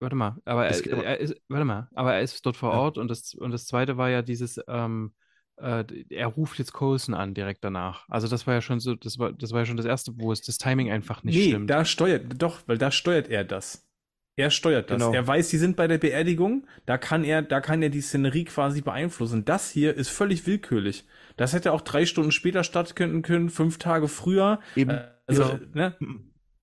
[0.00, 2.78] Warte mal, aber Es er, er ist, warte mal, aber er ist dort vor Ja.
[2.80, 5.12] Ort und das, und das zweite war ja dieses, ähm,
[5.62, 8.06] äh, er ruft jetzt Coulson an direkt danach.
[8.08, 10.32] Also das war ja schon so, das war, das war ja schon das erste, wo
[10.32, 11.70] es das Timing einfach nicht nee, stimmt.
[11.70, 13.88] da steuert, doch, weil da steuert er das.
[14.36, 14.98] Er steuert das.
[14.98, 15.12] Genau.
[15.12, 18.44] Er weiß, sie sind bei der Beerdigung, da kann er, da kann er die Szenerie
[18.44, 19.44] quasi beeinflussen.
[19.44, 21.04] Das hier ist völlig willkürlich.
[21.36, 24.60] Das hätte auch drei Stunden später stattfinden können, fünf Tage früher.
[24.74, 25.60] Eben, Äh, also, Ja.
[25.74, 25.96] ne?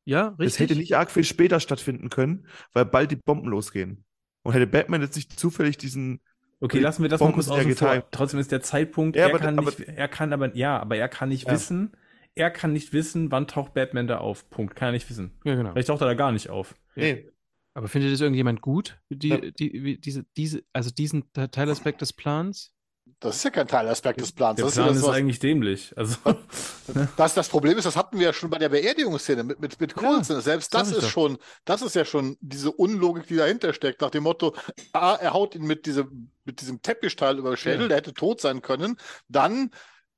[0.06, 0.46] ja, richtig.
[0.48, 4.04] es hätte nicht arg viel später stattfinden können, weil bald die Bomben losgehen.
[4.44, 6.22] Und hätte Batman jetzt nicht zufällig diesen.
[6.62, 8.12] Okay, Die lassen wir das mal Bomben kurz sind ja außen vor.
[8.12, 10.98] Trotzdem ist der Zeitpunkt, Ja, er aber- kann aber- nicht, er kann aber, ja, aber
[10.98, 11.54] er kann nicht Ja.
[11.54, 11.94] wissen,
[12.36, 14.50] er kann nicht wissen, wann taucht Batman da auf.
[14.50, 14.76] Punkt.
[14.76, 15.32] Kann er nicht wissen.
[15.46, 15.72] Ja, genau.
[15.72, 16.76] Vielleicht taucht er da gar nicht auf.
[16.96, 17.30] Nee,
[17.76, 19.00] Aber findet das irgendjemand gut?
[19.10, 19.38] Die, Ja.
[19.38, 22.74] die, wie- diese, diese, also diesen Te- Teilaspekt des Plans?
[23.20, 24.56] Das ist ja kein Teilaspekt des Plans.
[24.56, 25.94] Der Das ist, Plan ja ist das, was, eigentlich dämlich.
[25.98, 26.16] Also,
[27.18, 29.96] das, das Problem ist, das hatten wir ja schon bei der Beerdigungsszene mit, mit, mit
[29.96, 30.40] Coulson.
[30.42, 31.10] Selbst sag das ist doch.
[31.10, 34.56] schon, das ist ja schon diese Unlogik, die dahinter steckt, nach dem Motto,
[34.94, 37.88] ah, er haut ihn mit diesem, mit diesem Teppichteil über den Schädel, Ja.
[37.90, 38.96] der hätte tot sein können.
[39.28, 39.72] Dann,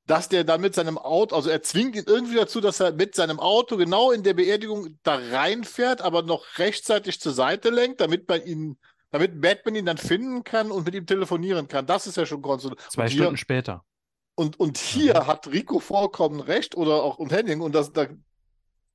[0.06, 3.16] dass der dann mit seinem Auto, also er zwingt ihn irgendwie dazu, dass er mit
[3.16, 8.28] seinem Auto genau in der Beerdigung da reinfährt, aber noch rechtzeitig zur Seite lenkt, damit
[8.28, 8.78] man ihn,
[9.12, 11.86] damit Batman ihn dann finden kann und mit ihm telefonieren kann.
[11.86, 12.80] Das ist ja schon konstruiert.
[12.90, 13.84] Zwei hier- Stunden später.
[14.34, 18.06] und, und hier hat Rico vollkommen recht oder auch und Henning, und das, da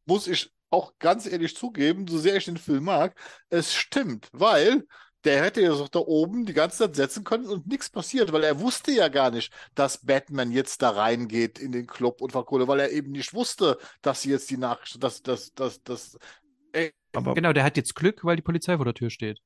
[0.06, 3.18] muss ich auch ganz ehrlich zugeben, so sehr ich den Film mag,
[3.50, 4.86] es stimmt, weil
[5.24, 8.44] der hätte ja so da oben die ganze Zeit setzen können und nichts passiert, weil
[8.44, 12.68] er wusste ja gar nicht, dass Batman jetzt da reingeht in den Club und Kohle,
[12.68, 16.18] weil er eben nicht wusste, dass sie jetzt die Nachricht, dass, dass, dass, dass,
[17.14, 19.40] aber, Genau, der hat jetzt Glück, weil die Polizei vor der Tür steht.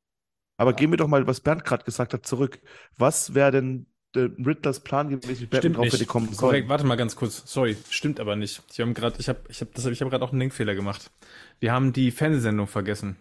[0.61, 2.59] Aber gehen wir doch mal, was Bernd gerade gesagt hat, zurück.
[2.97, 6.69] Was wäre denn der Riddlers Plan gewesen, wie Batman Stimmt drauf hätte kommen Korrekt, sollen?
[6.69, 7.43] warte mal ganz kurz.
[7.45, 8.61] Sorry, stimmt aber nicht.
[8.71, 11.11] Ich habe gerade, ich habe, ich habe ich habe gerade auch einen Denkfehler gemacht.
[11.59, 13.15] Wir haben die Fernsehsendung vergessen.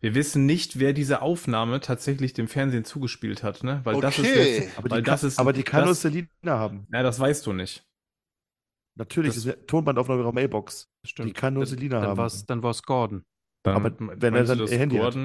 [0.00, 3.82] Wir wissen nicht, wer diese Aufnahme tatsächlich dem Fernsehen zugespielt hat, ne?
[3.84, 4.56] Weil das ist Okay.
[4.64, 6.88] jetzt, Aber, weil die das kann, ist, aber die kann nur Selina haben.
[6.92, 7.84] ja, das weißt du nicht.
[8.96, 10.90] Natürlich, Das- das ist eine Tonbandaufnahme ihrer Mailbox.
[11.06, 11.28] Stimmt.
[11.28, 12.18] Die kann nur Selina dann haben.
[12.18, 13.24] war's, dann war's Gordon.
[13.62, 15.16] Dann, Aber wenn er sein Handy hat.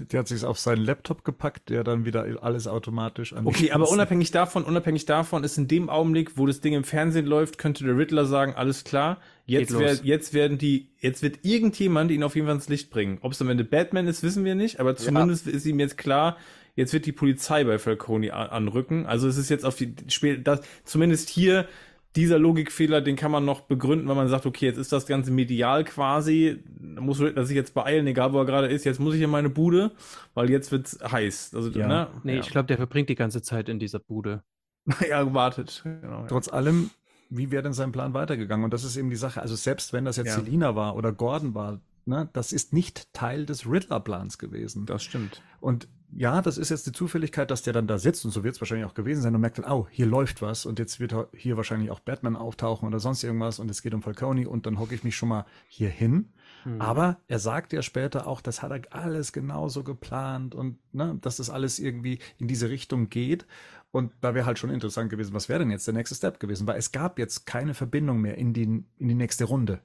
[0.00, 3.70] Der hat sich auf seinen Laptop gepackt, der dann wieder alles automatisch an die Okay,
[3.72, 7.58] aber unabhängig davon, unabhängig davon ist in dem Augenblick, wo das Ding im Fernsehen läuft,
[7.58, 12.22] könnte der Riddler sagen, alles klar, jetzt, wer, jetzt werden die, jetzt wird irgendjemand ihn
[12.22, 13.18] auf jeden Fall ins Licht bringen.
[13.20, 16.36] Ob es am Ende Batman ist, wissen wir nicht, aber zumindest ist ihm jetzt klar,
[16.76, 19.06] jetzt wird die Polizei bei Falcone anrücken.
[19.06, 19.94] Also es ist jetzt auf die,
[20.42, 21.66] das, zumindest hier,
[22.16, 25.30] dieser Logikfehler, den kann man noch begründen, wenn man sagt, okay, jetzt ist das Ganze
[25.30, 29.14] medial quasi, da muss Riddler sich jetzt beeilen, egal wo er gerade ist, jetzt muss
[29.14, 29.92] ich in meine Bude,
[30.34, 31.52] weil jetzt wird's heiß.
[31.54, 31.86] Also, Ja.
[31.86, 32.08] ne?
[32.24, 32.40] Nee, ja.
[32.40, 34.42] ich glaube, der verbringt die ganze Zeit in dieser Bude.
[35.08, 35.82] ja, wartet.
[35.84, 36.26] Genau, ja.
[36.26, 36.90] Trotz allem,
[37.28, 38.64] wie wäre denn sein Plan weitergegangen?
[38.64, 39.40] Und das ist eben die Sache.
[39.40, 40.34] Also selbst wenn das jetzt Ja.
[40.34, 44.84] Selina war oder Gordon war, ne, das ist nicht Teil des Riddler-Plans gewesen.
[44.86, 45.42] Das stimmt.
[45.60, 48.54] Und ja, das ist jetzt die Zufälligkeit, dass der dann da sitzt und so wird
[48.54, 51.14] es wahrscheinlich auch gewesen sein und merkt dann, oh, hier läuft was und jetzt wird
[51.34, 54.78] hier wahrscheinlich auch Batman auftauchen oder sonst irgendwas und es geht um Falcone und dann
[54.78, 56.32] hocke ich mich schon mal hier hin.
[56.64, 56.80] Hm.
[56.80, 61.36] Aber er sagt ja später auch, das hat er alles genauso geplant und ne, dass
[61.36, 63.46] das alles irgendwie in diese Richtung geht.
[63.92, 66.66] Und da wäre halt schon interessant gewesen, was wäre denn jetzt der nächste Step gewesen?
[66.66, 69.80] Weil es gab jetzt keine Verbindung mehr in die, in die nächste Runde.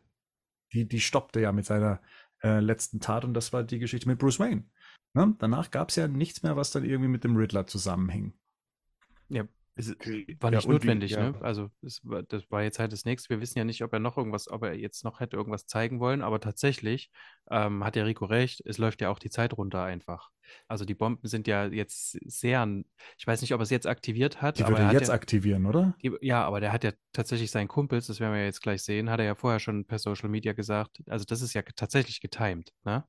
[0.73, 2.01] Die, die stoppte ja mit seiner
[2.43, 4.65] äh, letzten Tat und das war die Geschichte mit Bruce Wayne.
[5.15, 5.33] Ne?
[5.39, 8.33] Danach gab es ja nichts mehr, was dann irgendwie mit dem Riddler zusammenhing.
[9.77, 9.99] Es ist-
[10.41, 11.31] War ja, nicht wie- notwendig, ja.
[11.31, 11.41] ne?
[11.41, 13.27] Also es war, das war jetzt halt das nächste.
[13.29, 15.99] Wir wissen ja nicht, ob er noch irgendwas, ob er jetzt noch hätte irgendwas zeigen
[15.99, 17.11] wollen, aber tatsächlich
[17.51, 20.29] ähm, hat ja Rico recht, es läuft ja auch die Zeit runter einfach.
[20.69, 22.85] Also die Bomben sind ja jetzt sehr, an-
[23.17, 25.09] ich weiß nicht, ob er es jetzt aktiviert hat, Die aber würde er hat jetzt
[25.09, 25.93] ja, aktivieren, oder?
[26.01, 28.81] die, ja, aber der hat ja tatsächlich seinen Kumpels, das werden wir ja jetzt gleich
[28.81, 31.03] sehen, hat er ja vorher schon per Social Media gesagt.
[31.07, 33.03] Also das ist ja tatsächlich getimed, ne?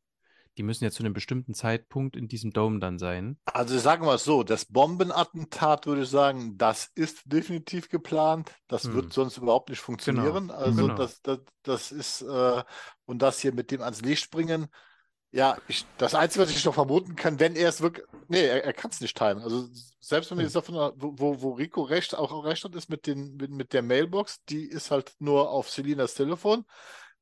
[0.57, 3.39] Die müssen ja zu einem bestimmten Zeitpunkt in diesem Dome dann sein.
[3.45, 8.53] Also sagen wir es so, das Bombenattentat würde ich sagen, das ist definitiv geplant.
[8.69, 8.95] Das Hm.
[8.95, 10.51] wird sonst überhaupt nicht funktionieren.
[10.51, 10.95] Also Genau.
[10.95, 12.63] das, das, das ist, äh,
[13.05, 14.69] und das hier mit dem ans Licht springen,
[15.33, 18.65] ja, ich, das Einzige, was ich noch vermuten kann, wenn er es wirklich, nee, er,
[18.65, 19.43] er kann es nicht timen.
[19.43, 19.69] Also
[20.01, 23.07] selbst wenn wir jetzt davon, wo, wo, Rico recht, auch auch recht hat, ist mit,
[23.07, 26.65] den, mit, mit der Mailbox, die ist halt nur auf Selinas Telefon.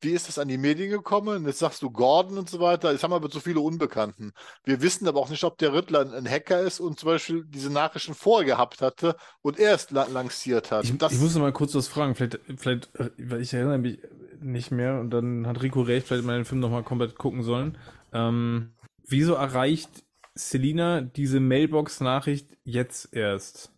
[0.01, 1.47] Wie ist das an die Medien gekommen?
[1.47, 2.93] Jetzt sagst du Gordon und so weiter.
[2.93, 4.33] Jetzt haben wir aber zu viele Unbekannten.
[4.65, 7.71] Wir wissen aber auch nicht, ob der Riddler ein, Hacker ist und zum Beispiel diese
[7.71, 10.85] Nachrichten vorgehabt hatte und erst la lanciert hat.
[10.85, 12.15] Ich, das, ich muss noch mal kurz was fragen.
[12.15, 13.99] Vielleicht, vielleicht, weil ich erinnere mich
[14.41, 17.43] nicht mehr und dann hat Rico recht, vielleicht man den Film noch mal komplett gucken
[17.43, 17.79] sollen.
[18.13, 18.75] Ähm,
[19.07, 20.05] wieso erreicht
[20.35, 23.73] Selina diese Mailbox-Nachricht jetzt erst?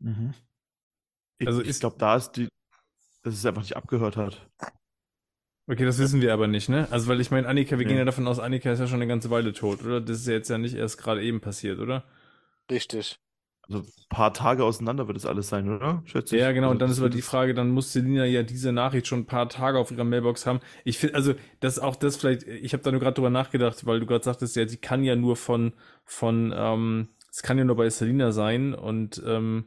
[0.00, 0.34] Mhm.
[1.38, 2.48] Ich, Also ich glaube, da ist die,
[3.22, 4.48] dass es einfach nicht abgehört hat.
[5.68, 6.86] Okay, das wissen wir aber nicht, ne?
[6.92, 7.84] Also, weil ich meine, Annika, wir Nee.
[7.86, 10.00] gehen ja davon aus, Annika ist ja schon eine ganze Weile tot, oder?
[10.00, 12.04] Das ist ja jetzt ja nicht erst gerade eben passiert, oder?
[12.70, 13.18] richtig.
[13.68, 16.02] Also ein paar Tage auseinander wird es alles sein, oder?
[16.04, 16.40] Schätze ich.
[16.42, 16.68] Ja, genau.
[16.68, 19.20] Also Und dann ist aber wird die Frage, dann muss Selina ja diese Nachricht schon
[19.20, 20.60] ein paar Tage auf ihrer Mailbox haben.
[20.84, 23.98] Ich finde, also, das auch das vielleicht, ich habe da nur gerade drüber nachgedacht, weil
[23.98, 25.72] du gerade sagtest, ja, sie kann ja nur von,
[26.04, 29.64] von, ähm, es kann ja nur bei Selina sein und ähm,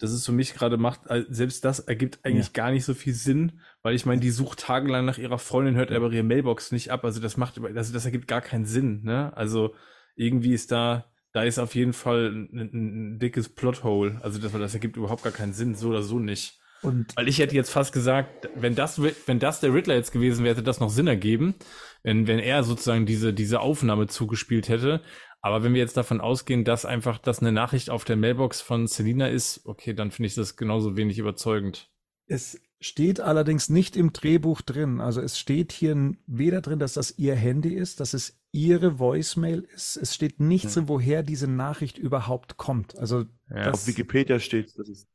[0.00, 3.12] das ist für mich gerade macht, äh, selbst das ergibt eigentlich gar nicht so viel
[3.12, 6.90] Sinn, weil ich meine, die sucht tagelang nach ihrer Freundin, hört aber ihre Mailbox nicht
[6.90, 7.04] ab.
[7.04, 9.36] Also das macht, also das ergibt gar keinen Sinn, ne?
[9.36, 9.74] Also
[10.16, 14.18] irgendwie ist da, da ist auf jeden Fall ein, ein, ein dickes Plothole.
[14.22, 16.58] Also das, das ergibt überhaupt gar keinen Sinn, so oder so nicht.
[16.82, 20.44] Und Weil ich hätte jetzt fast gesagt, wenn das, wenn das der Riddler jetzt gewesen
[20.44, 21.54] wäre, hätte das noch Sinn ergeben,
[22.02, 25.02] wenn, wenn er sozusagen diese, diese Aufnahme zugespielt hätte.
[25.42, 28.86] Aber wenn wir jetzt davon ausgehen, dass einfach das eine Nachricht auf der Mailbox von
[28.86, 31.90] Selina ist, okay, dann finde ich das genauso wenig überzeugend.
[32.26, 35.00] es steht allerdings nicht im Drehbuch drin.
[35.00, 39.60] Also es steht hier weder drin, dass das ihr Handy ist, dass es ihre Voicemail
[39.74, 39.96] ist.
[39.96, 42.98] Es steht nichts drin, woher diese Nachricht überhaupt kommt.
[42.98, 43.70] Also Ja.
[43.70, 45.08] Auf Wikipedia steht, das ist.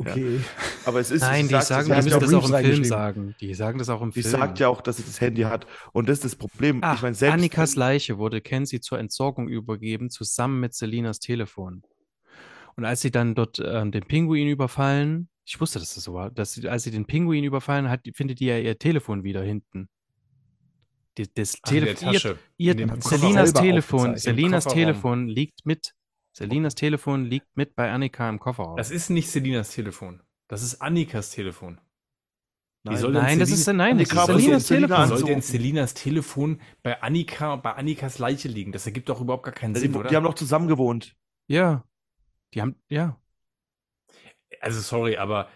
[0.00, 0.40] Okay.
[0.84, 1.20] Aber es ist.
[1.22, 3.34] Nein, sie die sagt- sagen, sie die müssen ja das auch im Film sagen.
[3.40, 4.32] Die sagen das auch im Die Film.
[4.32, 5.66] sagt ja auch, dass sie das Handy hat.
[5.92, 6.80] Und das ist das Problem.
[6.82, 7.34] Ach, ich meine, selbst.
[7.34, 11.82] Annikas Leiche wurde Kenzie zur Entsorgung übergeben, zusammen mit Selinas Telefon.
[12.76, 16.30] Und als sie dann dort ähm, den Pinguin überfallen, ich wusste, dass das so war,
[16.30, 19.88] dass sie, als sie den Pinguin überfallen hat, findet die ja ihr Telefon wieder hinten.
[21.18, 22.38] Die, das Ach, in der Telefon, Tasche.
[22.56, 24.16] ihr, ihr Selinas Telefon.
[24.16, 24.64] Selinas.
[24.64, 25.92] Telefon liegt mit,
[26.32, 28.76] Selinas Telefon liegt mit bei Annika im Kofferraum.
[28.76, 30.22] Das ist nicht Selinas Telefon.
[30.48, 31.80] Das ist Annikas Telefon.
[32.82, 35.04] Wie Nein, soll denn nein, das ist nein, das ist Selinas Telefon.
[35.04, 35.42] Wie soll denn.
[35.42, 38.72] Selinas Telefon bei Annika, bei Annikas Leiche liegen?
[38.72, 40.08] Das ergibt doch überhaupt gar keinen die, Sinn, oder?
[40.08, 41.14] die haben doch zusammen gewohnt.
[41.46, 41.84] Ja.
[42.54, 43.20] Die haben, ja.
[44.60, 45.48] also sorry, aber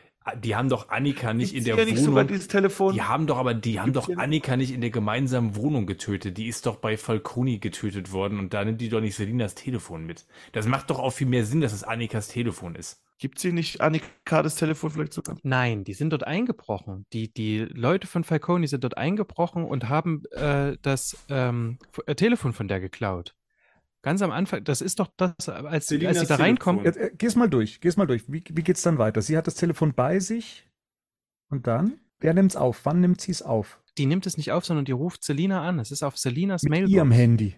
[0.42, 2.28] die haben doch Annika nicht in Gibt's der hier nicht sogar Wohnung.
[2.28, 2.94] dieses Telefon?
[2.94, 4.16] Die haben doch aber, die haben Gibt's doch?
[4.16, 6.38] Annika nicht in der gemeinsamen Wohnung getötet.
[6.38, 10.06] Die ist doch bei Falconi getötet worden und da nimmt die doch nicht Selinas Telefon
[10.06, 10.24] mit.
[10.52, 13.02] Das macht doch auch viel mehr Sinn, dass es Annikas Telefon ist.
[13.18, 15.36] Gibt sie nicht Annika das Telefon vielleicht sogar?
[15.42, 17.06] Nein, die sind dort eingebrochen.
[17.12, 22.52] Die, die Leute von Falcone sind dort eingebrochen und haben äh, das ähm, äh, Telefon
[22.52, 23.34] von der geklaut.
[24.04, 26.84] Ganz am Anfang, das ist doch das, als, als sie da reinkommen.
[26.84, 27.02] Telefon.
[27.02, 28.30] Jetzt, äh, geh's mal durch, geh's mal durch.
[28.30, 29.22] Wie, wie geht's dann weiter?
[29.22, 30.68] Sie hat das Telefon bei sich
[31.50, 32.00] und dann?
[32.20, 32.84] Wer nimmt's auf?
[32.84, 33.80] Wann nimmt sie es auf?
[33.96, 35.78] Die nimmt es nicht auf, sondern die ruft Selina an.
[35.78, 36.92] Es ist auf Selinas Mit Mailbox.
[36.92, 37.56] ihrem Handy.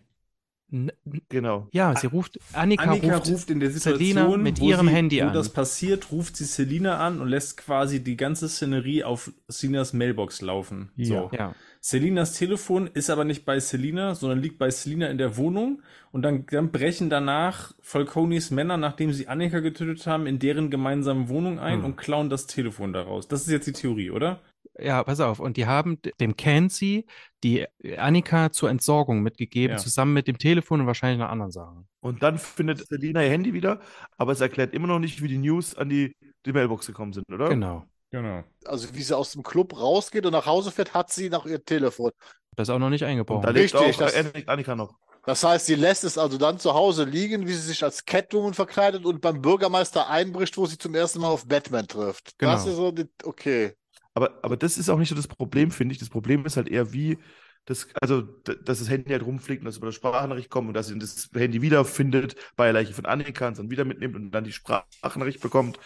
[1.28, 1.68] Genau.
[1.72, 4.93] Ja, sie ruft, Annika, Annika ruft, ruft, in der Situation, Selina mit wo ihrem sie,
[4.94, 5.32] Handy wo an.
[5.32, 10.43] das passiert, ruft sie Selina an und lässt quasi die ganze Szenerie auf Selinas Mailbox
[10.43, 10.90] laufen.
[10.97, 11.30] So.
[11.32, 11.55] Ja.
[11.80, 15.82] Selinas Telefon ist aber nicht bei Selina, sondern liegt bei Selina in der Wohnung.
[16.10, 21.28] Und dann, dann brechen danach Falconis Männer, nachdem sie Annika getötet haben, in deren gemeinsamen
[21.28, 21.84] Wohnung ein Hm.
[21.84, 23.28] und klauen das Telefon daraus.
[23.28, 24.40] Das ist jetzt die Theorie, oder?
[24.78, 25.40] Ja, pass auf.
[25.40, 27.07] Und die haben dem Kenzie
[27.43, 27.66] die
[27.97, 29.82] Annika zur Entsorgung mitgegeben, Ja.
[29.82, 31.89] zusammen mit dem Telefon und wahrscheinlich noch anderen Sachen.
[32.01, 33.81] Und dann findet Selina ihr Handy wieder,
[34.19, 37.24] aber es erklärt immer noch nicht, wie die News an die, die Mailbox gekommen sind,
[37.32, 37.48] oder?
[37.48, 37.85] Genau.
[38.11, 38.44] Genau.
[38.65, 41.65] Also wie sie aus dem Club rausgeht und nach Hause fährt, hat sie noch ihr
[41.65, 42.12] Telefon.
[42.55, 43.43] Das ist auch noch nicht eingebrochen.
[43.43, 44.94] da lebt Richtig, auch das- Annika- Annika noch.
[45.24, 48.55] Das heißt, sie lässt es also dann zu Hause liegen, wie sie sich als Catwoman
[48.55, 52.35] verkleidet und beim Bürgermeister einbricht, wo sie zum ersten Mal auf Batman trifft.
[52.40, 52.70] Das Genau.
[52.70, 53.74] ist so, die, okay.
[54.16, 56.01] Aber, aber das ist auch nicht so das Problem, finde ich.
[56.01, 57.18] Das Problem ist halt eher, wie
[57.66, 60.88] das, also, dass das Handy halt rumfliegt und dass über das Sprachnachricht kommt und dass
[60.88, 64.32] sie das Handy wiederfindet bei der Leiche von Annika und es dann wieder mitnimmt und
[64.32, 65.78] dann die Sprachnachricht bekommt.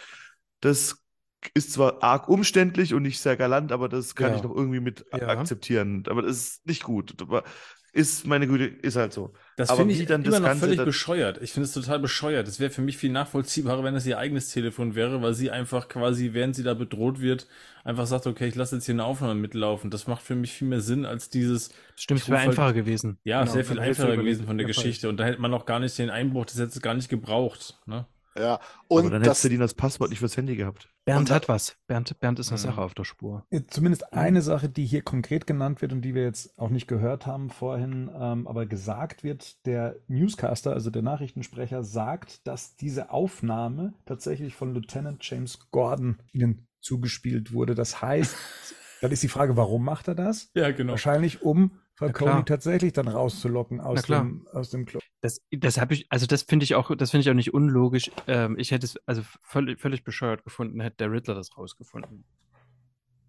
[0.61, 1.03] Das
[1.55, 4.37] ist zwar arg umständlich und nicht sehr galant, aber das kann Ja.
[4.37, 5.27] ich noch irgendwie mit Ja.
[5.29, 6.03] akzeptieren.
[6.09, 7.21] Aber das ist nicht gut.
[7.21, 7.43] Aber
[7.93, 9.33] ist, meine Güte, ist halt so.
[9.57, 11.39] Das Aber finde wie ich dann immer das noch Ganze völlig bescheuert.
[11.41, 12.47] Ich finde es total bescheuert.
[12.47, 15.89] Es wäre für mich viel nachvollziehbarer, wenn es ihr eigenes Telefon wäre, weil sie einfach
[15.89, 17.47] quasi, während sie da bedroht wird,
[17.83, 19.89] einfach sagt, okay, ich lasse jetzt hier eine Aufnahme mitlaufen.
[19.89, 23.17] Das macht für mich viel mehr Sinn als dieses, Stimmt, es wäre einfacher gewesen.
[23.25, 24.67] ja, Genau, sehr viel einfacher gewesen von der.
[24.67, 25.09] Geschichte.
[25.09, 27.77] Und da hätte man auch gar nicht den Einbruch des Sätzes gar nicht gebraucht.
[27.85, 28.05] Ne?
[28.37, 28.53] Ja.
[28.55, 30.89] aber Und dann hätte das, Selina das Passwort nicht fürs Handy gehabt.
[31.05, 31.75] Bernd hat was.
[31.87, 32.63] Bernd, Bernd ist eine Mhm.
[32.63, 33.45] Sache auf der Spur.
[33.67, 37.25] Zumindest eine Sache, die hier konkret genannt wird und die wir jetzt auch nicht gehört
[37.25, 43.93] haben vorhin, ähm, aber gesagt wird, der Newscaster, also der Nachrichtensprecher, sagt, dass diese Aufnahme
[44.05, 47.75] tatsächlich von Lieutenant James Gordon ihnen zugespielt wurde.
[47.75, 48.35] Das heißt,
[49.01, 50.51] dann ist die Frage, warum macht er das?
[50.55, 50.91] Ja, genau.
[50.91, 55.03] Wahrscheinlich, um Falcone tatsächlich dann rauszulocken aus dem, aus dem Club.
[55.21, 58.09] Das, das habe ich, also das finde ich auch, das finde ich auch nicht unlogisch.
[58.27, 62.23] Ähm, ich hätte es also völlig, völlig bescheuert gefunden, hätte der Riddler das rausgefunden.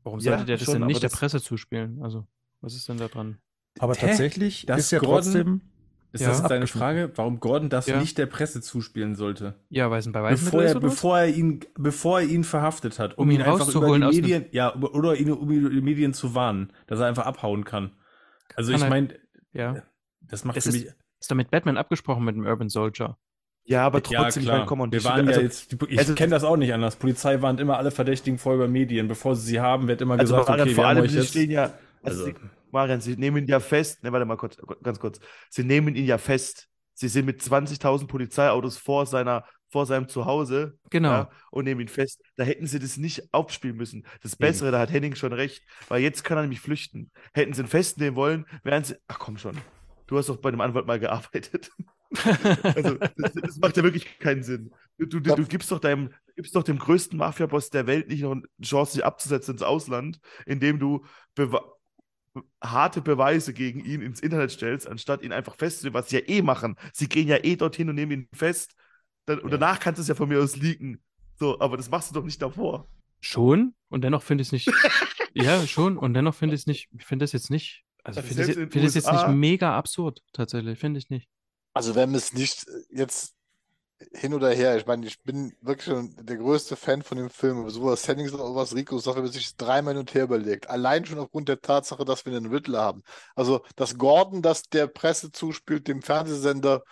[0.03, 2.03] Warum Ja, sollte der das schon, denn nicht der Presse zuspielen?
[2.03, 2.27] Also,
[2.61, 3.39] was ist denn da dran?
[3.79, 4.07] Aber Hä?
[4.07, 5.61] tatsächlich Das ist ja Gordon- trotzdem.
[6.15, 6.29] Ist Ja.
[6.29, 6.67] das deine.
[6.67, 7.99] Frage, warum Gordon das Ja.
[7.99, 9.55] nicht der Presse zuspielen sollte?
[9.71, 13.17] Ja, weil es ein Beweismittel Bevor er, bevor er ihn, bevor er ihn verhaftet hat,
[13.17, 16.13] um, Um ihn ihn einfach über rauszuholen die Medien, ja, oder ihn über die Medien
[16.13, 17.93] zu warnen, dass er einfach abhauen kann.
[18.57, 19.09] Also Kann ich meine,
[19.55, 19.83] Ja.
[20.21, 20.85] das macht Das für ist- mich.
[20.87, 20.97] Ist
[21.31, 23.17] doch mit Batman abgesprochen mit dem Urban Soldier.
[23.65, 24.59] Ja, aber Ja, trotzdem, ich klar.
[24.59, 26.57] meine, komm, und Wir ich- waren also, ja jetzt, die, ich also- kenne das auch
[26.57, 26.97] nicht anders.
[26.97, 29.07] Polizei warnt immer alle Verdächtigen vor über Medien.
[29.09, 31.11] Bevor sie sie haben, wird immer Also gesagt, Marian, okay, vor wir haben allem, euch
[31.13, 31.29] sie jetzt.
[31.31, 31.63] stehen ja,
[32.03, 32.35] also, Also- sie,
[32.73, 35.21] Marian, sie nehmen ihn ja fest, ne, warte mal kurz, ganz kurz,
[35.51, 36.69] sie nehmen ihn ja fest.
[36.95, 41.11] Sie sind mit 20.000 Polizeiautos vor seiner, vor seinem Zuhause Genau.
[41.11, 42.21] ja, und nehmen ihn fest.
[42.37, 44.07] Da hätten sie das nicht aufspielen müssen.
[44.23, 47.11] Das Bessere, da hat Henning schon recht, weil jetzt kann er nämlich flüchten.
[47.33, 49.57] Hätten sie ihn festnehmen wollen, wären sie, ach komm schon,
[50.13, 51.71] du hast doch bei einem Anwalt mal gearbeitet.
[52.63, 54.71] Also, das, das macht ja wirklich keinen Sinn.
[54.99, 58.33] Du, du, du, gibst doch deinem, gibst doch dem größten Mafia-Boss der Welt nicht noch
[58.33, 61.73] eine Chance, sich abzusetzen ins Ausland, indem du bewa
[62.63, 66.43] harte Beweise gegen ihn ins Internet stellst, anstatt ihn einfach festzunehmen, was sie ja eh
[66.43, 66.77] machen.
[66.93, 68.75] Sie gehen ja eh dorthin und nehmen ihn fest.
[69.25, 69.57] Dann, und Ja.
[69.57, 71.03] danach kannst du es ja von mir aus leaken.
[71.39, 72.89] So, aber das machst du doch nicht davor.
[73.23, 73.75] Schon?
[73.89, 74.67] Und dennoch finde ich es nicht.
[75.33, 75.97] ja, schon.
[75.97, 76.91] Und dennoch finde ich es nicht.
[76.99, 77.85] Ich finde das jetzt nicht.
[78.05, 80.79] Also ich finde das, finde das jetzt nicht mega absurd, tatsächlich.
[80.79, 81.29] Finde ich nicht.
[81.73, 83.35] Also wenn es nicht jetzt
[84.13, 87.61] hin oder her, ich meine, ich bin wirklich schon der größte Fan von dem Film,
[87.61, 90.25] aber sowas Hennings oder was Rico sagt, wenn man sich das dreimal hin und her
[90.25, 90.69] überlegt.
[90.69, 93.03] Allein schon aufgrund der Tatsache, dass wir einen Riddler haben.
[93.37, 96.83] Also, dass Gordon das der Presse zuspielt, dem Fernsehsender,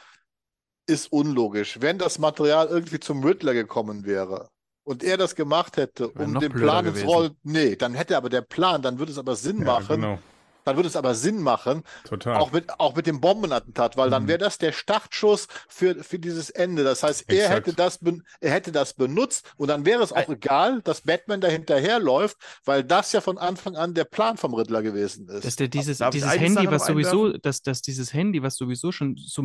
[0.87, 1.81] ist unlogisch.
[1.81, 4.49] Wenn das Material irgendwie zum Riddler gekommen wäre
[4.85, 7.05] und er das gemacht hätte, um den Plan ins.
[7.05, 10.19] Rollen, nee, dann hätte aber der Plan, dann würde es aber Sinn Ja, machen, genau.
[10.65, 12.37] Dann würde es aber Sinn machen, Total.
[12.37, 14.29] auch mit, auch mit dem Bombenattentat, weil dann Mhm.
[14.29, 16.85] wäre das der Startschuss für, für dieses Ende.
[16.85, 17.67] Das heißt, er Exakt.
[17.67, 21.41] hätte das, ben- er hätte das benutzt und dann wäre es auch egal, dass Batman
[21.41, 25.45] da hinterherläuft, weil das ja von Anfang an der Plan vom Riddler gewesen ist.
[25.45, 29.17] Dass der dieses, Darf dieses Handy, was sowieso, dass, dass dieses Handy, was sowieso schon
[29.17, 29.43] so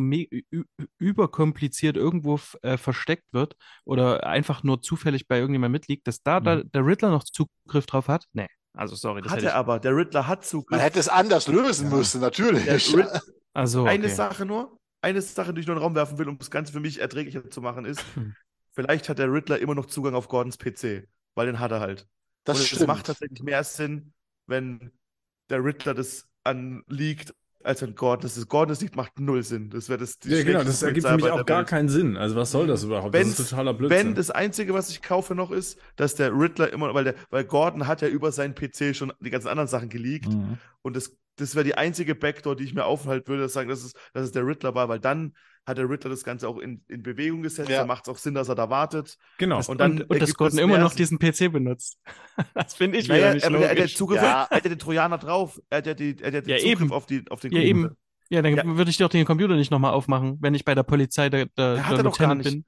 [0.98, 6.62] überkompliziert irgendwo äh, versteckt wird oder einfach nur zufällig bei irgendjemandem mitliegt, dass da, da
[6.62, 8.26] der Riddler noch Zugriff drauf hat?
[8.32, 8.46] Nee.
[8.76, 9.56] Also sorry, das Hat hätte er ich.
[9.56, 9.80] aber.
[9.80, 10.80] Der Riddler hat Man Zugriff.
[10.80, 11.96] hätte es anders lösen Ja.
[11.96, 12.64] müssen, natürlich.
[12.64, 13.20] Der Rid-
[13.54, 14.14] Also, Eine okay.
[14.14, 16.72] Sache nur, eine Sache, die ich nur in den Raum werfen will, um das Ganze
[16.72, 18.34] für mich erträglicher zu machen, ist, Hm.
[18.72, 22.06] vielleicht hat der Riddler immer noch Zugang auf Gordons PC, weil den hat er halt.
[22.44, 22.86] Das Und es stimmt.
[22.88, 24.12] macht tatsächlich mehr Sinn,
[24.46, 24.92] wenn
[25.48, 27.34] der Riddler das anliegt,
[27.66, 28.48] als wenn Gordon das ist.
[28.48, 29.70] Gordon das liegt, macht null Sinn.
[29.70, 31.68] Das wäre das die Ja, genau, das ergibt für mich auch gar Welt.
[31.68, 32.16] keinen Sinn.
[32.16, 33.14] Also was soll das überhaupt?
[33.14, 33.98] das Wenn's- ist totaler Blödsinn.
[33.98, 37.44] Wenn das Einzige, was ich kaufe noch ist, dass der Riddler immer, weil der, weil
[37.44, 40.58] Gordon hat ja über seinen PC schon die ganzen anderen Sachen geleakt Mhm.
[40.82, 43.84] und das, das wäre die einzige Backdoor, die ich mir aufhalten würde, dass sagen, dass
[43.84, 45.34] es, dass es der Riddler war, weil dann
[45.66, 47.78] hat der Riddler das Ganze auch in, in Bewegung gesetzt, Ja.
[47.78, 49.16] dann macht es auch Sinn, dass er da wartet.
[49.38, 49.56] genau.
[49.56, 51.98] das- Und, Und dann und, dass ergibt Gordon immer noch diesen PC benutzt.
[52.54, 53.96] Das finde ich Naja, wieder nicht aber der, der logisch.
[53.96, 54.42] Zugriff, Ja.
[54.44, 56.58] er hat ja den Trojaner drauf, er hat ja, die, er hat ja den Ja,
[56.58, 56.92] Zugriff eben.
[56.92, 57.86] auf, die, auf den Ja, Computer.
[57.88, 57.96] eben.
[58.28, 58.76] Ja, dann Ja.
[58.76, 61.74] würde ich doch den Computer nicht nochmal aufmachen, wenn ich bei der Polizei der, der,
[61.76, 62.50] Ja, hat der er doch gar nicht.
[62.50, 62.64] bin.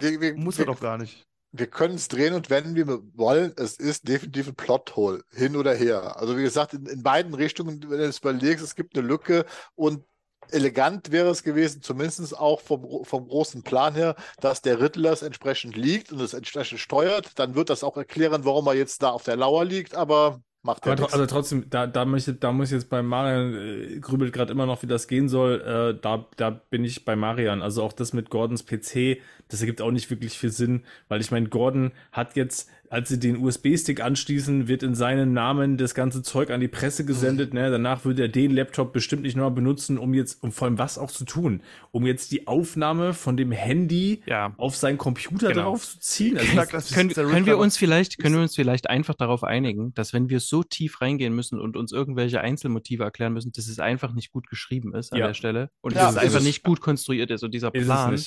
[0.00, 1.26] Wir, wir, Muss wir, er doch gar nicht.
[1.52, 3.52] Wir können es drehen und wenden, wie wir wollen.
[3.56, 6.16] Es ist definitiv ein Plothole, hin oder her.
[6.16, 9.44] Also wie gesagt, in, in beiden Richtungen, wenn du es überlegst, es gibt eine Lücke
[9.74, 10.04] und
[10.50, 15.22] elegant wäre es gewesen, zumindest auch vom, vom großen Plan her, dass der Riddler es
[15.22, 17.38] entsprechend liegt und es entsprechend steuert.
[17.38, 20.86] Dann wird das auch erklären, warum er jetzt da auf der Lauer liegt, aber macht
[20.86, 24.32] Aber tro- also trotzdem, da, da, möchte, da muss ich jetzt bei Marian, äh, grübelt
[24.32, 25.60] gerade immer noch, wie das gehen soll.
[25.96, 27.62] Äh, da, da bin ich bei Marian.
[27.62, 31.30] Also auch das mit Gordons PC, das ergibt auch nicht wirklich viel Sinn, weil ich
[31.30, 36.22] meine, Gordon hat jetzt, als sie den USB-Stick anschließen, wird in seinen Namen das ganze
[36.22, 37.54] Zeug an die Presse gesendet.
[37.54, 37.70] Ne?
[37.70, 40.98] Danach würde er den Laptop bestimmt nicht nochmal benutzen, um jetzt, um vor allem was
[40.98, 44.52] auch zu tun, um jetzt die Aufnahme von dem Handy Ja.
[44.58, 45.70] auf seinen Computer Genau.
[45.70, 46.36] drauf zu ziehen.
[46.36, 49.94] Also das, das Können, können wir uns vielleicht, können wir uns vielleicht einfach darauf einigen,
[49.94, 53.78] dass wenn wir so tief reingehen müssen und uns irgendwelche Einzelmotive erklären müssen, dass es
[53.78, 55.28] einfach nicht gut geschrieben ist an Ja.
[55.28, 58.18] der Stelle und Ja, dass es ist einfach nicht gut konstruiert ist und dieser Plan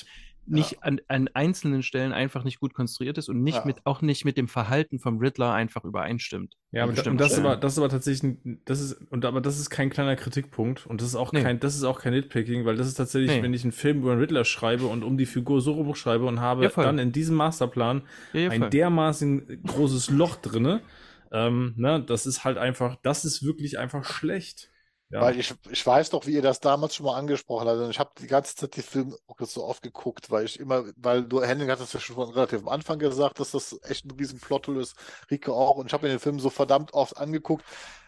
[0.48, 0.72] nicht.
[0.72, 3.66] nicht an, an einzelnen Stellen einfach nicht gut konstruiert ist und nicht Ja.
[3.66, 6.54] mit, auch nicht mit dem Verhalten vom Riddler einfach übereinstimmt.
[6.72, 9.26] Ja, aber, da, und das ist aber, das ist aber tatsächlich, ein- das ist, und
[9.26, 11.42] aber das ist kein kleiner Kritikpunkt und das ist auch Nee.
[11.42, 13.44] kein, das ist auch kein Nitpicking, weil das ist tatsächlich, Nee.
[13.44, 16.26] wenn ich einen Film über einen Riddler schreibe und um die Figur so rum schreibe
[16.26, 18.04] und habe Ja, dann in diesem Masterplan
[18.34, 20.82] Ja, ja, ein dermaßen großes Loch drinne,
[21.32, 24.70] ähm, ne, das ist halt einfach, das ist wirklich einfach schlecht.
[25.10, 25.22] Ja.
[25.22, 27.80] Weil ich, ich weiß doch, wie ihr das damals schon mal angesprochen habt.
[27.80, 30.84] Und ich habe die ganze Zeit die Filme auch so oft geguckt, weil ich immer,
[30.98, 34.12] weil du, Henning hat es ja schon relativ am Anfang gesagt, dass das echt ein
[34.12, 34.96] riesen Plothole ist,
[35.30, 35.76] Rico auch.
[35.76, 37.64] Und ich habe mir den Film so verdammt oft angeguckt,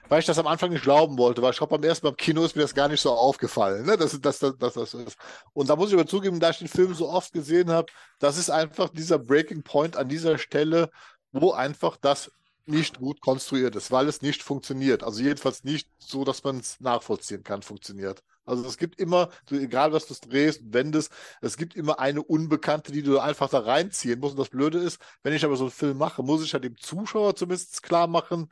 [0.09, 2.17] weil ich das am Anfang nicht glauben wollte, weil ich glaube, beim ersten Mal im
[2.17, 3.97] Kino ist mir das gar nicht so aufgefallen, ne?
[3.97, 5.17] dass, dass, dass, dass das ist.
[5.53, 8.37] Und da muss ich aber zugeben, da ich den Film so oft gesehen habe, das
[8.37, 10.89] ist einfach dieser Breaking Point an dieser Stelle,
[11.31, 12.31] wo einfach das
[12.67, 15.03] nicht gut konstruiert ist, weil es nicht funktioniert.
[15.03, 18.23] Also jedenfalls nicht so, dass man es nachvollziehen kann, funktioniert.
[18.45, 21.11] Also es gibt immer, egal was du drehst wendest,
[21.41, 24.33] es gibt immer eine Unbekannte, die du einfach da reinziehen musst.
[24.33, 26.77] Und das Blöde ist, wenn ich aber so einen Film mache, muss ich ja dem
[26.77, 28.49] Zuschauer zumindest klar machen,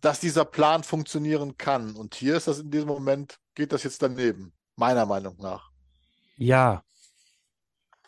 [0.00, 1.96] dass dieser Plan funktionieren kann.
[1.96, 5.70] Und hier ist das in diesem Moment, geht das jetzt daneben, meiner Meinung nach.
[6.36, 6.82] Ja,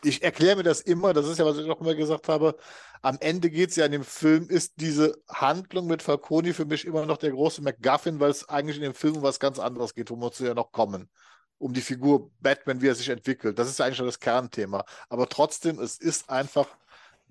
[0.04, 2.56] ich erkläre mir das immer, das ist ja, was ich auch immer gesagt habe,
[3.02, 6.84] am Ende geht es ja in dem Film, ist diese Handlung mit Falcone für mich
[6.86, 9.94] immer noch der große MacGuffin, weil es eigentlich in dem Film um was ganz anderes
[9.94, 11.10] geht, wo wir zu ja noch kommen.
[11.58, 13.58] Um die Figur Batman, wie er sich entwickelt.
[13.58, 14.84] Das ist eigentlich schon das Kernthema.
[15.08, 16.68] Aber trotzdem, es ist einfach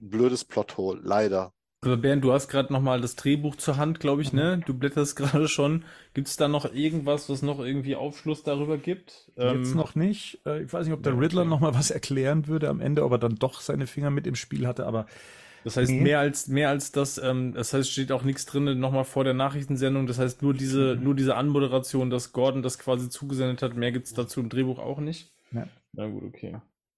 [0.01, 1.53] ein blödes Plothole, leider.
[1.85, 4.61] Also Bernd, du hast gerade noch mal das Drehbuch zur Hand, glaube ich, ne?
[4.65, 5.83] Du blätterst gerade schon.
[6.13, 9.31] Gibt es da noch irgendwas, was noch irgendwie Aufschluss darüber gibt?
[9.35, 10.39] Jetzt Ähm, noch nicht.
[10.45, 11.49] Äh, Ich weiß nicht, ob der Riddler okay.
[11.49, 14.35] noch mal was erklären würde am Ende, ob er dann doch seine Finger mit im
[14.35, 15.05] Spiel hatte, aber
[15.65, 16.01] Das heißt, Nee.
[16.01, 19.33] mehr als, mehr als das, ähm, das heißt, steht auch nichts drin nochmal vor der
[19.33, 20.07] Nachrichtensendung.
[20.07, 21.03] Das heißt, nur diese, Mhm.
[21.03, 23.75] nur diese Anmoderation, dass Gordon das quasi zugesendet hat.
[23.77, 25.31] Mehr gibt's dazu im Drehbuch auch nicht.
[25.53, 25.67] Ja.
[25.93, 26.57] Na gut, okay.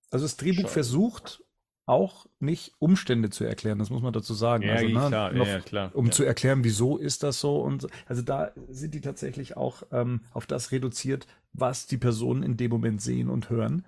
[0.10, 0.74] Also das Drehbuch Schade.
[0.74, 1.44] versucht
[1.86, 4.64] auch nicht Umstände zu erklären, das muss man dazu sagen.
[4.64, 5.92] Ja, also, ne, klar, noch, ja, klar.
[5.94, 6.12] um ja.
[6.12, 7.90] zu erklären, wieso ist das so und so.
[8.08, 12.72] also da sind die tatsächlich auch ähm, auf das reduziert, was die Personen in dem
[12.72, 13.86] Moment sehen und hören.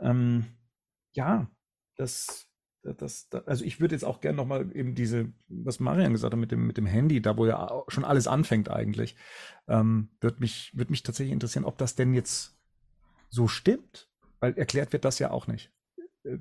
[0.00, 0.46] Ähm,
[1.12, 1.48] ja,
[1.96, 2.48] das,
[2.82, 6.32] das, das, also ich würde jetzt auch gerne noch mal eben diese, was Marian gesagt
[6.32, 9.14] hat mit dem mit dem Handy, da wo ja schon alles anfängt eigentlich,
[9.68, 12.58] ähm, wird mich wird mich tatsächlich interessieren, ob das denn jetzt
[13.28, 14.08] so stimmt,
[14.40, 15.72] weil erklärt wird das ja auch nicht.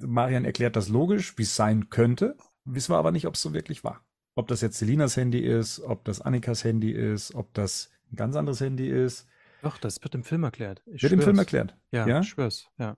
[0.05, 3.53] Marian erklärt das logisch, wie es sein könnte, wissen wir aber nicht, ob es so
[3.53, 4.03] wirklich war.
[4.35, 8.35] Ob das jetzt Selinas Handy ist, ob das Annikas Handy ist, ob das ein ganz
[8.35, 9.27] anderes Handy ist.
[9.61, 10.81] doch, das wird im Film erklärt.
[10.85, 11.23] Ich Wird im schwör's.
[11.25, 11.77] Film erklärt.
[11.91, 12.19] Ja, Ja?
[12.21, 12.67] ich schwör's.
[12.77, 12.97] Ja.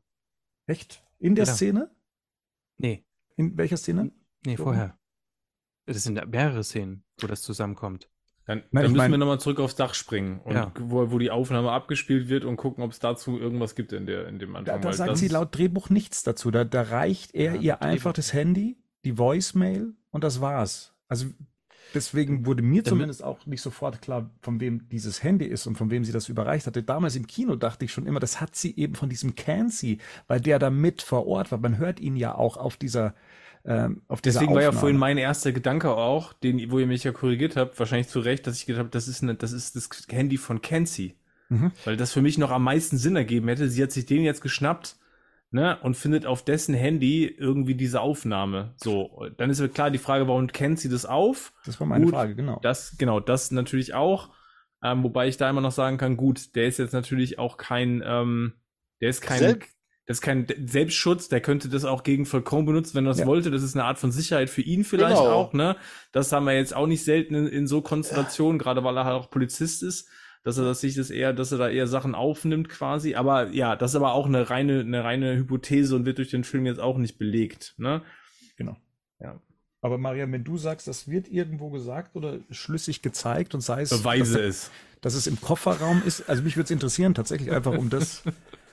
[0.65, 1.03] Echt?
[1.19, 1.53] In der Ja.
[1.53, 1.91] Szene?
[2.77, 3.05] Nee,
[3.35, 4.11] In welcher Szene?
[4.45, 4.97] nee, vorher.
[5.85, 8.09] Das sind mehrere Szenen, wo das zusammenkommt.
[8.47, 10.71] Dann, Nein, dann müssen mein- wir nochmal zurück aufs Dach springen und Ja.
[10.79, 14.27] wo, wo die Aufnahme abgespielt wird und gucken, ob es dazu irgendwas gibt in der
[14.27, 14.81] in dem Da, Anfang.
[14.81, 16.49] da weil sagt das- sie laut Drehbuch nichts dazu.
[16.49, 17.81] Da, da reicht er Ja, ihr Drehbuch.
[17.81, 20.93] einfach das Handy, die Voicemail und das war's.
[21.09, 21.27] Also
[21.93, 25.77] deswegen wurde mir Damit- zumindest auch nicht sofort klar, von wem dieses Handy ist und
[25.77, 26.83] von wem sie das überreicht hatte.
[26.83, 30.39] Damals im Kino dachte ich schon immer, das hat sie eben von diesem Cancy, weil
[30.41, 31.59] der da mit vor Ort war.
[31.59, 33.13] Man hört ihn ja auch auf dieser
[33.67, 37.11] ähm, auf Deswegen war ja vorhin mein erster Gedanke auch, den, wo ihr mich ja
[37.11, 39.89] korrigiert habt, wahrscheinlich zu Recht, dass ich gedacht habe, das ist, eine, das ist das
[40.09, 41.15] Handy von Kenzie.
[41.49, 41.71] Mhm.
[41.85, 43.69] Weil das für mich noch am meisten Sinn ergeben hätte.
[43.69, 44.97] Sie hat sich den jetzt geschnappt,
[45.51, 48.73] ne, und findet auf dessen Handy irgendwie diese Aufnahme.
[48.77, 51.53] So, dann ist ja klar die Frage, warum kennt sie das auf?
[51.65, 52.59] Das war meine Gut, Frage, genau.
[52.61, 54.29] Das, genau, das natürlich auch.
[54.83, 58.03] Ähm, wobei ich da immer noch sagen kann, gut, der ist jetzt natürlich auch kein,
[58.05, 58.53] ähm,
[59.01, 59.65] der ist kein, Selb-
[60.07, 63.25] das ist kein Selbstschutz, der könnte das auch gegen Vollkommen benutzen, wenn er das Ja.
[63.27, 63.51] wollte.
[63.51, 65.31] Das ist eine Art von Sicherheit für ihn vielleicht Genau.
[65.31, 65.75] auch, ne?
[66.11, 69.15] Das haben wir jetzt auch nicht selten in, in so Konstellationen, gerade weil er halt
[69.15, 70.07] auch Polizist ist,
[70.43, 73.15] dass er das sich das eher, dass er da eher Sachen aufnimmt quasi.
[73.15, 76.45] Aber ja, das ist aber auch eine reine, eine reine Hypothese und wird durch den
[76.45, 78.01] Film jetzt auch nicht belegt, ne?
[78.55, 78.77] Genau.
[79.19, 79.41] Ja.
[79.81, 83.89] Aber Marian, wenn du sagst, das wird irgendwo gesagt oder schlüssig gezeigt und sei es,
[83.89, 84.71] Beweise dass, es.
[85.01, 88.23] dass es im Kofferraum ist, also mich würde es interessieren, tatsächlich einfach, um das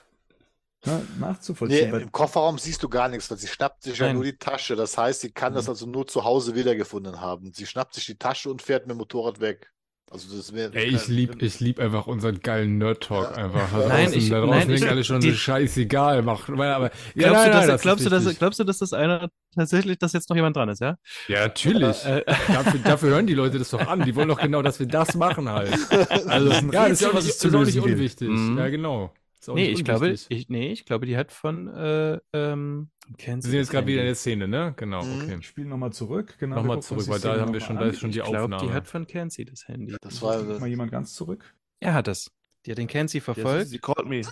[0.87, 1.93] ne, Nee, nachzuvollziehen.
[1.93, 4.17] weil- im Kofferraum siehst du gar nichts, weil sie schnappt sich ja Nein.
[4.17, 4.77] nur die Tasche.
[4.77, 7.53] Das heißt, sie kann das also nur zu Hause wiedergefunden haben.
[7.53, 9.71] Sie schnappt sich die Tasche und fährt mit dem Motorrad weg.
[10.11, 10.73] Also das wäre.
[10.75, 13.45] Ey, ich lieb, ich lieb einfach unseren geilen Nerd-Talk Ja.
[13.45, 13.69] einfach.
[13.73, 16.71] Da Nein, draußen, ich- da draußen nein, ich- alle schon, die- scheißegal, mach, aber, ja,
[16.79, 19.29] Glaubst, nein, du, nein, dass, das ist glaubst, du, dass, glaubst du, dass das einer
[19.57, 20.97] tatsächlich, dass jetzt noch jemand dran ist, ja?
[21.27, 22.05] Ja, natürlich.
[22.05, 24.05] Äh, dafür, dafür hören die Leute das doch an.
[24.05, 25.73] Die wollen doch genau, dass wir das machen halt.
[26.29, 28.29] Also, ist ein ja, das ist es zu ist auch nicht unwichtig.
[28.29, 28.59] Mhm.
[28.59, 29.13] Ja, genau.
[29.45, 32.89] Ist auch nee, ich glaube, ich, nee, ich glaube, die hat von, äh, ähm,
[33.19, 34.73] Wir sind jetzt gerade wieder in der Szene, ne?
[34.79, 35.21] Genau, Mhm.
[35.21, 35.37] okay.
[35.39, 36.37] Ich spiele nochmal zurück.
[36.39, 38.49] Genau, Nochmal zurück, die weil da haben wir schon, da ist schon die Ich glaube,
[38.49, 38.73] die Aufnahme.
[38.73, 39.95] hat von Kenzie das Handy.
[40.01, 41.55] Das war Guck mal jemand ganz zurück.
[41.81, 42.31] Er hat es.
[42.65, 43.69] Die hat den Kenzie verfolgt.
[43.69, 44.23] Sie called me.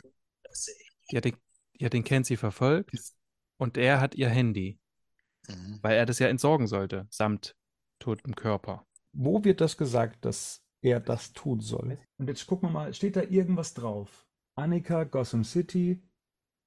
[1.11, 1.37] Die hat den,
[1.79, 2.91] die hat den Kenzie verfolgt.
[3.59, 4.79] Und er hat ihr Handy,
[5.47, 5.79] Mhm.
[5.83, 7.55] weil er das ja entsorgen sollte, samt
[7.99, 8.87] totem Körper.
[9.13, 11.99] Wo wird das gesagt, dass er das tun soll?
[12.17, 14.22] Und jetzt gucken wir mal, steht da irgendwas drauf?
[14.55, 16.03] Annika, Gotham City.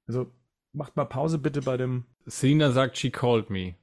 [0.07, 0.31] Also
[0.73, 2.05] macht mal Pause bitte bei dem.
[2.25, 3.75] Selina sagt, she called me.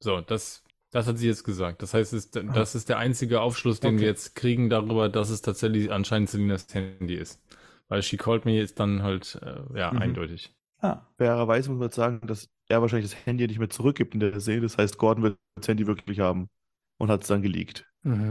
[0.00, 1.82] So, das, das hat sie jetzt gesagt.
[1.82, 4.00] Das heißt, es, das ist der einzige Aufschluss, den Okay.
[4.02, 7.40] wir jetzt kriegen darüber, dass es tatsächlich anscheinend Selinas Handy ist.
[7.88, 9.98] Weil she called me ist dann halt, äh, ja, Mhm.
[9.98, 10.54] eindeutig.
[10.78, 14.20] Ah, Fairerweise muss man jetzt sagen, dass er wahrscheinlich das Handy nicht mehr zurückgibt in
[14.20, 14.62] der Szene.
[14.62, 16.48] Das heißt, Gordon wird das Handy wirklich haben
[16.98, 17.86] und hat es dann geleakt.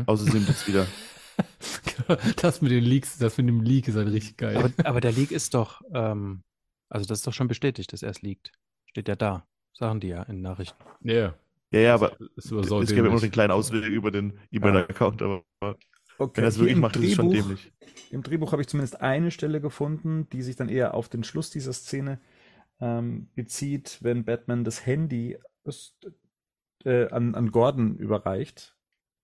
[0.05, 0.85] Außer sie nimmt es wieder.
[2.41, 4.57] das mit den Leaks, das mit dem Leak ist halt richtig geil.
[4.57, 6.43] Aber, aber der Leak ist doch, ähm,
[6.89, 8.51] also das ist doch schon bestätigt, dass er es liegt.
[8.85, 9.47] Steht ja da.
[9.73, 10.83] Sagen die ja in Nachrichten.
[11.01, 11.33] Ja,
[11.71, 15.21] Ja, ja, aber ist aber es gäbe immer noch den kleinen Ausweg über den E-Mail-Account.
[15.21, 15.43] Aber
[16.17, 16.37] okay.
[16.37, 17.71] wenn er es Hier wirklich im macht, ist es schon Drehbuch- dämlich.
[18.11, 21.49] Im Drehbuch habe ich zumindest eine Stelle gefunden, die sich dann eher auf den Schluss
[21.49, 22.19] dieser Szene
[22.81, 25.95] ähm, bezieht, wenn Batman das Handy das,
[26.83, 28.75] äh, an, an Gordon überreicht.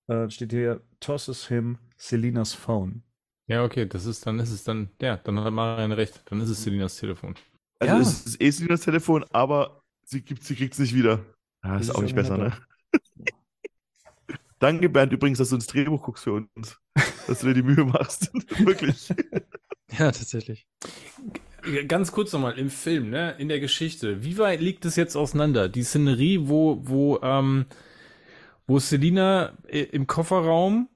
[0.08, 3.04] Äh, steht hier, tosses him Selinas phone.
[3.48, 6.22] Ja, okay, das ist, dann ist es dann, ja, dann hat Marian recht.
[6.26, 7.36] Dann ist es Selinas Telefon.
[7.80, 8.02] Also Ja.
[8.02, 11.26] es ist eh Selinas Telefon, aber sie, gibt, sie kriegt es nicht wieder.
[11.62, 12.44] Ah, Das ist ist auch nicht besser, ne?
[12.46, 12.54] nett.
[14.60, 16.78] Danke, Bernd, übrigens, dass du ins Drehbuch guckst für uns.
[17.28, 18.32] Dass du dir die Mühe machst.
[18.66, 19.10] Wirklich.
[19.98, 20.68] Ja, tatsächlich.
[21.88, 24.22] Ganz kurz nochmal im Film, ne, in der Geschichte.
[24.22, 25.70] Wie weit liegt es jetzt auseinander?
[25.70, 27.66] Die Szenerie, wo, wo, ähm,
[28.68, 30.90] wo Selina äh, im Kofferraum,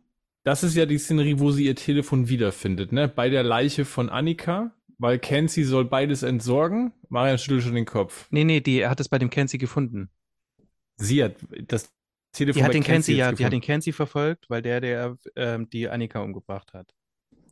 [0.44, 4.10] das ist ja die Szenerie, wo sie ihr Telefon wiederfindet, ne, bei der Leiche von
[4.10, 6.94] Annika, weil Kenzie soll beides entsorgen.
[7.10, 8.28] Marian schüttelt schon den Kopf.
[8.32, 10.10] Nee, nee, die, er hat es bei dem Kenzie gefunden.
[10.98, 11.36] Sie hat
[11.68, 11.92] das
[12.32, 13.62] Telefon Die hat den Kenzie, ja, die hat den.
[13.62, 16.94] Kenzie verfolgt, weil der, der ähm, die Annika umgebracht hat.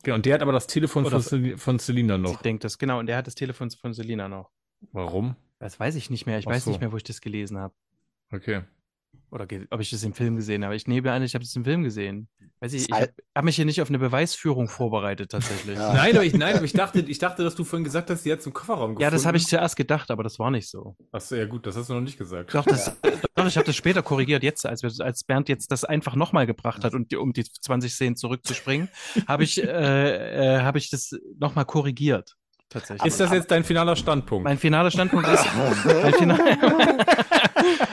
[0.02, 2.40] Genau, und der hat aber das Telefon Oder- von, von Selina noch.
[2.40, 4.50] denkt das, genau, und der hat das Telefon von Selina noch.
[4.92, 5.36] Warum?
[5.58, 6.38] Das weiß ich nicht mehr.
[6.38, 6.70] Ich Ach weiß so.
[6.70, 7.74] nicht mehr, wo ich das gelesen habe.
[8.32, 8.62] Okay.
[9.30, 10.74] Oder ob ich das im Film gesehen habe.
[10.74, 12.28] Ich nehme an, ich habe das im Film gesehen.
[12.58, 15.78] Weiß ich, ich Al- habe hab mich hier nicht auf eine Beweisführung vorbereitet, tatsächlich.
[15.78, 15.94] Ja.
[15.94, 18.32] Nein, aber ich, nein, aber ich dachte, ich dachte, dass du vorhin gesagt hast, sie
[18.32, 19.02] hat zum Kofferraum gefunden.
[19.02, 20.96] Ja, das habe ich zuerst gedacht, aber das war nicht so.
[21.12, 22.52] Achso, ja gut, das hast du noch nicht gesagt.
[22.54, 22.96] Doch, das,
[23.36, 24.42] doch ich habe das später korrigiert.
[24.42, 27.44] Jetzt, als, wir, als Bernd jetzt das einfach nochmal gebracht hat, und die, um die
[27.44, 28.88] 20 Szenen zurückzuspringen,
[29.28, 32.34] habe ich, äh, äh, habe ich das nochmal korrigiert.
[32.68, 33.06] Tatsächlich.
[33.06, 34.44] Ist das jetzt dein finaler Standpunkt?
[34.44, 35.44] mein finaler Standpunkt ist.
[36.02, 36.38] mein final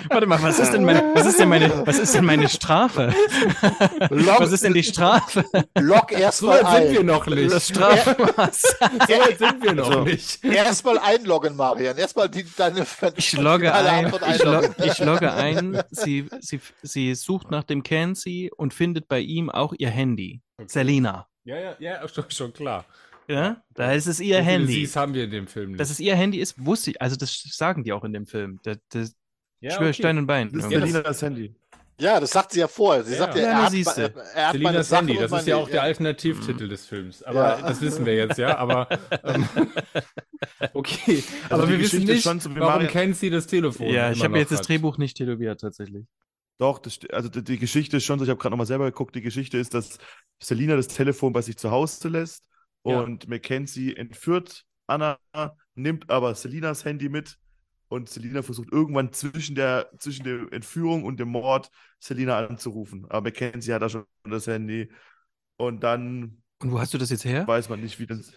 [0.10, 3.14] Warte mal, was ist denn meine, was ist denn meine, was ist denn meine Strafe?
[4.10, 5.44] Log, Was ist denn die Strafe?
[5.80, 7.06] log so erstmal weit sind wir ein.
[7.06, 7.52] noch nicht.
[7.52, 8.62] Das Strafmaß.
[8.62, 10.44] so weit sind wir noch Also, nicht.
[10.44, 11.98] Erstmal einloggen, Marian.
[11.98, 12.86] Erstmal die, deine
[13.16, 18.52] Ich logge ein, ich, log, ich logge ein, sie, sie, sie sucht nach dem Kenzie
[18.56, 20.42] und findet bei ihm auch ihr Handy.
[20.66, 21.28] Selina.
[21.44, 22.86] Ja, ja, ja, schon, schon klar.
[23.30, 24.74] Ja, da ist es ihr So Handy.
[24.74, 25.80] Sie's haben wir in dem Film nicht.
[25.82, 27.02] Dass es ihr Handy ist, wusste ich.
[27.02, 28.60] Also das sagen die auch in dem Film.
[28.64, 29.16] Das, das
[29.60, 30.52] ja, schwöre ich Stein und Bein.
[30.52, 31.56] Das ist Ja, das- Selinas Handy.
[32.00, 33.04] Ja, das sagt sie ja vorher.
[33.04, 33.18] Sie Ja.
[33.18, 35.48] sagt ja, Ja, er na, hat, er, er hat meine Selinas Sachen Handy, das ist
[35.48, 35.82] ja auch der ja.
[35.82, 37.24] Alternativtitel des Films.
[37.24, 37.62] Aber Ja.
[37.68, 38.56] das wissen wir jetzt, ja.
[38.58, 38.88] Aber
[39.24, 39.48] ähm,
[40.74, 41.24] okay.
[41.50, 43.88] Also aber wir wissen Geschichte ist nicht, schon wie warum kennt sie das Telefon.
[43.88, 44.68] Ja, ich habe jetzt das hat.
[44.70, 46.06] Drehbuch nicht tätowiert, tatsächlich.
[46.60, 49.16] Doch, das, also die, die Geschichte ist schon so, ich habe gerade nochmal selber geguckt,
[49.16, 49.98] die Geschichte ist, dass
[50.40, 52.44] Selina das Telefon bei sich zu Hause lässt
[52.86, 53.00] Ja.
[53.02, 55.18] und Mackenzie entführt Anna,
[55.76, 57.38] nimmt aber Selinas Handy mit
[57.89, 63.05] und Selina versucht irgendwann zwischen der, zwischen der Entführung und dem Mord Selina anzurufen.
[63.09, 64.89] Aber Mackenzie hat da schon das Handy
[65.57, 67.47] und dann Und wo hast du das jetzt her?
[67.47, 68.34] weiß man nicht, wie das.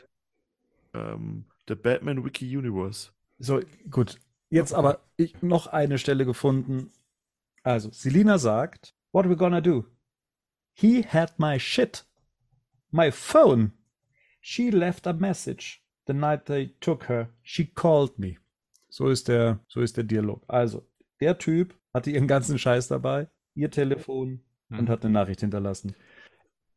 [0.95, 3.11] Ähm, der Batman Wiki Universe.
[3.39, 3.61] So,
[3.91, 4.19] gut.
[4.51, 6.91] Jetzt aber ich, noch eine Stelle gefunden.
[7.63, 9.85] Also, Selina sagt, what are we gonna do?
[10.75, 12.05] He had my shit.
[12.91, 13.73] My phone.
[14.41, 15.83] She left a message.
[16.07, 18.39] The night they took her, she called me.
[18.91, 20.43] So ist der, so ist der Dialog.
[20.49, 20.87] Also,
[21.21, 24.89] der Typ hatte ihren ganzen Scheiß dabei, ihr Telefon und Hm.
[24.89, 25.95] hat eine Nachricht hinterlassen.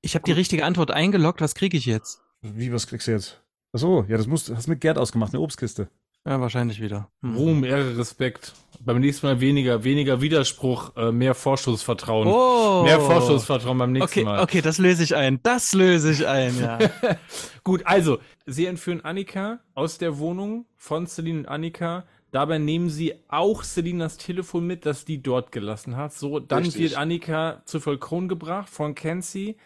[0.02, 1.42] Ich habe die richtige Antwort eingeloggt.
[1.42, 2.22] Was kriege ich jetzt?
[2.42, 3.42] Wie, was kriegst du jetzt?
[3.72, 5.90] Ach so, ja, das musst, hast mit Gerd ausgemacht, eine Obstkiste.
[6.26, 7.10] Ja, wahrscheinlich wieder.
[7.22, 7.36] Hm.
[7.36, 8.54] Ruhm, Ehre, Respekt.
[8.80, 12.28] Beim nächsten Mal weniger, weniger Widerspruch, äh, mehr Vorschussvertrauen.
[12.28, 12.84] Oh.
[12.84, 14.40] Mehr Vorschussvertrauen beim nächsten Okay, Mal.
[14.42, 15.42] okay, das löse ich ein.
[15.44, 16.80] Das löse ich ein, ja.
[17.64, 22.06] Gut, also, sie entführen Annika aus der Wohnung von Celine und Annika.
[22.32, 26.14] Dabei nehmen sie auch Selinas Telefon mit, das die dort gelassen hat.
[26.14, 26.82] So, dann Richtig.
[26.82, 29.58] wird Annika zu Falcone gebracht von Kenzie.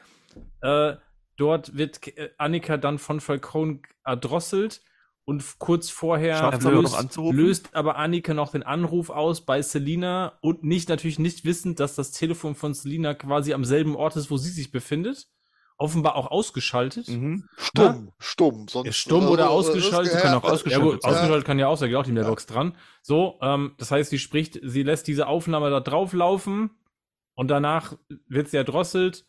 [0.62, 0.96] Äh,
[1.38, 4.82] dort wird äh, Annika dann von Falcone erdrosselt
[5.28, 10.88] und kurz vorher löst, löst aber Annika noch den Anruf aus bei Selina und nicht
[10.88, 14.50] natürlich nicht wissend, dass das Telefon von Selina quasi am selben Ort ist, wo sie
[14.50, 15.28] sich befindet.
[15.78, 17.10] Offenbar auch ausgeschaltet.
[17.10, 17.44] Mhm.
[17.58, 18.68] Stumm, stumm.
[18.70, 20.16] Sonst, Ist stumm oder äh, ausgeschaltet?
[20.16, 21.12] äh, kann auch äh, Ja ausgeschaltet gut, sein.
[21.14, 22.78] ausgeschaltet kann ja auch sein, geht auch die Mailbox dran.
[23.02, 26.72] So, ähm, das heißt, sie spricht, sie lässt diese Aufnahme da drauf laufen
[27.36, 27.98] und danach
[28.28, 29.26] wird sie erdrosselt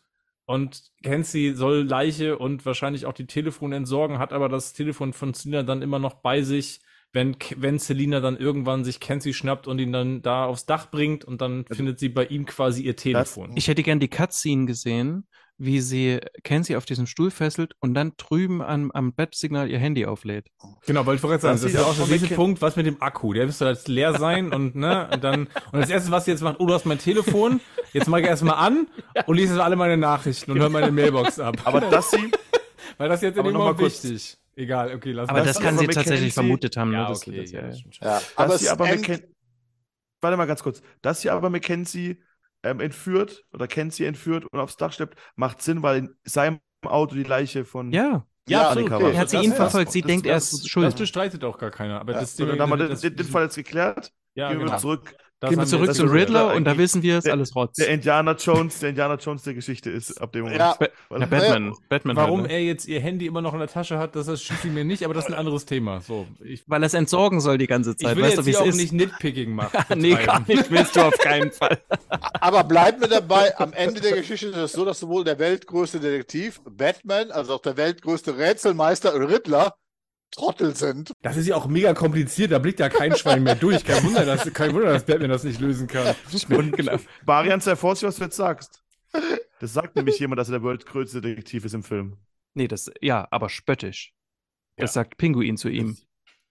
[0.49, 5.35] und Kenzie soll Leiche und wahrscheinlich auch die Telefone entsorgen, hat aber das Telefon von
[5.35, 6.81] Selina dann immer noch bei sich,
[7.13, 11.23] wenn, wenn Selina dann irgendwann sich Kenzie schnappt und ihn dann da aufs Dach bringt
[11.23, 13.51] und dann findet sie bei ihm quasi ihr Telefon.
[13.57, 15.27] Ich hätte gern die Cutscene gesehen,
[15.61, 20.05] wie sie Kenzie auf diesem Stuhl fesselt und dann drüben am, am Bettsignal ihr Handy
[20.05, 20.47] auflädt.
[20.85, 22.75] Genau, weil ich wollte gerade sagen, Das das, ist ja auch nächste weg- Punkt, was
[22.77, 23.33] mit dem Akku.
[23.33, 25.41] Der müsste jetzt leer sein und ne, und dann
[25.71, 27.59] und das erste, was sie jetzt macht, oh, du hast mein Telefon,
[27.93, 28.87] jetzt mache ich erstmal an
[29.25, 31.57] und lese jetzt alle meine Nachrichten und höre meine Mailbox ab.
[31.65, 32.31] Aber dass sie,
[32.97, 34.37] weil das ist jetzt in aber dem noch mal Moment wichtig.
[34.55, 35.45] Egal, okay, lass Aber mal.
[35.45, 36.91] das, Das kann aber sie tatsächlich vermutet haben.
[36.93, 37.07] ja, ne?
[37.09, 37.81] Das, okay, das, ja, ja, das.
[38.01, 39.23] Ja, aber sie aber Macken-
[40.21, 40.81] Warte mal ganz kurz.
[41.01, 42.21] Dass sie aber Mackenzie
[42.63, 47.15] ähm, entführt oder Kenzie entführt und aufs Dach schleppt, macht Sinn, weil in seinem Auto
[47.15, 47.91] die Leiche von.
[47.91, 48.25] ja.
[48.47, 48.91] Ja, Ja, absolut.
[48.91, 49.11] Annika war.
[49.13, 49.91] Er hat sie Das- ihn verfolgt.
[49.91, 50.87] Sie das- denkt, er das- ist das- schuld.
[50.87, 51.99] Das bestreitet auch gar keiner.
[52.01, 52.19] Aber Ja.
[52.21, 54.11] das So, dann haben wir den, den, den Fall jetzt geklärt.
[54.33, 54.77] ja, Gehen wir genau.
[54.79, 55.13] zurück.
[55.41, 57.77] Das Gehen wir zurück zum ist- Riddler und da wissen wir, es der- alles Rotz.
[57.77, 60.59] Der Indiana Jones, der Indiana Jones der Geschichte ist ab dem Moment.
[60.59, 60.75] Ja.
[60.77, 60.91] Weil-
[61.21, 61.73] Ja, Batman.
[61.87, 62.55] Batman Warum halt, ne?
[62.57, 65.05] er jetzt ihr Handy immer noch in der Tasche hat, das erschließt sie mir nicht,
[65.05, 66.01] aber das ist ein anderes Thema.
[66.01, 68.17] So, ich, Weil er es entsorgen soll die ganze ich Zeit.
[68.17, 68.75] will weißt jetzt du, wie es auch ist?
[68.75, 69.77] nicht Nitpicking machen.
[70.01, 70.69] nee, gar nicht.
[70.69, 71.79] Willst du auf keinen Fall.
[72.41, 76.01] Aber bleiben wir dabei, am Ende der Geschichte ist es so, dass sowohl der weltgrößte
[76.01, 79.73] Detektiv Batman als auch der weltgrößte Rätselmeister Riddler
[80.31, 81.11] Trottel sind.
[81.21, 83.83] Das ist ja auch mega kompliziert, da blickt ja kein Schwein mehr durch.
[83.83, 86.15] Kein Wunder, dass, kein Wunder, dass Batman das nicht lösen kann.
[86.49, 86.75] Und
[87.25, 88.83] Marian, sei vorsichtig, was du jetzt sagst.
[89.59, 92.17] Das sagt nämlich jemand, dass er der weltgrößte Detektiv ist im Film.
[92.53, 94.13] Nee, das, ja, aber spöttisch.
[94.77, 95.01] Das Ja.
[95.01, 95.97] sagt Pinguin zu ihm.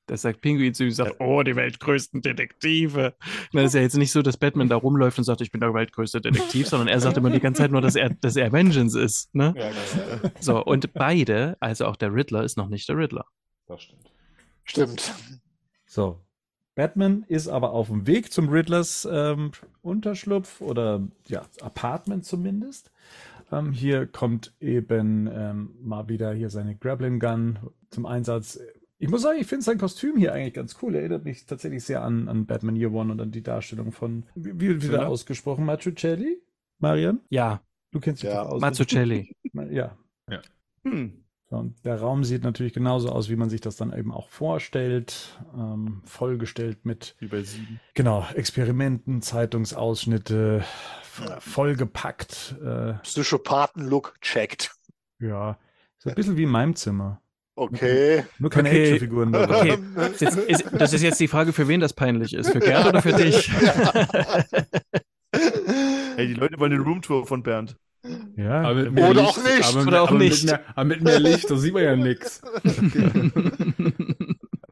[0.06, 3.14] Das sagt Pinguin zu ihm, sagt, oh, die weltgrößten Detektive.
[3.52, 5.60] Na, das ist ja jetzt nicht so, dass Batman da rumläuft und sagt, ich bin
[5.60, 8.50] der weltgrößte Detektiv, sondern er sagt immer die ganze Zeit nur, dass er, dass er
[8.50, 9.34] Vengeance ist.
[9.34, 9.52] Ne?
[9.56, 10.32] Ja, genau.
[10.40, 13.26] So, und beide, also auch der Riddler, ist noch nicht der Riddler.
[13.68, 14.10] Das stimmt.
[14.64, 15.14] Stimmt.
[15.86, 16.20] So.
[16.74, 19.50] Batman ist aber auf dem Weg zum Riddlers ähm,
[19.82, 22.92] Unterschlupf oder ja, Apartment zumindest.
[23.50, 27.58] Ähm, hier kommt eben ähm, mal wieder hier seine Grappling Gun
[27.90, 28.60] zum Einsatz.
[28.98, 30.94] Ich muss sagen, ich finde sein Kostüm hier eigentlich ganz cool.
[30.94, 34.24] Er erinnert mich tatsächlich sehr an, an Batman Year One und an die Darstellung von,
[34.34, 35.02] wie, wie wird Thriller?
[35.02, 35.64] er ausgesprochen?
[35.64, 36.42] Mazzucchelli?
[36.78, 37.20] Marian?
[37.30, 38.60] Ja, Du kennst dich Ja, aus.
[38.60, 39.34] Mazzucchelli.
[39.70, 39.96] Ja.
[40.84, 41.24] Hm.
[41.50, 44.28] So, und der Raum sieht natürlich genauso aus, wie man sich das dann eben auch
[44.28, 45.38] vorstellt.
[45.54, 47.80] Ähm, vollgestellt mit bei sieben.
[47.94, 50.62] Genau, Experimenten, Zeitungsausschnitte,
[51.38, 52.54] vollgepackt.
[52.62, 54.72] Äh, Psychopathen-Look checkt.
[55.20, 55.58] ja,
[55.96, 57.22] so ein bisschen wie in meinem Zimmer.
[57.56, 58.24] Okay.
[58.38, 58.82] Nur keine Okay.
[58.82, 59.72] Actionfiguren dabei.
[59.72, 62.50] Okay, das ist, jetzt, ist, das ist jetzt die Frage, für wen das peinlich ist.
[62.52, 63.50] Für Gerd oder für dich?
[66.16, 67.76] Hey, die Leute wollen eine Roomtour von Bernd.
[68.36, 69.64] Ja, Aber mit mehr Oder Licht, auch nicht.
[69.64, 70.42] Aber, Oder auch aber nicht.
[70.44, 72.40] Mit mehr, aber mit mehr Licht, da sieht man ja nichts.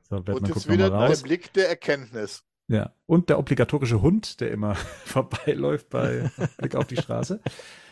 [0.09, 1.17] so, Und jetzt wieder der.
[1.23, 2.45] Blick der Erkenntnis.
[2.69, 4.75] Ja, und der obligatorische Hund, der immer
[5.05, 7.41] vorbeiläuft bei Blick auf die Straße.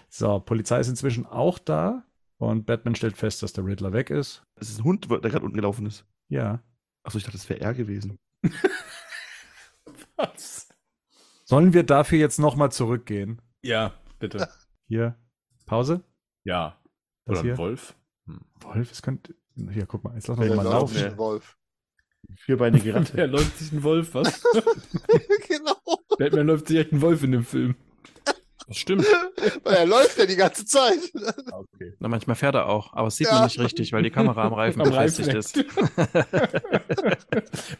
[0.08, 2.04] So, Polizei ist inzwischen auch da
[2.38, 4.42] und Batman stellt fest, dass der Riddler weg ist.
[4.56, 6.04] Das ist ein Hund, der gerade unten gelaufen ist.
[6.28, 6.60] Ja.
[7.02, 8.18] Achso, ich dachte, das wäre er gewesen.
[10.16, 10.68] Was?
[11.44, 13.42] Sollen wir dafür jetzt nochmal zurückgehen?
[13.62, 14.48] Ja, bitte.
[14.86, 15.16] Hier,
[15.66, 16.02] Pause.
[16.44, 16.78] Ja.
[17.26, 17.52] Das Oder hier?
[17.54, 17.94] ein Wolf.
[18.60, 19.34] Wolf, es könnte.
[19.70, 21.04] Hier, guck mal, jetzt lass noch mal läuft laufen.
[21.04, 21.56] ein Wolf.
[22.36, 23.26] Vierbeinige Ratte.
[23.26, 24.42] läuft sich ein Wolf, was?
[25.48, 25.76] genau.
[26.18, 27.76] Batman läuft sich echt ein Wolf in dem Film.
[28.66, 29.04] Das stimmt.
[29.62, 30.98] Weil er läuft ja die ganze Zeit.
[31.52, 31.92] Okay.
[31.98, 33.34] Na, manchmal fährt er auch, aber es sieht Ja.
[33.34, 35.64] man nicht richtig, weil die Kamera am Reifen Am befestigt Reifen ist.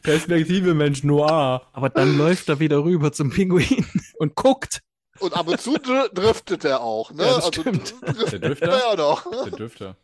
[0.02, 1.62] Perspektive, Mensch, Noir.
[1.72, 3.86] aber dann läuft er wieder rüber zum Pinguin
[4.18, 4.82] und guckt.
[5.20, 7.22] Und ab und zu dr driftet er auch, ne?
[7.22, 7.94] Ja, das also stimmt.
[8.02, 8.66] Der Drifter?
[8.68, 9.30] er ja noch.
[9.44, 9.96] Der Dürfter.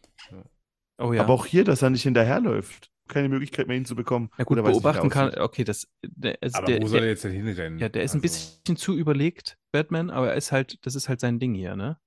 [0.98, 1.22] Oh ja.
[1.22, 2.90] Aber auch hier, dass er nicht hinterherläuft.
[3.08, 4.30] Keine Möglichkeit mehr, ihn zu bekommen.
[4.38, 5.34] ja gut, Oder beobachten er kann.
[5.40, 7.78] Okay, das, der, ist, Aber der, wo soll er der, jetzt denn hinrennen?
[7.80, 8.22] ja, der ist ein Also,
[8.62, 11.98] bisschen zu überlegt, Batman, aber er ist halt, das ist halt sein Ding hier, ne?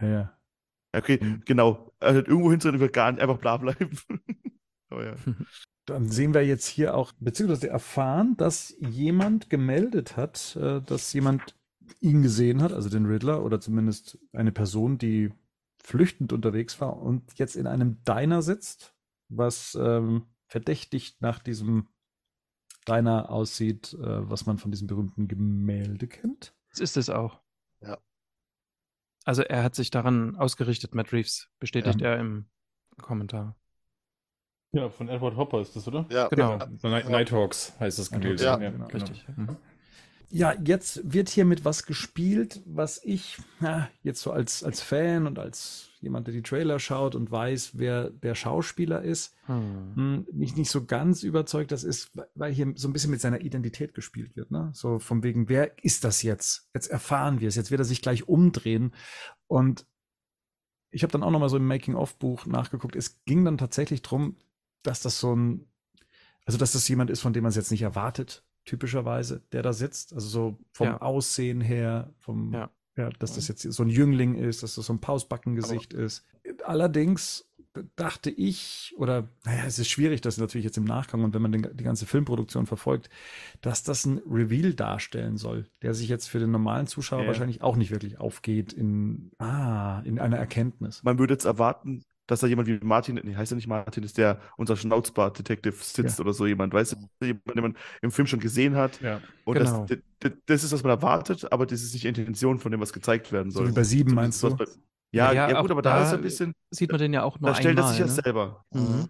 [0.00, 0.38] Ja, ja.
[0.94, 1.42] Okay, Mhm.
[1.46, 1.92] genau.
[2.00, 3.98] Also irgendwo hinzurennen wird gar nicht, einfach bla bleiben.
[4.90, 5.14] oh ja.
[5.86, 11.54] Dann sehen wir jetzt hier auch, beziehungsweise erfahren, dass jemand gemeldet hat, äh, dass jemand
[12.00, 15.32] ihn gesehen hat, also den Riddler, oder zumindest eine Person, die
[15.82, 18.94] flüchtend unterwegs war und jetzt in einem Diner sitzt,
[19.28, 21.88] was ähm, verdächtig nach diesem
[22.88, 26.54] Diner aussieht, äh, was man von diesem berühmten Gemälde kennt.
[26.70, 27.40] Das ist es auch.
[27.80, 27.98] Ja.
[29.24, 32.46] Also er hat sich daran ausgerichtet, Matt Reeves, bestätigt er im
[33.00, 33.56] Kommentar.
[34.72, 36.06] Ja, von Edward Hopper ist das, oder?
[36.10, 36.58] Ja, Genau.
[36.58, 37.08] Ja.
[37.08, 38.44] Nighthawks heißt das Gemälde.
[38.44, 38.86] Ja, genau.
[38.86, 39.26] Richtig.
[39.36, 39.56] Mhm.
[40.30, 45.26] Ja, jetzt wird hier mit was gespielt, was ich ja, jetzt so als, als Fan
[45.26, 49.92] und als jemand, der die Trailer schaut und weiß, wer der Schauspieler ist, Hm.
[49.94, 53.40] hm, mich nicht so ganz überzeugt, das ist, weil hier so ein bisschen mit seiner
[53.40, 54.50] Identität gespielt wird.
[54.50, 54.70] Ne?
[54.74, 56.68] So von wegen, wer ist das jetzt?
[56.74, 58.92] Jetzt erfahren wir es, jetzt wird er sich gleich umdrehen.
[59.46, 59.86] Und
[60.90, 62.96] ich habe dann auch noch mal so im Making-of-Buch nachgeguckt.
[62.96, 64.36] Es ging dann tatsächlich drum,
[64.82, 65.66] dass das so ein,
[66.44, 69.72] also dass das jemand ist, von dem man es jetzt nicht erwartet, typischerweise, der da
[69.72, 70.12] sitzt.
[70.12, 71.00] Also so vom Ja.
[71.00, 72.70] Aussehen her, vom, Ja.
[72.96, 76.24] ja, dass das jetzt so ein Jüngling ist, dass das so ein Pausbackengesicht ist.
[76.64, 77.44] Allerdings
[77.96, 81.52] dachte ich, oder naja, es ist schwierig, das natürlich jetzt im Nachgang und wenn man
[81.52, 83.10] den, die ganze Filmproduktion verfolgt,
[83.60, 87.26] dass das ein Reveal darstellen soll, der sich jetzt für den normalen Zuschauer Ja.
[87.26, 91.02] wahrscheinlich auch nicht wirklich aufgeht in, ah, in einer Erkenntnis.
[91.02, 94.18] Man würde jetzt erwarten, dass da jemand wie Martin, nee, heißt er nicht Martin, ist
[94.18, 96.24] der unser Schnauzbart-Detective sitzt Ja.
[96.24, 99.00] oder so jemand, weißt du, jemand, den man im Film schon gesehen hat.
[99.00, 99.20] Ja.
[99.44, 99.86] Und Genau.
[99.86, 102.80] das, das, das ist, was man erwartet, aber das ist nicht die Intention von dem,
[102.80, 103.68] was gezeigt werden So soll.
[103.68, 104.54] wie bei sieben meinst du?
[104.56, 104.64] bei-
[105.12, 107.22] Ja, Ja, ja, gut, aber da, da ist er ein bisschen, Sieht man den ja
[107.22, 108.12] auch nur da stellt er sich ja ne?
[108.12, 108.64] selber.
[108.72, 109.08] Mhm.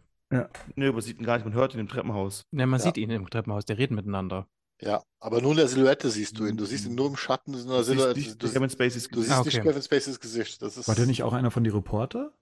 [0.75, 2.43] Nee, man sieht ihn gar nicht, man hört ihn im Treppenhaus.
[2.53, 2.85] Ja, man Ja.
[2.85, 4.47] sieht ihn im Treppenhaus, der reden miteinander.
[4.83, 6.57] Ja, aber nur in der Silhouette siehst du ihn.
[6.59, 8.19] Du siehst ihn nur im Schatten in einer Du siehst Silhouette.
[8.21, 9.63] nicht Du, Kevin Spaceys du siehst Ah, nicht.
[9.63, 10.61] Kevin Spaceys Gesicht.
[10.61, 12.33] Das ist, War der nicht auch einer von die Reporter?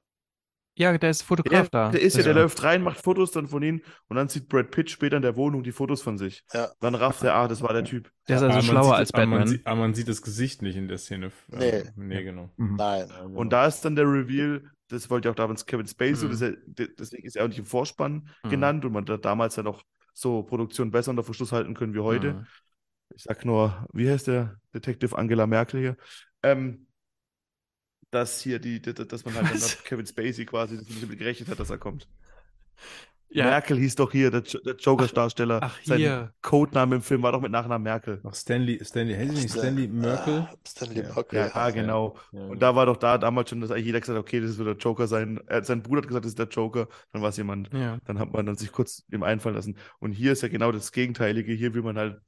[0.76, 1.90] Ja, der ist Ja, Fotograf da.
[1.90, 2.40] der ist ja, der Ja.
[2.42, 5.36] läuft rein, macht Fotos dann von ihm und dann sieht Brad Pitt später in der
[5.36, 6.42] Wohnung die Fotos von sich.
[6.52, 6.70] Ja.
[6.80, 8.10] Dann rafft er, ah, das war der Typ.
[8.28, 9.48] Der ist Aber also man schlauer als aber man, Batman.
[9.48, 11.30] sieht, aber man sieht das Gesicht nicht in der Szene.
[11.48, 11.68] Nee.
[11.68, 12.50] Ähm, nee, genau.
[12.56, 12.76] Mhm.
[12.76, 13.06] Nein.
[13.08, 13.20] Ja.
[13.22, 16.30] Und da ist dann der Reveal, das wollte ja auch damals Kevin Spacey, Mhm.
[16.32, 18.48] das ist ja, deswegen ist er auch nicht im Vorspann Mhm.
[18.50, 19.82] genannt und man hat damals dann auch
[20.12, 22.32] so Produktion besser unter Verschluss halten können wie heute.
[22.34, 22.46] Mhm.
[23.14, 25.96] Ich sag nur, wie heißt der Detective Angela Merkel hier?
[26.42, 26.86] Ähm,
[28.14, 31.60] dass hier die, dass man halt dann auf Kevin Spacey quasi nicht damit gerechnet hat,
[31.60, 32.08] dass er kommt.
[33.30, 35.58] Ja, Merkel hieß doch hier, der, Jo- der Joker-Darsteller.
[35.60, 36.32] ach, Sein hier.
[36.40, 38.20] Codename im Film war doch mit Nachnamen Merkel.
[38.22, 40.46] Ach, Stanley, Stanley, heißt nicht Stan- Stanley Merkel?
[40.48, 41.12] Ah, Stanley Ja.
[41.14, 41.38] Merkel.
[41.52, 42.16] Ja, genau.
[42.30, 44.56] Ja, Und da war doch da damals schon, dass eigentlich jeder gesagt hat, okay, das
[44.56, 45.40] wird der Joker sein.
[45.48, 46.86] Er, sein Bruder hat gesagt, das ist der Joker.
[47.12, 47.72] Dann war es jemand.
[47.72, 47.98] Ja.
[48.04, 49.78] Dann hat man dann sich kurz dem einfallen lassen.
[49.98, 51.52] Und hier ist ja genau das Gegenteilige.
[51.52, 52.20] Hier will man halt,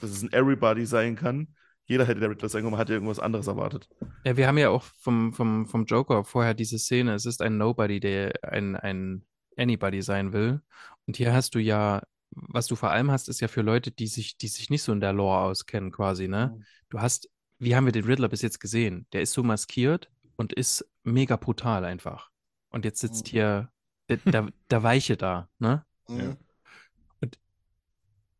[0.00, 1.48] dass es ein Everybody sein kann.
[1.86, 3.88] Jeder hätte der Riddler sein können, man hatte irgendwas anderes erwartet.
[4.24, 7.58] Ja, wir haben ja auch vom, vom, vom Joker vorher diese Szene, es ist ein
[7.58, 9.24] Nobody, der ein, ein
[9.56, 10.62] Anybody sein will.
[11.06, 14.06] Und hier hast du ja, was du vor allem hast, ist ja für Leute, die
[14.06, 16.54] sich, die sich nicht so in der Lore auskennen, quasi, ne?
[16.56, 16.64] Mhm.
[16.88, 17.28] Du hast,
[17.58, 19.06] wie haben wir den Riddler bis jetzt gesehen?
[19.12, 22.30] Der ist so maskiert und ist mega brutal einfach.
[22.70, 23.30] Und jetzt sitzt Mhm.
[23.30, 23.72] hier
[24.08, 25.84] der, der, der Weiche da, ne?
[26.08, 26.36] Mhm.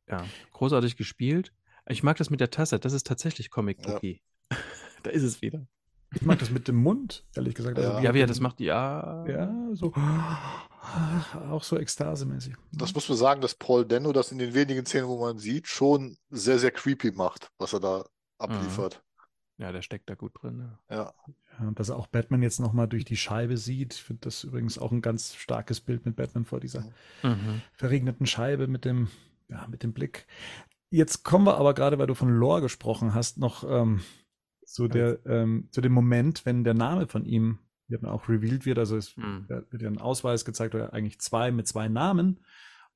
[0.09, 1.53] Ja, großartig gespielt.
[1.93, 3.93] Ich mag das mit der Tasse, das ist tatsächlich Comic Ja.
[3.95, 4.21] Bookie.
[5.03, 5.67] da ist es wieder.
[6.15, 7.79] Ich mag das mit dem Mund, ehrlich gesagt.
[7.79, 8.01] Ja.
[8.01, 9.25] Ja, wie er das macht, ja.
[9.27, 9.93] Ja, so.
[11.51, 12.55] Auch so ekstasemäßig.
[12.73, 15.69] Das muss man sagen, dass Paul Dano das in den wenigen Szenen, wo man sieht,
[15.69, 18.05] schon sehr, sehr creepy macht, was er da
[18.39, 19.03] abliefert.
[19.59, 20.73] Ja, der steckt da gut drin.
[20.91, 20.97] Ja.
[20.97, 21.15] Ja.
[21.61, 23.95] Ja, und dass er auch Batman jetzt nochmal durch die Scheibe sieht.
[23.95, 26.85] Ich finde das übrigens auch ein ganz starkes Bild mit Batman vor dieser
[27.23, 27.63] Mhm.
[27.75, 29.09] verregneten Scheibe mit dem,
[29.49, 30.27] ja, mit dem Blick.
[30.93, 34.03] Jetzt kommen wir aber gerade, weil du von Lore gesprochen hast, noch ähm,
[34.67, 37.59] zu, der, ähm, zu dem Moment, wenn der Name von ihm
[37.89, 38.79] dann auch revealed wird.
[38.79, 39.47] Also es Hm.
[39.49, 42.41] wird ja ein Ausweis gezeigt oder eigentlich zwei mit zwei Namen.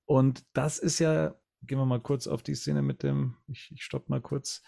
[0.05, 3.83] Und das ist ja, gehen wir mal kurz auf die Szene mit dem, ich, ich
[3.83, 4.63] stopp mal kurz.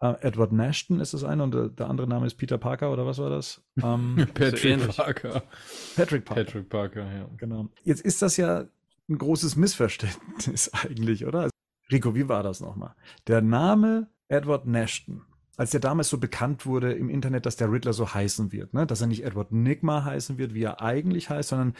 [0.00, 3.06] Äh, Edward Nashton ist das eine und der, der andere Name ist Peter Parker oder
[3.06, 3.62] was war das?
[3.82, 4.96] Ähm, Patrick ähnlich.
[4.96, 5.42] Parker.
[5.96, 6.44] Patrick Parker.
[6.44, 7.28] Patrick Parker, ja.
[7.36, 7.68] Genau.
[7.84, 8.66] Jetzt ist das ja
[9.08, 11.48] ein großes Missverständnis eigentlich, oder?
[11.92, 12.94] Rico, wie war das nochmal?
[13.26, 15.22] Der Name Edward Nashton,
[15.56, 18.86] als der damals so bekannt wurde im Internet, dass der Riddler so heißen wird, ne?
[18.86, 21.74] dass er nicht Edward Nigma heißen wird, wie er eigentlich heißt, sondern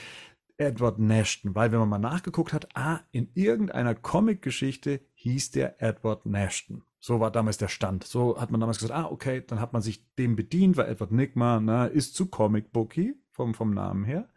[0.59, 6.27] Edward Nashton, weil wenn man mal nachgeguckt hat, ah, in irgendeiner Comic-Geschichte hieß der Edward
[6.27, 6.85] Nashton.
[7.01, 8.05] So war damals der Stand.
[8.05, 11.11] So hat man damals gesagt, ah, okay, dann hat man sich dem bedient, weil Edward
[11.11, 14.29] Nigma na, ist zu Comic-Booky vom, vom Namen her.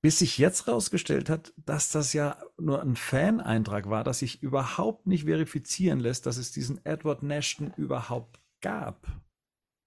[0.00, 5.08] Bis sich jetzt rausgestellt hat, dass das ja nur ein Fan-Eintrag war, dass sich überhaupt
[5.08, 9.06] nicht verifizieren lässt, dass es diesen Edward Nashton überhaupt gab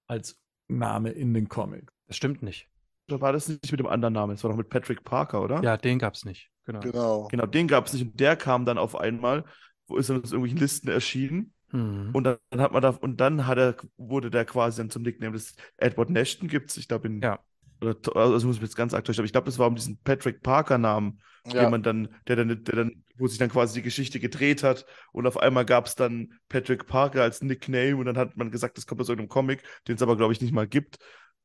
[0.08, 1.94] als Name in den Comics.
[2.08, 2.68] Das stimmt nicht.
[3.08, 5.62] Da war das nicht mit dem anderen Namen, es war doch mit Patrick Parker, oder?
[5.64, 6.50] Ja, den gab's nicht.
[6.66, 6.80] Genau.
[6.82, 7.28] Genau.
[7.30, 9.46] Genau, den gab es nicht und der kam dann auf einmal,
[9.88, 12.10] wo ist er aus irgendwelchen Listen erschienen Mhm.
[12.12, 15.32] und dann hat man da und dann hat er, wurde der quasi dann zum Nickname.
[15.38, 17.40] Das Edward Nashton gibt es, ich glaube in Ja.
[17.82, 19.98] Oder also ich muss mich jetzt ganz aktuell, aber ich glaube, das war um diesen
[20.04, 21.62] Patrick Parker Namen, Ja.
[21.64, 24.86] den man dann, der dann, der dann, wo sich dann quasi die Geschichte gedreht hat
[25.12, 28.78] und auf einmal gab es dann Patrick Parker als Nickname und dann hat man gesagt,
[28.78, 30.98] das kommt aus irgendeinem Comic, den es aber glaube ich nicht mal gibt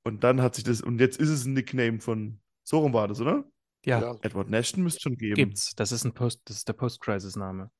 [0.04, 3.08] und dann hat sich das und jetzt ist es ein Nickname von so rum war
[3.08, 3.44] das, oder?
[3.84, 4.16] ja, Ja.
[4.22, 5.34] Edward Nashton müsste schon geben.
[5.36, 5.74] gibt's.
[5.76, 7.70] Das ist ein Post, das ist der Post-Crisis-Name.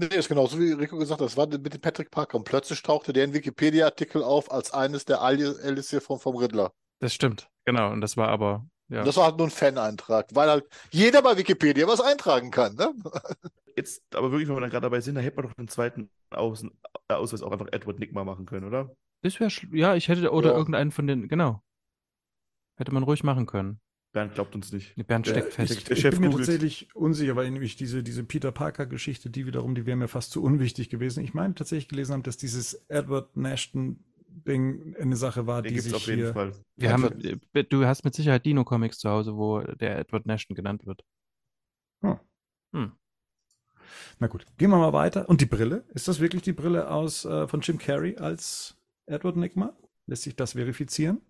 [0.00, 2.38] Nee, ist genauso wie Rico gesagt hat, das war mit dem Patrick Parker.
[2.38, 6.36] Und plötzlich tauchte der in Wikipedia-Artikel auf als eines der Ali- Alice hier vom, vom
[6.36, 6.72] Riddler.
[7.00, 7.50] Das stimmt.
[7.68, 7.92] Genau.
[7.92, 9.04] Und das war aber, ja.
[9.04, 12.74] Das war halt nur ein Fan-Eintrag, weil halt jeder bei Wikipedia was eintragen kann.
[12.76, 12.94] Ne?
[13.76, 16.08] Jetzt, aber wirklich, wenn wir dann gerade dabei sind, da hätte man doch den zweiten
[16.30, 16.70] Außen,
[17.08, 18.90] äh, Ausweis auch einfach Edward Nigma machen können, oder?
[19.22, 20.56] Das wäre, ja, ich hätte, oder Ja.
[20.56, 21.60] irgendeinen von den, genau.
[22.76, 23.80] Hätte man ruhig machen können.
[24.14, 24.94] Bernd glaubt uns nicht.
[25.06, 25.72] Bernd Der- steckt fest.
[25.72, 26.46] Ich, Der ich Chef bin mir googelt.
[26.46, 30.42] tatsächlich unsicher, weil nämlich diese, diese Peter Parker-Geschichte, die wiederum, die wäre mir fast zu
[30.42, 31.22] unwichtig gewesen.
[31.22, 33.36] Ich meine tatsächlich gelesen haben, dass dieses Edward
[34.28, 36.32] Nashton-Ding eine Sache war, Den die gibt es sich auf jeden hier.
[36.32, 36.52] Fall.
[36.76, 40.86] Wir haben, äh, du hast mit Sicherheit Dino-Comics zu Hause, wo der Edward Nashton genannt
[40.86, 41.04] wird.
[42.02, 42.18] Hm.
[42.72, 42.92] Hm.
[44.18, 45.28] Na gut, gehen wir mal weiter.
[45.28, 45.84] Und die Brille?
[45.94, 48.76] Ist das wirklich die Brille aus äh, von Jim Carrey als
[49.06, 49.76] Edward Nigma?
[50.06, 51.20] Lässt sich das verifizieren?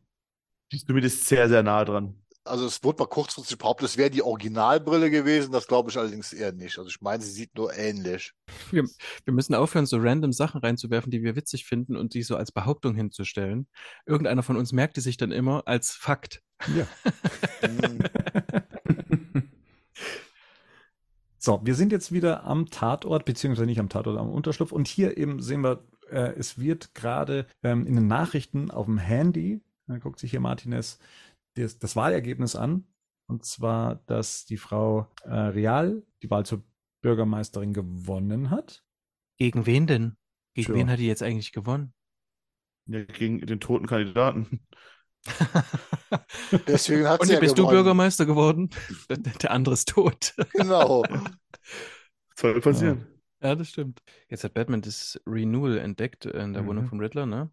[0.72, 2.14] Die ist zumindest sehr, sehr nah dran.
[2.48, 5.52] Also es wurde mal kurzfristig behauptet, es wäre die Originalbrille gewesen.
[5.52, 6.78] Das glaube ich allerdings eher nicht.
[6.78, 8.32] Also ich meine, sie sieht nur ähnlich.
[8.70, 8.84] Wir,
[9.24, 12.52] wir müssen aufhören, so random Sachen reinzuwerfen, die wir witzig finden und die so als
[12.52, 13.68] Behauptung hinzustellen.
[14.06, 16.42] Irgendeiner von uns merkt die sich dann immer als Fakt.
[16.76, 16.86] Ja.
[21.40, 24.72] So, wir sind jetzt wieder am Tatort, beziehungsweise nicht am Tatort, am Unterschlupf.
[24.72, 28.98] Und hier eben sehen wir, äh, es wird gerade ähm, in den Nachrichten auf dem
[28.98, 30.98] Handy, da guckt sich hier Martinez
[31.62, 32.86] das, das Wahlergebnis an.
[33.26, 36.62] Und zwar, dass die Frau äh, Real die Wahl zur
[37.02, 38.84] Bürgermeisterin gewonnen hat.
[39.36, 40.16] Gegen wen denn?
[40.54, 40.74] Gegen Tja.
[40.74, 41.92] wen hat die jetzt eigentlich gewonnen?
[42.86, 44.66] Ja, gegen den toten Kandidaten.
[46.66, 47.76] Deswegen hat Und sie ja bist du gewonnen.
[47.76, 48.70] Bürgermeister geworden?
[49.10, 50.34] Der, der andere ist tot.
[50.52, 51.04] Genau.
[52.36, 53.06] Soll passieren.
[53.42, 54.02] Ja, das stimmt.
[54.28, 56.66] Jetzt hat Batman das Renewal entdeckt in der Mhm.
[56.66, 57.50] Wohnung vom Riddler, ne?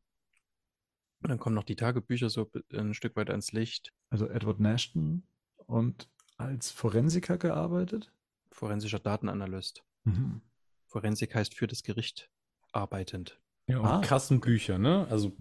[1.22, 3.94] Und dann kommen noch die Tagebücher so ein Stück weit ans Licht.
[4.10, 5.24] Also Edward Nashton
[5.66, 8.12] und als Forensiker gearbeitet.
[8.52, 9.84] Forensischer Datenanalyst.
[10.04, 10.42] Mhm.
[10.88, 12.30] Forensik heißt für das Gericht
[12.72, 13.40] arbeitend.
[13.68, 14.02] Ja, und Ah.
[14.02, 15.08] Kassenbücher, ne?
[15.10, 15.36] Also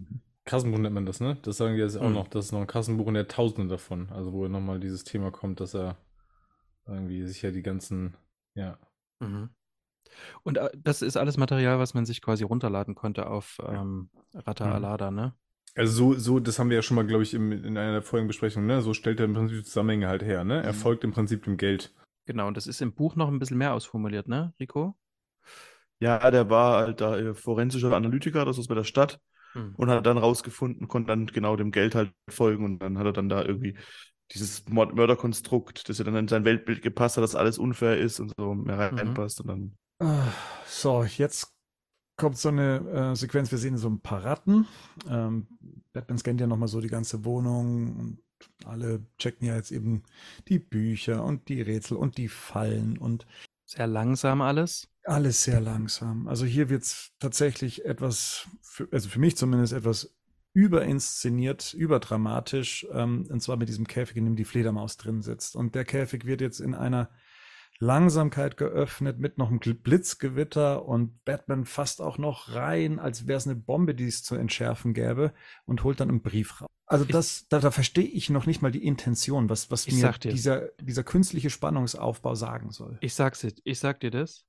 [0.45, 1.37] Kassenbuch nennt man das, ne?
[1.43, 2.13] Das sagen die jetzt auch Hm.
[2.15, 2.29] noch.
[2.29, 4.09] Das ist noch ein Kassenbuch und der Tausende davon.
[4.11, 5.97] Also wo nochmal dieses Thema kommt, dass er
[6.87, 8.17] irgendwie sich ja die ganzen,
[8.55, 8.79] ja.
[9.21, 9.51] Mhm.
[10.43, 14.67] Und äh, das ist alles Material, was man sich quasi runterladen konnte auf ähm, Rata
[14.67, 14.73] Mhm.
[14.73, 15.35] Alada, ne?
[15.77, 18.03] Also so, so, das haben wir ja schon mal, glaube ich, im, in einer der
[18.03, 18.83] vorigen Besprechung, ne?
[18.83, 20.63] So stellt er im Prinzip die Zusammenhänge halt her, ne?
[20.63, 20.75] Er Mhm.
[20.75, 21.93] folgt im Prinzip dem Geld.
[22.27, 24.95] Genau, und das ist im Buch noch ein bisschen mehr ausformuliert, ne, Rico?
[26.01, 29.21] Ja, der war halt da äh, forensischer Analytiker, das ist bei der Stadt,
[29.55, 29.75] Hm.
[29.77, 33.13] und hat dann rausgefunden, konnte dann genau dem Geld halt folgen und dann hat er
[33.13, 33.77] dann da irgendwie
[34.33, 38.21] dieses Mord Mörderkonstrukt, das ja dann in sein Weltbild gepasst hat, dass alles unfair ist
[38.21, 40.33] und so mehr reinpasst und dann Ah,
[40.67, 41.53] So, jetzt
[42.17, 43.51] kommt so eine äh, Sequenz.
[43.51, 44.67] Wir sehen so ein paar Ratten.
[45.09, 45.47] Ähm,
[45.93, 48.19] Batman scannt ja nochmal so die ganze Wohnung und
[48.65, 50.03] alle checken ja jetzt eben
[50.49, 53.27] die Bücher und die Rätsel und die Fallen und
[53.65, 54.89] Sehr langsam alles.
[55.05, 56.29] alles sehr langsam.
[56.29, 60.15] Also hier wird es tatsächlich etwas, für, also für mich zumindest etwas
[60.53, 65.57] überinszeniert, überdramatisch, ähm, und zwar mit diesem Käfig, in dem die Fledermaus drin sitzt.
[65.57, 67.11] Und der Käfig wird jetzt in einer
[67.79, 73.47] Langsamkeit geöffnet mit noch einem Blitzgewitter und Batman fasst auch noch rein, als wäre es
[73.47, 75.33] eine Bombe, die es zu entschärfen gäbe
[75.65, 76.69] und holt dann einen Brief raus.
[76.87, 80.13] Also das, da, da verstehe ich noch nicht mal die Intention, was, was Ich mir
[80.13, 80.31] dir.
[80.31, 82.99] dieser, dieser künstliche Spannungsaufbau sagen soll.
[83.01, 84.45] Ich sag's dir, ich sag dir das,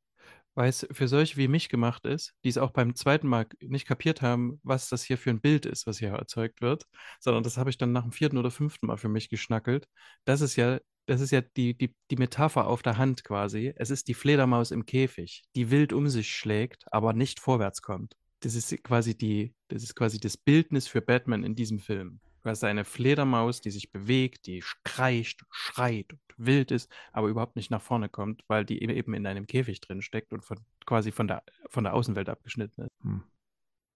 [0.53, 3.87] weil es für solche wie mich gemacht ist, die es auch beim zweiten Mal nicht
[3.87, 6.85] kapiert haben, was das hier für ein Bild ist, was hier erzeugt wird,
[7.19, 9.87] sondern das habe ich dann nach dem vierten oder fünften Mal für mich geschnackelt.
[10.25, 13.73] Das ist ja, das ist ja die, die, die Metapher auf der Hand quasi.
[13.75, 18.15] Es ist die Fledermaus im Käfig, die wild um sich schlägt, aber nicht vorwärts kommt.
[18.41, 22.19] Das ist quasi die, das ist quasi das Bildnis für Batman in diesem Film.
[22.43, 27.55] Du hast eine Fledermaus, die sich bewegt, die kreischt, schreit und wild ist, aber überhaupt
[27.55, 31.11] nicht nach vorne kommt, weil die eben in einem Käfig drin steckt und von, quasi
[31.11, 32.91] von der, von der Außenwelt abgeschnitten ist.
[33.01, 33.23] Hm.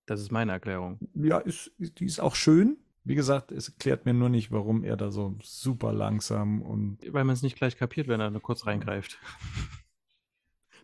[0.08, 0.98] Das ist meine Erklärung.
[1.14, 2.78] Ja, ist, die ist auch schön.
[3.10, 7.24] Wie gesagt, es erklärt mir nur nicht, warum er da so super langsam und Weil
[7.24, 9.18] man es nicht gleich kapiert, wenn er nur kurz reingreift.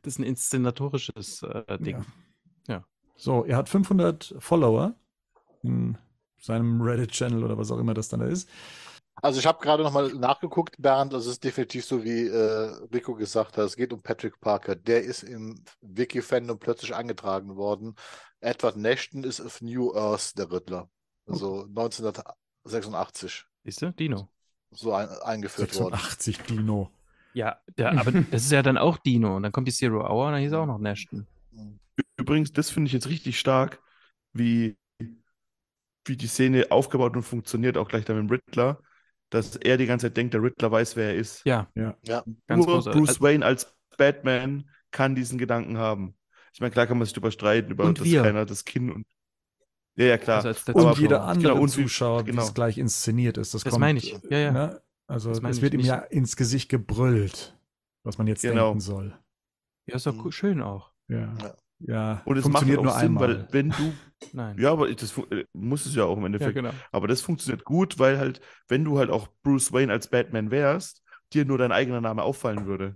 [0.02, 2.03] Das ist ein inszenatorisches äh, Ding.
[2.68, 2.77] Ja.
[2.77, 2.85] Ja.
[3.15, 4.95] So, er hat 500 Follower
[5.61, 5.99] in
[6.39, 8.49] seinem Reddit-Channel oder was auch immer das dann da ist.
[9.22, 13.56] Also ich habe gerade nochmal nachgeguckt, Bernd, das ist definitiv so, wie äh, Rico gesagt
[13.56, 14.76] hat, es geht um Patrick Parker.
[14.76, 17.93] Der ist im Wiki-Fandom plötzlich eingetragen worden.
[18.39, 20.89] Edward Nashton ist auf New Earth der Riddler.
[21.27, 23.91] Also 1986 Siehst du?
[23.91, 24.30] Dino.
[24.72, 25.95] so ein, eingeführt worden.
[25.95, 26.91] 86 Dino.
[27.34, 29.35] Ja, der, aber das ist ja dann auch Dino.
[29.35, 31.27] Und dann kommt die Zero Hour und dann hieß auch noch Nashton.
[32.18, 33.81] Übrigens, das finde ich jetzt richtig stark,
[34.34, 34.77] wie,
[36.06, 38.80] wie die Szene aufgebaut und funktioniert, auch gleich dann mit dem Riddler,
[39.30, 41.45] dass er die ganze Zeit denkt, der Riddler weiß, wer er ist.
[41.45, 41.69] Ja,
[42.03, 43.02] Ja, ganz Nur großartig.
[43.02, 46.15] Bruce Wayne als Batman kann diesen Gedanken haben.
[46.53, 49.06] Ich meine, klar kann man sich darüber streiten, über Und das keiner, das Kind und.
[49.97, 50.38] Ja, ja, klar.
[50.38, 52.43] Also als der Und jeder andere Genau, und wie- Zuschauer, wie genau.
[52.43, 53.53] es gleich inszeniert ist.
[53.53, 54.17] Das, Das kommt, meine ich.
[54.30, 54.51] Ja, ja.
[54.51, 54.81] Ne?
[55.07, 57.57] Also es wird ihm ja ins Gesicht gebrüllt,
[58.03, 58.65] was man jetzt Genau.
[58.69, 59.17] denken soll.
[59.88, 60.91] Ja, ist doch cool- schön auch.
[61.07, 61.34] Ja.
[61.39, 61.55] Ja.
[61.80, 63.27] Ja, Und es macht funktioniert auch nur Sinn, einmal.
[63.27, 63.93] weil wenn du,
[64.34, 64.57] Nein.
[64.57, 66.55] ja, aber das äh, muss es ja auch im Ja, Endeffekt.
[66.55, 66.72] genau.
[66.93, 68.39] Aber das funktioniert gut, weil halt,
[68.69, 71.03] wenn du halt auch Bruce Wayne als Batman wärst,
[71.34, 72.95] dir nur dein eigener Name auffallen würde.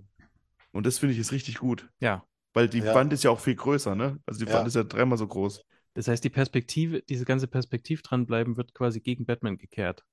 [0.72, 1.90] Und das finde ich ist richtig gut.
[2.00, 2.24] Ja.
[2.54, 2.96] Weil die Ja.
[2.96, 4.18] Wand ist ja auch viel größer, ne?
[4.26, 4.58] Also die Ja.
[4.58, 5.62] Wand ist ja dreimal so groß.
[5.96, 10.06] Das heißt, die Perspektive, diese ganze Perspektiv dranbleiben, wird quasi gegen Batman gekehrt.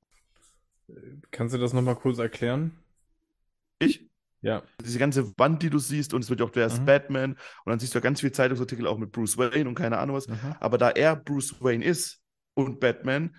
[1.30, 2.72] Kannst du das nochmal kurz erklären?
[3.78, 4.08] Ich,
[4.40, 4.62] Ja.
[4.84, 6.86] diese ganze Wand, die du siehst, und es wird ja auch, der ist Mhm.
[6.86, 9.98] Batman, und dann siehst du ja ganz viele Zeitungsartikel auch mit Bruce Wayne und keine
[9.98, 10.28] Ahnung was.
[10.60, 12.20] Aber da er Bruce Wayne ist
[12.54, 13.34] und Batman,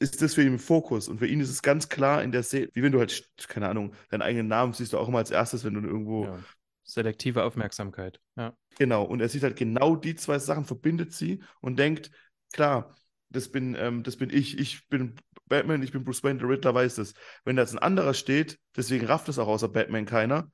[0.00, 1.08] ist das für ihn im Fokus.
[1.08, 3.68] Und für ihn ist es ganz klar in der Szene, wie wenn du halt, keine
[3.68, 6.24] Ahnung, deinen eigenen Namen siehst du auch immer als erstes, wenn du irgendwo.
[6.24, 6.38] Ja.
[6.82, 8.20] Selektive Aufmerksamkeit.
[8.36, 8.56] Ja.
[8.78, 9.04] Genau.
[9.04, 12.10] Und er sieht halt genau die zwei Sachen, verbindet sie und denkt,
[12.52, 12.94] klar,
[13.30, 15.14] das bin, ähm, das bin ich, ich bin
[15.46, 17.14] Batman, ich bin Bruce Wayne, der Riddler weiß das.
[17.44, 20.50] Wenn da jetzt ein anderer steht, deswegen rafft es auch außer Batman keiner,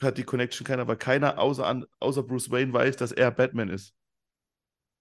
[0.00, 3.94] hat die Connection keiner, weil keiner außer, außer Bruce Wayne weiß, dass er Batman ist.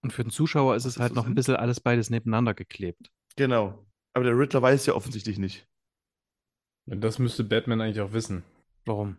[0.01, 3.11] Und für den Zuschauer ist es halt noch ein bisschen alles beides nebeneinander geklebt.
[3.35, 3.85] Genau.
[4.13, 5.67] Aber der Riddler weiß ja offensichtlich nicht.
[6.85, 8.43] Das müsste Batman eigentlich auch wissen.
[8.85, 9.17] Warum?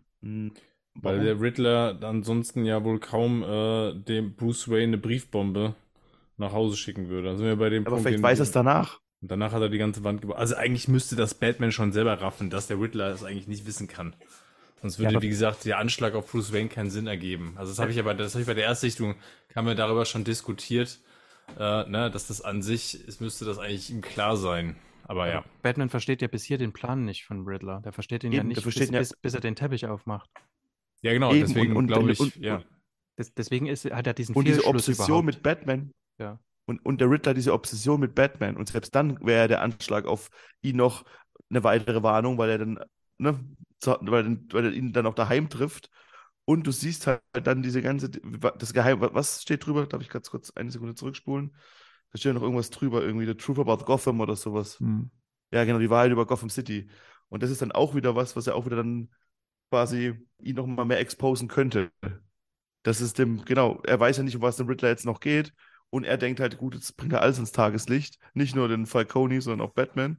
[0.95, 1.25] Weil warum?
[1.25, 5.75] der Riddler ansonsten ja wohl kaum äh, dem Bruce Wayne eine Briefbombe
[6.37, 7.29] nach Hause schicken würde.
[7.29, 8.99] Da sind wir bei dem Aber Punkt, vielleicht weiß er es danach.
[9.21, 10.37] Und danach hat er die ganze Wand gebaut.
[10.37, 13.87] Also eigentlich müsste das Batman schon selber raffen, dass der Riddler es eigentlich nicht wissen
[13.87, 14.15] kann.
[14.81, 17.53] Sonst würde, Ja, wie gesagt, der Anschlag auf Bruce Wayne keinen Sinn ergeben.
[17.55, 19.15] Also das habe ich aber, das habe ich bei der Erstsichtung,
[19.55, 20.99] haben wir darüber schon diskutiert,
[21.59, 24.75] äh, ne, dass das an sich, es müsste das eigentlich ihm klar sein.
[25.03, 25.43] Aber ja.
[25.61, 27.81] Batman versteht ja bis hier den Plan nicht von Riddler.
[27.81, 29.55] Der versteht ihn ja Eben, der nicht, versteht bis, ihn ja- bis, bis er den
[29.55, 30.29] Teppich aufmacht.
[31.01, 32.63] Ja, genau, Eben, deswegen und- und- glaube ich, und- ja.
[33.17, 35.25] Das, deswegen ist, hat er diesen Und diese Obsession überhaupt.
[35.25, 35.91] mit Batman.
[36.17, 36.39] Ja.
[36.65, 38.55] Und, und der Riddler diese Obsession mit Batman.
[38.57, 40.29] Und selbst dann wäre der Anschlag auf
[40.61, 41.03] ihn noch
[41.49, 42.79] eine weitere Warnung, weil er dann,
[43.17, 43.39] ne,
[43.79, 45.89] zu- weil, er- weil er ihn dann auch daheim trifft.
[46.45, 49.85] Und du siehst halt dann diese ganze, das Geheim, was steht drüber?
[49.85, 51.55] Darf ich ganz kurz eine Sekunde zurückspulen?
[52.11, 54.79] Da steht noch irgendwas drüber, irgendwie The Truth About Gotham oder sowas.
[54.79, 55.11] Hm.
[55.51, 56.89] Ja, genau, die Wahrheit über Gotham City.
[57.29, 59.09] Und das ist dann auch wieder was, was er auch wieder dann
[59.71, 61.89] quasi ihn noch mal mehr exposen könnte.
[62.83, 65.53] Das ist dem, genau, er weiß ja nicht, um was dem Riddler jetzt noch geht.
[65.89, 68.19] Und er denkt halt, gut, jetzt bringt er alles ins Tageslicht.
[68.33, 70.17] Nicht nur den Falcone, sondern auch Batman.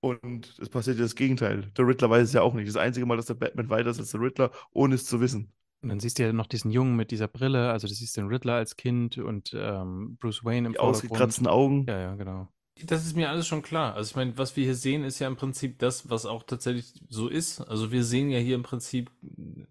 [0.00, 1.70] Und es passiert ja das Gegenteil.
[1.76, 2.68] Der Riddler weiß es ja auch nicht.
[2.68, 5.52] Das einzige Mal, dass der Batman weiter ist als der Riddler, ohne es zu wissen.
[5.82, 8.26] Und dann siehst du ja noch diesen Jungen mit dieser Brille, also du siehst den
[8.26, 11.86] Riddler als Kind und ähm, Bruce Wayne im Die ausgekratzten Augen.
[11.88, 12.48] Ja, ja, genau.
[12.86, 13.94] Das ist mir alles schon klar.
[13.94, 17.02] Also ich meine, was wir hier sehen, ist ja im Prinzip das, was auch tatsächlich
[17.08, 17.60] so ist.
[17.60, 19.10] Also wir sehen ja hier im Prinzip,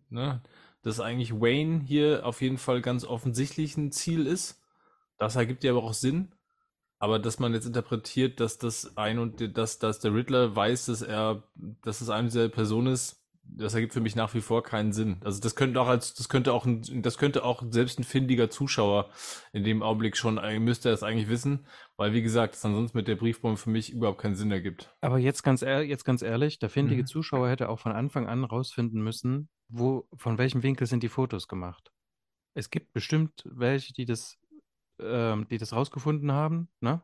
[0.09, 0.41] ne,
[0.81, 4.61] dass eigentlich Wayne hier auf jeden Fall ganz offensichtlich ein Ziel ist.
[5.17, 6.33] Das ergibt ja aber auch Sinn.
[6.99, 11.01] Aber dass man jetzt interpretiert, dass das ein und dass, dass der Riddler weiß, dass
[11.01, 11.43] er,
[11.81, 15.17] dass es eine dieser Person ist, das ergibt für mich nach wie vor keinen Sinn.
[15.23, 18.49] Also das könnte auch als, das könnte auch, ein, das könnte auch selbst ein findiger
[18.49, 19.09] Zuschauer
[19.53, 21.65] in dem Augenblick schon, äh, müsste er es eigentlich wissen,
[21.99, 24.95] weil wie gesagt, es ansonsten mit der Briefbombe für mich überhaupt keinen Sinn ergibt.
[25.01, 27.07] Aber jetzt ganz, ehr, jetzt ganz ehrlich, der findige Mhm.
[27.07, 31.49] Zuschauer hätte auch von Anfang an rausfinden müssen, wo, von welchem Winkel sind die Fotos
[31.49, 31.91] gemacht.
[32.53, 34.37] Es gibt bestimmt welche, die das,
[35.01, 37.03] ähm, die das rausgefunden haben, ne?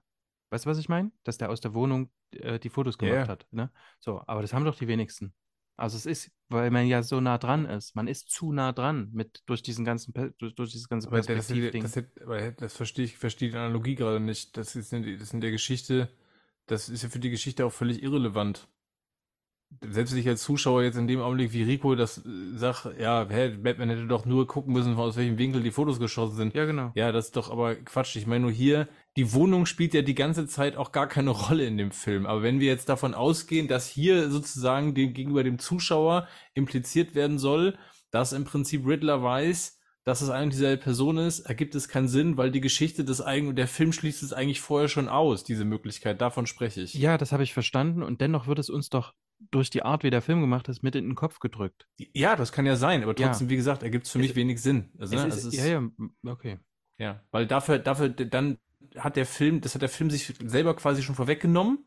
[0.50, 1.12] Weißt du, was ich meine?
[1.26, 3.28] Dass der aus der Wohnung äh, die Fotos gemacht ja.
[3.28, 3.72] hat, ne?
[4.00, 5.34] So, aber das haben doch die wenigsten.
[5.78, 7.96] Also es ist, weil man ja so nah dran ist.
[7.96, 11.28] Man ist zu nah dran mit durch diesen ganzen durch, durch dieses ganze Aber das,
[11.28, 11.84] das, Perspektivding.
[11.84, 14.56] das, das verstehe ich, verstehe die Analogie gerade nicht.
[14.56, 16.10] Das ist, in, das in der Geschichte,
[16.66, 18.68] das ist ja für die Geschichte auch völlig irrelevant.
[19.82, 22.22] Selbst ich als Zuschauer jetzt in dem Augenblick wie Rico das äh,
[22.56, 26.38] sag, ja, hä, Batman hätte doch nur gucken müssen, aus welchem Winkel die Fotos geschossen
[26.38, 26.56] sind.
[26.56, 26.92] ja, genau.
[26.96, 28.16] Ja, das ist doch aber Quatsch.
[28.16, 28.88] Ich meine nur hier,
[29.18, 32.26] die Wohnung spielt ja die ganze Zeit auch gar keine Rolle in dem Film.
[32.26, 37.38] Aber wenn wir jetzt davon ausgehen, dass hier sozusagen dem, gegenüber dem Zuschauer impliziert werden
[37.40, 37.78] soll,
[38.12, 42.38] dass im Prinzip Riddler weiß, dass es eine dieselbe Person ist, ergibt es keinen Sinn,
[42.38, 46.22] weil die Geschichte des eigenen, der Film schließt es eigentlich vorher schon aus, diese Möglichkeit.
[46.22, 46.94] Davon spreche ich.
[46.94, 49.14] Ja, das habe ich verstanden und dennoch wird es uns doch
[49.52, 51.88] durch die Art, wie der Film gemacht ist, mit in den Kopf gedrückt.
[52.14, 53.28] Ja, das kann ja sein, aber Ja.
[53.30, 54.92] trotzdem, wie gesagt, ergibt es für mich Es- wenig Sinn.
[55.00, 56.60] Also, ne, ist, ist- ja, ja, m- okay.
[57.00, 58.60] Ja, weil dafür, dafür, dann
[58.98, 61.86] hat der Film, das hat der Film sich selber quasi schon vorweggenommen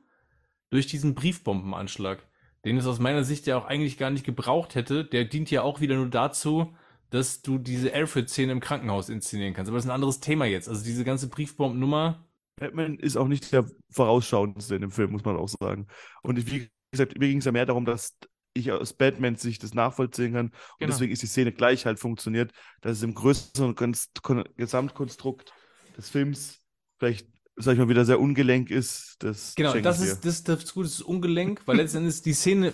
[0.71, 2.27] durch diesen Briefbombenanschlag,
[2.65, 5.05] den es aus meiner Sicht ja auch eigentlich gar nicht gebraucht hätte.
[5.05, 6.75] Der dient ja auch wieder nur dazu,
[7.11, 9.71] dass du diese Alfred-Szene im Krankenhaus inszenieren kannst.
[9.71, 10.69] Aber das ist ein anderes Thema jetzt.
[10.69, 12.27] Also diese ganze Briefbombennummer.
[12.57, 15.87] Batman ist auch nicht der vorausschauendste in dem Film, muss man auch sagen.
[16.23, 18.19] Und wie gesagt, mir ging es ja mehr darum, dass
[18.53, 20.47] ich aus Batmans Sicht das nachvollziehen kann.
[20.47, 20.93] Und Genau.
[20.93, 25.53] deswegen ist die Szene gleich halt funktioniert, dass es im größeren Konst Kon Gesamtkonstrukt
[25.97, 26.61] des Films
[26.99, 27.27] vielleicht,
[27.57, 29.17] sag ich mal, wieder sehr ungelenk ist.
[29.21, 32.73] Das Genau, das ist, das, das ist gut, das ist ungelenk, weil letztendlich die Szene,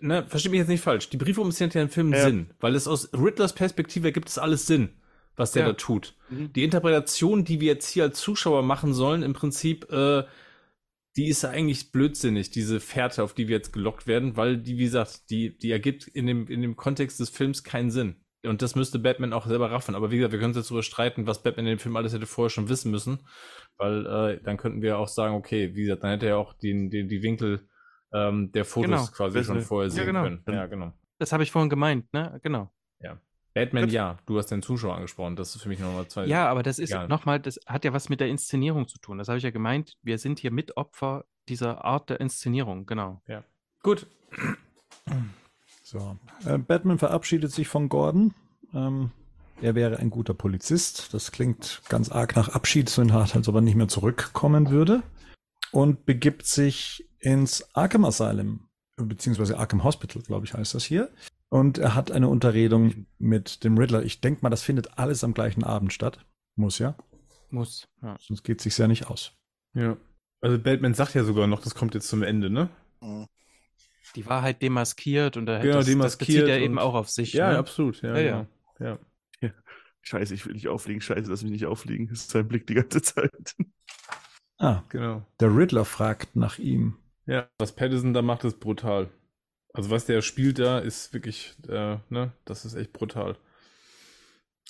[0.00, 2.24] ne, versteht mich jetzt nicht falsch, die Briefbombe hat ja im Film Ja.
[2.24, 4.90] Sinn, weil es aus Riddlers Perspektive ergibt es alles Sinn,
[5.36, 5.68] was der Ja.
[5.68, 6.14] da tut.
[6.30, 6.52] Mhm.
[6.52, 10.24] Die Interpretation, die wir jetzt hier als Zuschauer machen sollen, im Prinzip, äh,
[11.16, 14.78] die ist ja eigentlich blödsinnig, diese Fährte, auf die wir jetzt gelockt werden, weil die,
[14.78, 18.16] wie gesagt, die, die ergibt in dem, in dem Kontext des Films keinen Sinn.
[18.46, 19.94] Und das müsste Batman auch selber raffen.
[19.94, 22.12] Aber wie gesagt, wir können uns jetzt darüber streiten, was Batman in dem Film alles
[22.14, 23.26] hätte vorher schon wissen müssen.
[23.76, 26.90] Weil äh, dann könnten wir auch sagen, okay, wie gesagt, dann hätte er auch den,
[26.90, 27.68] den, die Winkel
[28.12, 29.06] ähm, der Fotos Genau.
[29.06, 29.54] quasi Besser.
[29.54, 30.22] schon vorher Ja, sehen genau.
[30.22, 30.42] können.
[30.48, 30.92] Ja, genau.
[31.18, 32.40] Das habe ich vorhin gemeint, ne?
[32.42, 32.70] Genau.
[33.52, 33.92] Batman, Gut.
[33.92, 35.34] ja, du hast den Zuschauer angesprochen.
[35.34, 36.24] Das ist für mich nochmal zwei.
[36.26, 39.18] Ja, aber das ist nochmal, das hat ja was mit der Inszenierung zu tun.
[39.18, 39.96] Das habe ich ja gemeint.
[40.02, 43.20] Wir sind hier Mitopfer dieser Art der Inszenierung, genau.
[43.82, 44.06] Gut.
[45.90, 46.16] So.
[46.44, 48.32] Äh, Batman verabschiedet sich von Gordon.
[48.72, 49.10] Ähm,
[49.60, 51.12] er wäre ein guter Polizist.
[51.12, 54.70] Das klingt ganz arg nach Abschied, so in Art, als ob er nicht mehr zurückkommen
[54.70, 55.02] würde.
[55.72, 61.10] Und begibt sich ins Arkham Asylum, beziehungsweise Arkham Hospital, glaube ich, heißt das hier.
[61.48, 64.04] Und er hat eine Unterredung mit dem Riddler.
[64.04, 66.24] Ich denke mal, das findet alles am gleichen Abend statt.
[66.54, 66.94] Muss ja.
[67.50, 67.88] Muss.
[68.00, 68.16] Ja.
[68.20, 69.32] Sonst geht es sich ja nicht aus.
[69.74, 69.96] Ja.
[70.40, 72.68] Also Batman sagt ja sogar noch, das kommt jetzt zum Ende, ne?
[73.00, 73.26] Mhm.
[74.16, 77.32] Die Wahrheit demaskiert und er Genau, das, das demaskiert bezieht er eben auch auf sich.
[77.32, 77.58] Ja, ne?
[77.58, 78.02] absolut.
[78.02, 78.46] Ja, Ja, ja.
[78.78, 78.98] genau.
[79.40, 79.50] ja.
[80.02, 81.00] Scheiße, ich will nicht auffliegen.
[81.00, 82.08] Scheiße, lass mich nicht auffliegen.
[82.08, 83.54] Das ist sein Blick die ganze Zeit.
[84.58, 85.26] Ah, Genau.
[85.40, 86.96] der Riddler fragt nach ihm.
[87.26, 89.08] Ja, was Patterson da macht, ist brutal.
[89.72, 93.36] Also was der spielt da, ist wirklich, äh, ne, das ist echt brutal.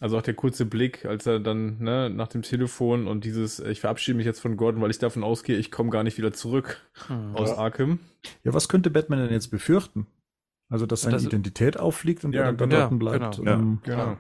[0.01, 3.71] Also auch der kurze Blick, als er dann, ne, nach dem Telefon und dieses, äh,
[3.71, 6.33] ich verabschiede mich jetzt von Gordon, weil ich davon ausgehe, ich komme gar nicht wieder
[6.33, 7.37] zurück Hm.
[7.37, 7.57] aus Ja.
[7.59, 8.01] Arkham.
[8.43, 10.07] Ja, was könnte Batman denn jetzt befürchten?
[10.71, 12.89] Also, dass seine Das- Identität auffliegt und Ja, er dann genau.
[12.89, 13.37] dort bleibt.
[13.37, 13.51] Genau.
[13.51, 13.57] Ja.
[13.59, 14.17] Ähm, Genau.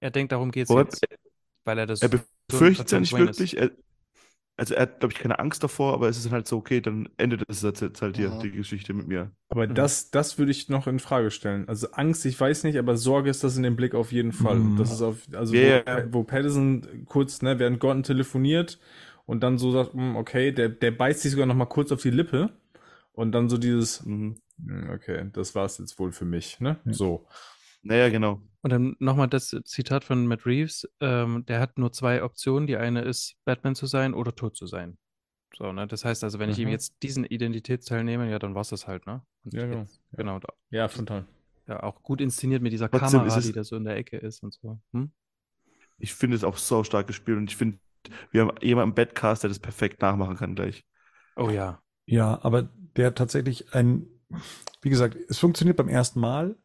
[0.00, 1.00] Er denkt, darum geht es jetzt.
[1.64, 2.02] Weil er das.
[2.02, 3.56] Er befürchtet es ja nicht wirklich.
[3.56, 3.70] Er,
[4.58, 6.80] also er hat, glaube ich, keine Angst davor, aber es ist dann halt so, okay,
[6.80, 8.40] dann endet es jetzt halt hier, Mhm.
[8.40, 9.30] die Geschichte mit mir.
[9.48, 9.74] Aber Mhm.
[9.74, 11.68] das, das würde ich noch in Frage stellen.
[11.68, 14.58] Also Angst, ich weiß nicht, aber Sorge ist das in dem Blick auf jeden Fall.
[14.60, 14.76] Mhm.
[14.76, 16.12] Das ist auf, also Ja, wo, ja.
[16.12, 18.78] wo Patterson kurz, ne, während Gordon telefoniert
[19.26, 22.02] und dann so sagt, hm, okay, der, der beißt sich sogar noch mal kurz auf
[22.02, 22.50] die Lippe
[23.12, 24.36] und dann so dieses, Mhm.
[24.64, 26.78] hm, okay, das war's jetzt wohl für mich, ne?
[26.84, 26.92] Ja.
[26.92, 27.26] So.
[27.82, 28.42] Naja, genau.
[28.62, 30.88] Und dann nochmal das Zitat von Matt Reeves.
[31.00, 32.66] Ähm, der hat nur zwei Optionen.
[32.66, 34.98] Die eine ist, Batman zu sein oder tot zu sein.
[35.56, 35.86] So, ne?
[35.86, 36.72] Das heißt also, wenn ich ihm Mhm.
[36.72, 39.22] jetzt diesen Identitätsteil nehme, ja, dann war's das halt, ne?
[39.44, 39.78] Und Ja, genau.
[39.80, 40.38] jetzt- genau.
[40.40, 41.24] da- Ja, total.
[41.68, 44.16] Ja, auch gut inszeniert mit dieser Trotzdem Kamera, es- die da so in der Ecke
[44.18, 44.80] ist und so.
[44.92, 45.12] Hm?
[45.98, 47.78] Ich finde es auch so stark gespielt und ich finde,
[48.30, 50.84] wir haben jemanden im Badcast, der das perfekt nachmachen kann gleich.
[51.36, 51.80] Oh ja.
[52.06, 52.62] Ja, aber
[52.96, 54.06] der tatsächlich ein,
[54.82, 56.56] wie gesagt, es funktioniert beim ersten Mal.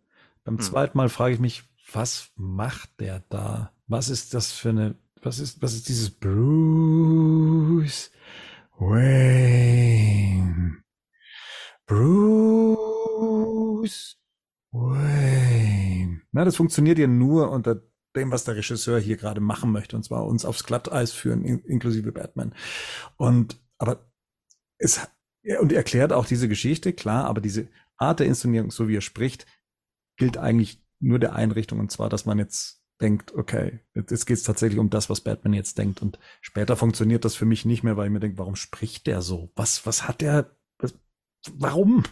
[0.44, 0.61] Beim Hm.
[0.61, 3.73] zweiten Mal frage ich mich, was macht der da?
[3.88, 8.11] Was ist das für eine, was ist, was ist dieses Bruce
[8.80, 10.84] Wayne?
[11.85, 12.23] Bruce
[16.31, 17.84] Na, das funktioniert ja nur unter
[18.15, 21.60] dem, was der Regisseur hier gerade machen möchte, und zwar uns aufs Glatteis führen, in,
[21.60, 22.55] inklusive Batman.
[23.18, 24.10] Und aber
[24.77, 25.01] es
[25.60, 29.01] und er erklärt auch diese Geschichte, klar, aber diese Art der Inszenierung, so wie er
[29.01, 29.45] spricht,
[30.15, 34.43] gilt eigentlich nur der Einrichtung, und zwar, dass man jetzt denkt, okay, jetzt geht es
[34.43, 36.01] tatsächlich um das, was Batman jetzt denkt.
[36.01, 39.21] Und später funktioniert das für mich nicht mehr, weil ich mir denke, warum spricht der
[39.21, 39.51] so?
[39.55, 40.55] Was, was hat der?
[40.80, 40.93] Was,
[41.53, 42.03] warum?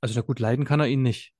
[0.00, 1.34] Also na gut, leiden kann er ihn nicht.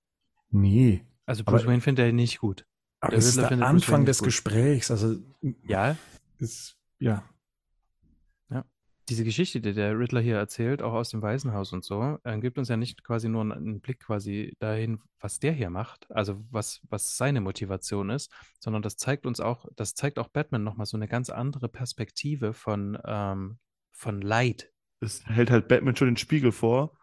[0.50, 1.05] Nee.
[1.26, 2.66] Also Bruce Aber- Wayne findet er ihn nicht gut.
[3.00, 4.26] Aber Der das ist der Anfang des gut.
[4.26, 4.90] Gesprächs.
[4.90, 5.16] Also
[5.62, 5.96] Ja,
[6.38, 7.22] ist, ja.
[9.09, 12.59] Diese Geschichte, die der Riddler hier erzählt, auch aus dem Waisenhaus und so, äh, gibt
[12.59, 16.44] uns ja nicht quasi nur einen, einen Blick quasi dahin, was der hier macht, also
[16.51, 18.30] was, was seine Motivation ist,
[18.60, 22.52] sondern das zeigt uns auch, das zeigt auch Batman nochmal so eine ganz andere Perspektive
[22.52, 23.59] von, ähm,
[23.93, 24.70] von Leid.
[25.01, 26.97] Das hält halt Batman schon den Spiegel vor,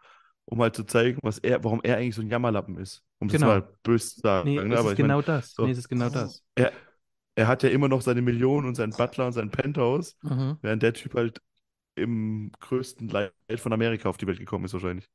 [0.44, 3.02] um halt zu zeigen, was er, warum er eigentlich so ein Jammerlappen ist.
[3.18, 3.46] Um es Genau.
[3.46, 4.48] mal böse zu sagen.
[4.48, 4.74] Nee, ne?
[4.74, 5.54] es Aber ist genau das.
[5.54, 5.64] so.
[5.64, 6.44] Nee, es ist genau das.
[6.54, 6.72] er,
[7.34, 10.58] er hat ja immer noch seine Millionen und seinen Butler und sein Penthouse, Mhm.
[10.62, 11.40] während der Typ halt
[11.96, 15.08] im größten Leid von Amerika auf die Welt gekommen ist, wahrscheinlich.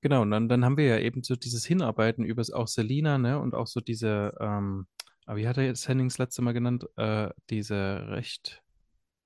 [0.00, 3.40] Genau, und dann, dann haben wir ja eben so dieses Hinarbeiten über auch Selina, ne,
[3.40, 4.86] und auch so diese, ähm,
[5.26, 8.62] aber wie hat er jetzt Hennings letzte Mal genannt, äh, diese Recht,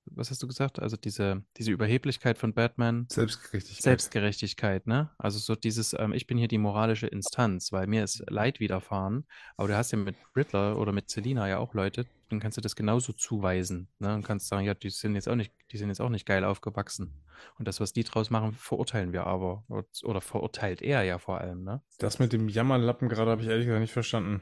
[0.05, 0.79] was hast du gesagt?
[0.79, 3.83] Also diese, diese Überheblichkeit von Batman, Selbstgerechtigkeit.
[3.83, 5.09] Selbstgerechtigkeit, ne?
[5.17, 9.25] Also so dieses, ähm, ich bin hier die moralische Instanz, weil mir ist Leid widerfahren,
[9.57, 12.61] aber du hast ja mit Riddler oder mit Selina ja auch Leute, dann kannst du
[12.61, 14.13] das genauso zuweisen, ne?
[14.13, 16.43] Und kannst sagen, ja, die sind jetzt auch nicht, die sind jetzt auch nicht geil
[16.43, 17.13] aufgewachsen.
[17.57, 19.63] Und das, was die draus machen, verurteilen wir aber.
[19.67, 21.81] Oder, oder verurteilt er ja vor allem, ne?
[21.99, 24.41] Das mit dem Jammerlappen gerade habe ich ehrlich gesagt nicht verstanden.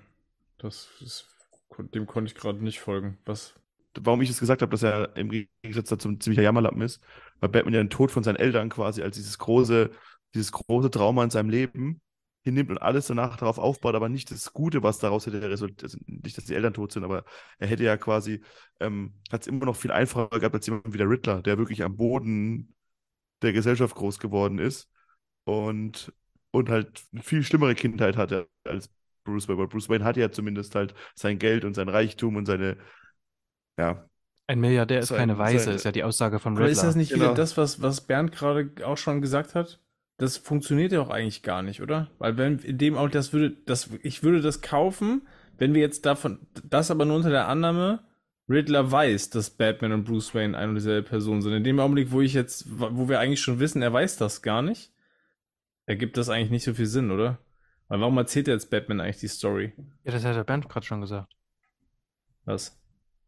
[0.58, 1.28] Das ist,
[1.94, 3.18] dem konnte ich gerade nicht folgen.
[3.26, 3.56] Was?
[4.00, 7.02] Warum ich es gesagt habe, dass er im Gegensatz dazu ein ziemlicher Jammerlappen ist,
[7.40, 9.92] weil Batman ja den Tod von seinen Eltern quasi als dieses große,
[10.34, 12.02] dieses große Trauma in seinem Leben
[12.44, 15.98] hinnimmt und alles danach darauf aufbaut, aber nicht das Gute, was daraus hätte resultiert, also
[16.08, 17.24] nicht, dass die Eltern tot sind, aber
[17.60, 18.42] er hätte ja quasi,
[18.80, 21.84] ähm, hat es immer noch viel einfacher gehabt als jemand wie der Riddler, der wirklich
[21.84, 22.74] am Boden
[23.42, 24.90] der Gesellschaft groß geworden ist
[25.44, 26.14] und,
[26.52, 28.90] und halt eine viel schlimmere Kindheit hatte als
[29.24, 32.46] Bruce Wayne, weil Bruce Wayne hatte ja zumindest halt sein Geld und sein Reichtum und
[32.46, 32.78] seine,
[33.78, 34.06] ja,
[34.48, 36.72] Ein Milliardär ist Sein- keine Weise, sein- ist ja die Aussage von Aber Riddler.
[36.74, 37.26] ist das nicht Genau.
[37.26, 39.80] wieder das, was, was Bernd gerade auch schon gesagt hat?
[40.18, 42.12] Das funktioniert ja auch eigentlich gar nicht, oder?
[42.20, 45.26] Weil wenn in dem auch das würde, das, ich würde das kaufen,
[45.58, 48.04] wenn wir jetzt davon, das aber nur unter der Annahme,
[48.50, 51.54] Riddler weiß, dass Batman und Bruce Wayne ein und dieselbe Person sind.
[51.54, 54.62] In dem Augenblick, wo ich jetzt, wo wir eigentlich schon wissen, er weiß das gar
[54.62, 54.92] nicht,
[55.86, 57.38] ergibt das eigentlich nicht so viel Sinn, oder?
[57.88, 59.72] Weil warum erzählt er jetzt Batman eigentlich die Story?
[60.04, 61.32] Ja, das hat der Bernd gerade schon gesagt.
[62.46, 62.78] Was?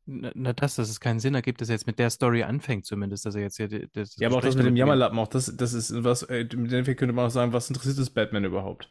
[0.05, 2.85] Na, na, das, dass es keinen Sinn ergibt, dass er jetzt mit der Story anfängt,
[2.85, 5.55] zumindest, dass er jetzt hier das Ja, aber auch das mit dem Jammerlappen, auch das,
[5.55, 8.89] das ist was, äh, im Endeffekt könnte man auch sagen, was interessiert das Batman überhaupt?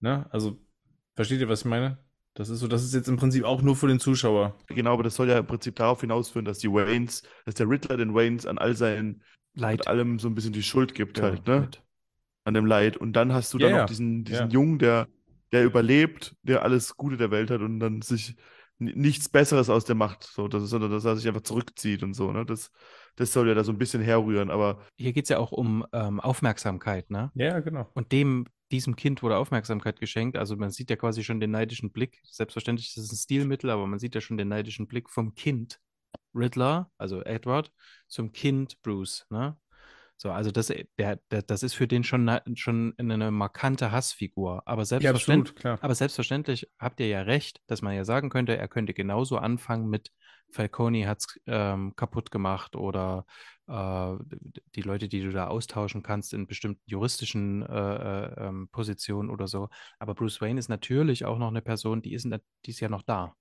[0.00, 0.26] Ne?
[0.30, 0.58] Also,
[1.16, 1.98] versteht ihr, was ich meine?
[2.34, 4.54] Das ist so, das ist jetzt im Prinzip auch nur für den Zuschauer.
[4.68, 7.96] Genau, aber das soll ja im Prinzip darauf hinausführen, dass die Waynes, dass der Riddler
[7.96, 9.22] den Waynes an all seinen,
[9.54, 9.86] Leid.
[9.88, 11.60] an allem so ein bisschen die Schuld gibt Ja, halt, ne?
[11.62, 11.82] mit.
[12.44, 12.96] An dem Leid.
[12.96, 13.80] Und dann hast du Ja, dann ja.
[13.80, 14.52] noch diesen, diesen Ja.
[14.52, 15.08] Jungen, der,
[15.52, 18.36] der überlebt, der alles Gute der Welt hat und dann sich
[18.78, 22.14] nichts Besseres aus der macht, so, das ist, sondern dass er sich einfach zurückzieht und
[22.14, 22.44] so, ne?
[22.44, 22.70] Das,
[23.16, 25.84] das soll ja da so ein bisschen herrühren, aber Hier geht es ja auch um
[25.92, 27.30] ähm, Aufmerksamkeit, ne?
[27.34, 27.88] Ja, genau.
[27.94, 30.36] Und dem, diesem Kind wurde Aufmerksamkeit geschenkt.
[30.36, 32.20] Also man sieht ja quasi schon den neidischen Blick.
[32.24, 35.80] Selbstverständlich ist es ein Stilmittel, aber man sieht ja schon den neidischen Blick vom Kind
[36.34, 37.72] Riddler, also Edward,
[38.06, 39.56] zum Kind Bruce, ne?
[40.20, 40.66] So, also das,
[40.98, 44.62] der, der, das ist für den schon, na- schon eine markante Hassfigur.
[44.66, 45.78] Aber Ja, selbstverständlich, absolut, klar.
[45.80, 49.88] aber selbstverständlich habt ihr ja recht, dass man ja sagen könnte, er könnte genauso anfangen
[49.88, 50.10] mit
[50.50, 53.26] Falcone hat's ähm, kaputt gemacht oder
[53.68, 54.14] äh,
[54.74, 59.46] die Leute, die du da austauschen kannst in bestimmten juristischen äh, äh, ähm, Positionen oder
[59.46, 59.68] so.
[59.98, 62.26] Aber Bruce Wayne ist natürlich auch noch eine Person, die ist,
[62.64, 63.34] die ist ja noch da.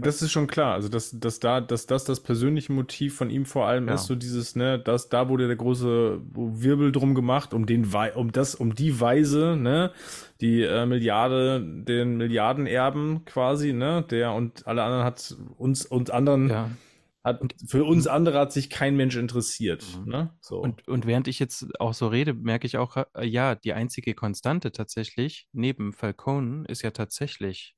[0.00, 0.74] Das ist schon klar.
[0.74, 3.94] Also, dass, dass, da, dass das das persönliche Motiv von ihm vor allem Ja.
[3.94, 8.14] ist, so dieses, ne, dass da wurde der große Wirbel drum gemacht, um den Wei-
[8.14, 9.92] um das, um die Weise, ne,
[10.40, 16.48] die äh, Milliarde, den Milliardenerben quasi, ne, der und alle anderen hat uns und anderen
[16.48, 16.70] Ja.
[17.22, 20.10] hat für uns andere hat sich kein Mensch interessiert, Mhm.
[20.10, 20.30] ne?
[20.40, 20.60] So.
[20.60, 24.14] Und, und während ich jetzt auch so rede, merke ich auch, äh, ja, die einzige
[24.14, 27.74] Konstante tatsächlich neben Falcone ist ja tatsächlich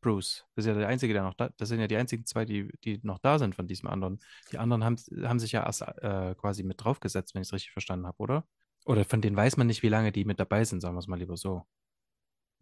[0.00, 0.44] Bruce.
[0.54, 2.70] Das ist ja der einzige, der noch da, das sind ja die einzigen zwei, die,
[2.84, 4.20] die noch da sind von diesem anderen.
[4.52, 7.72] Die anderen haben, haben sich ja erst äh, quasi mit draufgesetzt, wenn ich es richtig
[7.72, 8.44] verstanden habe, oder?
[8.84, 11.08] Oder von denen weiß man nicht, wie lange die mit dabei sind, sagen wir es
[11.08, 11.66] mal lieber so.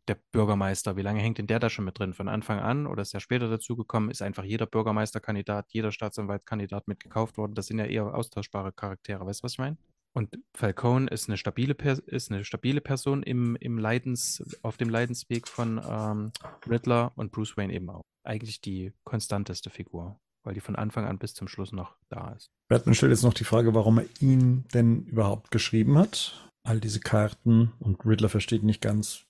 [0.08, 2.14] Der Bürgermeister, wie lange hängt denn der da schon mit drin?
[2.14, 4.10] Von Anfang an oder ist der später dazugekommen?
[4.10, 7.54] Ist einfach jeder Bürgermeisterkandidat, jeder Staatsanwaltskandidat mitgekauft worden?
[7.54, 9.26] Das sind ja eher austauschbare Charaktere.
[9.26, 9.76] Weißt du, was ich meine?
[10.16, 14.88] Und Falcone ist eine stabile, per ist eine stabile Person im, im Leidens, auf dem
[14.88, 16.32] Leidensweg von ähm,
[16.66, 18.00] Riddler und Bruce Wayne eben auch.
[18.24, 22.50] Eigentlich die konstanteste Figur, weil die von Anfang an bis zum Schluss noch da ist.
[22.68, 26.50] Batman stellt jetzt noch die Frage, warum er ihn denn überhaupt geschrieben hat.
[26.62, 29.26] All diese Karten und Riddler versteht nicht ganz,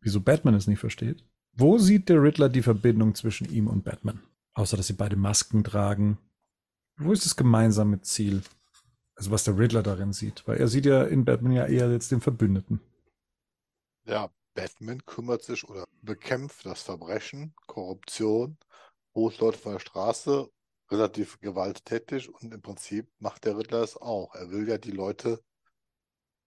[0.00, 1.22] wieso Batman es nicht versteht.
[1.52, 4.22] Wo sieht der Riddler die Verbindung zwischen ihm und Batman?
[4.54, 6.16] Außer, dass sie beide Masken tragen.
[6.96, 8.40] Wo ist das gemeinsame Ziel?
[9.16, 12.10] Also was der Riddler darin sieht, weil er sieht ja in Batman ja eher jetzt
[12.10, 12.80] den Verbündeten.
[14.06, 18.56] Ja, Batman kümmert sich oder bekämpft das Verbrechen, Korruption,
[19.14, 20.50] holt Leute von der Straße,
[20.90, 24.34] relativ gewalttätig und im Prinzip macht der Riddler es auch.
[24.34, 25.40] Er will ja die Leute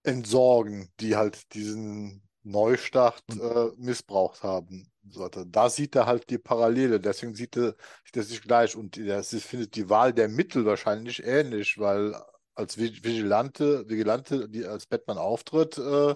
[0.04, 4.90] entsorgen, die halt diesen Neustart äh, missbraucht haben.
[5.02, 7.74] Da sieht er halt die Parallele, deswegen sieht er,
[8.04, 12.14] sieht er sich gleich und er findet die Wahl der Mittel wahrscheinlich ähnlich, weil
[12.58, 16.14] als Vigilante, Vigilante, die als Batman auftritt, äh,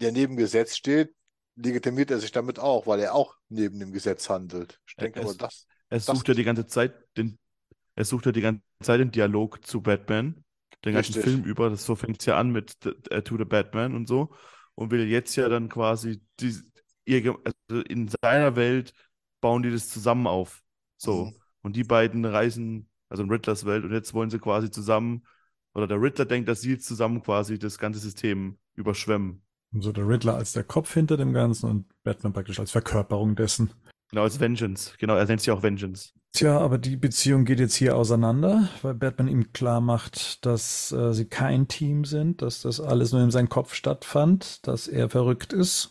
[0.00, 1.14] der neben Gesetz steht,
[1.56, 4.80] legitimiert er sich damit auch, weil er auch neben dem Gesetz handelt.
[4.86, 5.66] Ich denke er, aber, das.
[5.88, 7.38] Er sucht ja die ganze Zeit den,
[7.94, 10.44] er sucht ja die ganze Zeit den Dialog zu Batman,
[10.84, 11.24] den ganzen Richtig.
[11.24, 11.70] Film über.
[11.70, 12.74] Das so fängt es ja an mit
[13.10, 14.34] äh, To the Batman und so
[14.74, 16.54] und will jetzt ja dann quasi die,
[17.06, 18.92] ihr, also in seiner Welt
[19.40, 20.62] bauen die das zusammen auf.
[20.98, 21.26] So.
[21.26, 21.36] Mhm.
[21.62, 25.24] Und die beiden reisen, also in Riddlers Welt, und jetzt wollen sie quasi zusammen,
[25.74, 29.42] oder der Riddler denkt, dass sie jetzt zusammen quasi das ganze System überschwemmen.
[29.72, 33.36] Und so der Riddler als der Kopf hinter dem Ganzen und Batman praktisch als Verkörperung
[33.36, 33.70] dessen.
[34.10, 34.94] Genau, als Vengeance.
[34.98, 36.10] Genau, er nennt sich auch Vengeance.
[36.32, 41.12] Tja, aber die Beziehung geht jetzt hier auseinander, weil Batman ihm klar macht, dass äh,
[41.12, 45.52] sie kein Team sind, dass das alles nur in seinem Kopf stattfand, dass er verrückt
[45.52, 45.90] ist.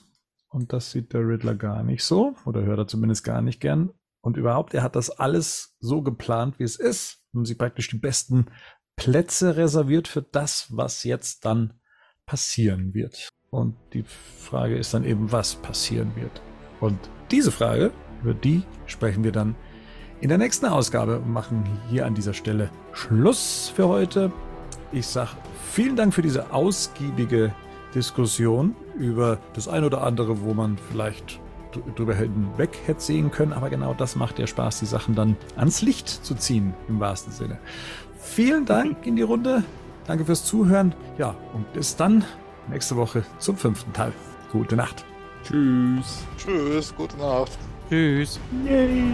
[0.50, 3.91] Und das sieht der Riddler gar nicht so, oder hört er zumindest gar nicht gern.
[4.22, 7.22] Und überhaupt, er hat das alles so geplant, wie es ist.
[7.34, 8.48] Haben sie praktisch die besten
[8.96, 11.74] Plätze reserviert für das, was jetzt dann
[12.26, 13.30] passieren wird.
[13.50, 16.41] Und die Frage ist dann eben, was passieren wird.
[16.80, 17.00] Und
[17.32, 17.91] diese Frage,
[18.22, 19.56] über die sprechen wir dann
[20.22, 24.32] in der nächsten Ausgabe und machen hier an dieser Stelle Schluss für heute.
[24.91, 25.32] Ich sage
[25.72, 27.54] vielen Dank für diese ausgiebige
[27.96, 31.40] Diskussion über das ein oder andere, wo man vielleicht
[31.96, 35.82] drüber hinweg hätte sehen können, aber genau das macht ja Spaß, die Sachen dann ans
[35.82, 37.60] Licht zu ziehen, im wahrsten Sinne.
[38.20, 39.64] Vielen Dank in die Runde.
[40.08, 40.94] Danke fürs Zuhören.
[41.18, 42.24] Ja, und bis dann
[42.68, 44.14] nächste Woche zum fünften Teil.
[44.52, 45.06] Gute Nacht.
[45.44, 46.26] Tschüss.
[46.38, 47.58] Tschüss, gute Nacht.
[47.90, 48.40] Tschüss.
[48.66, 49.14] Yay.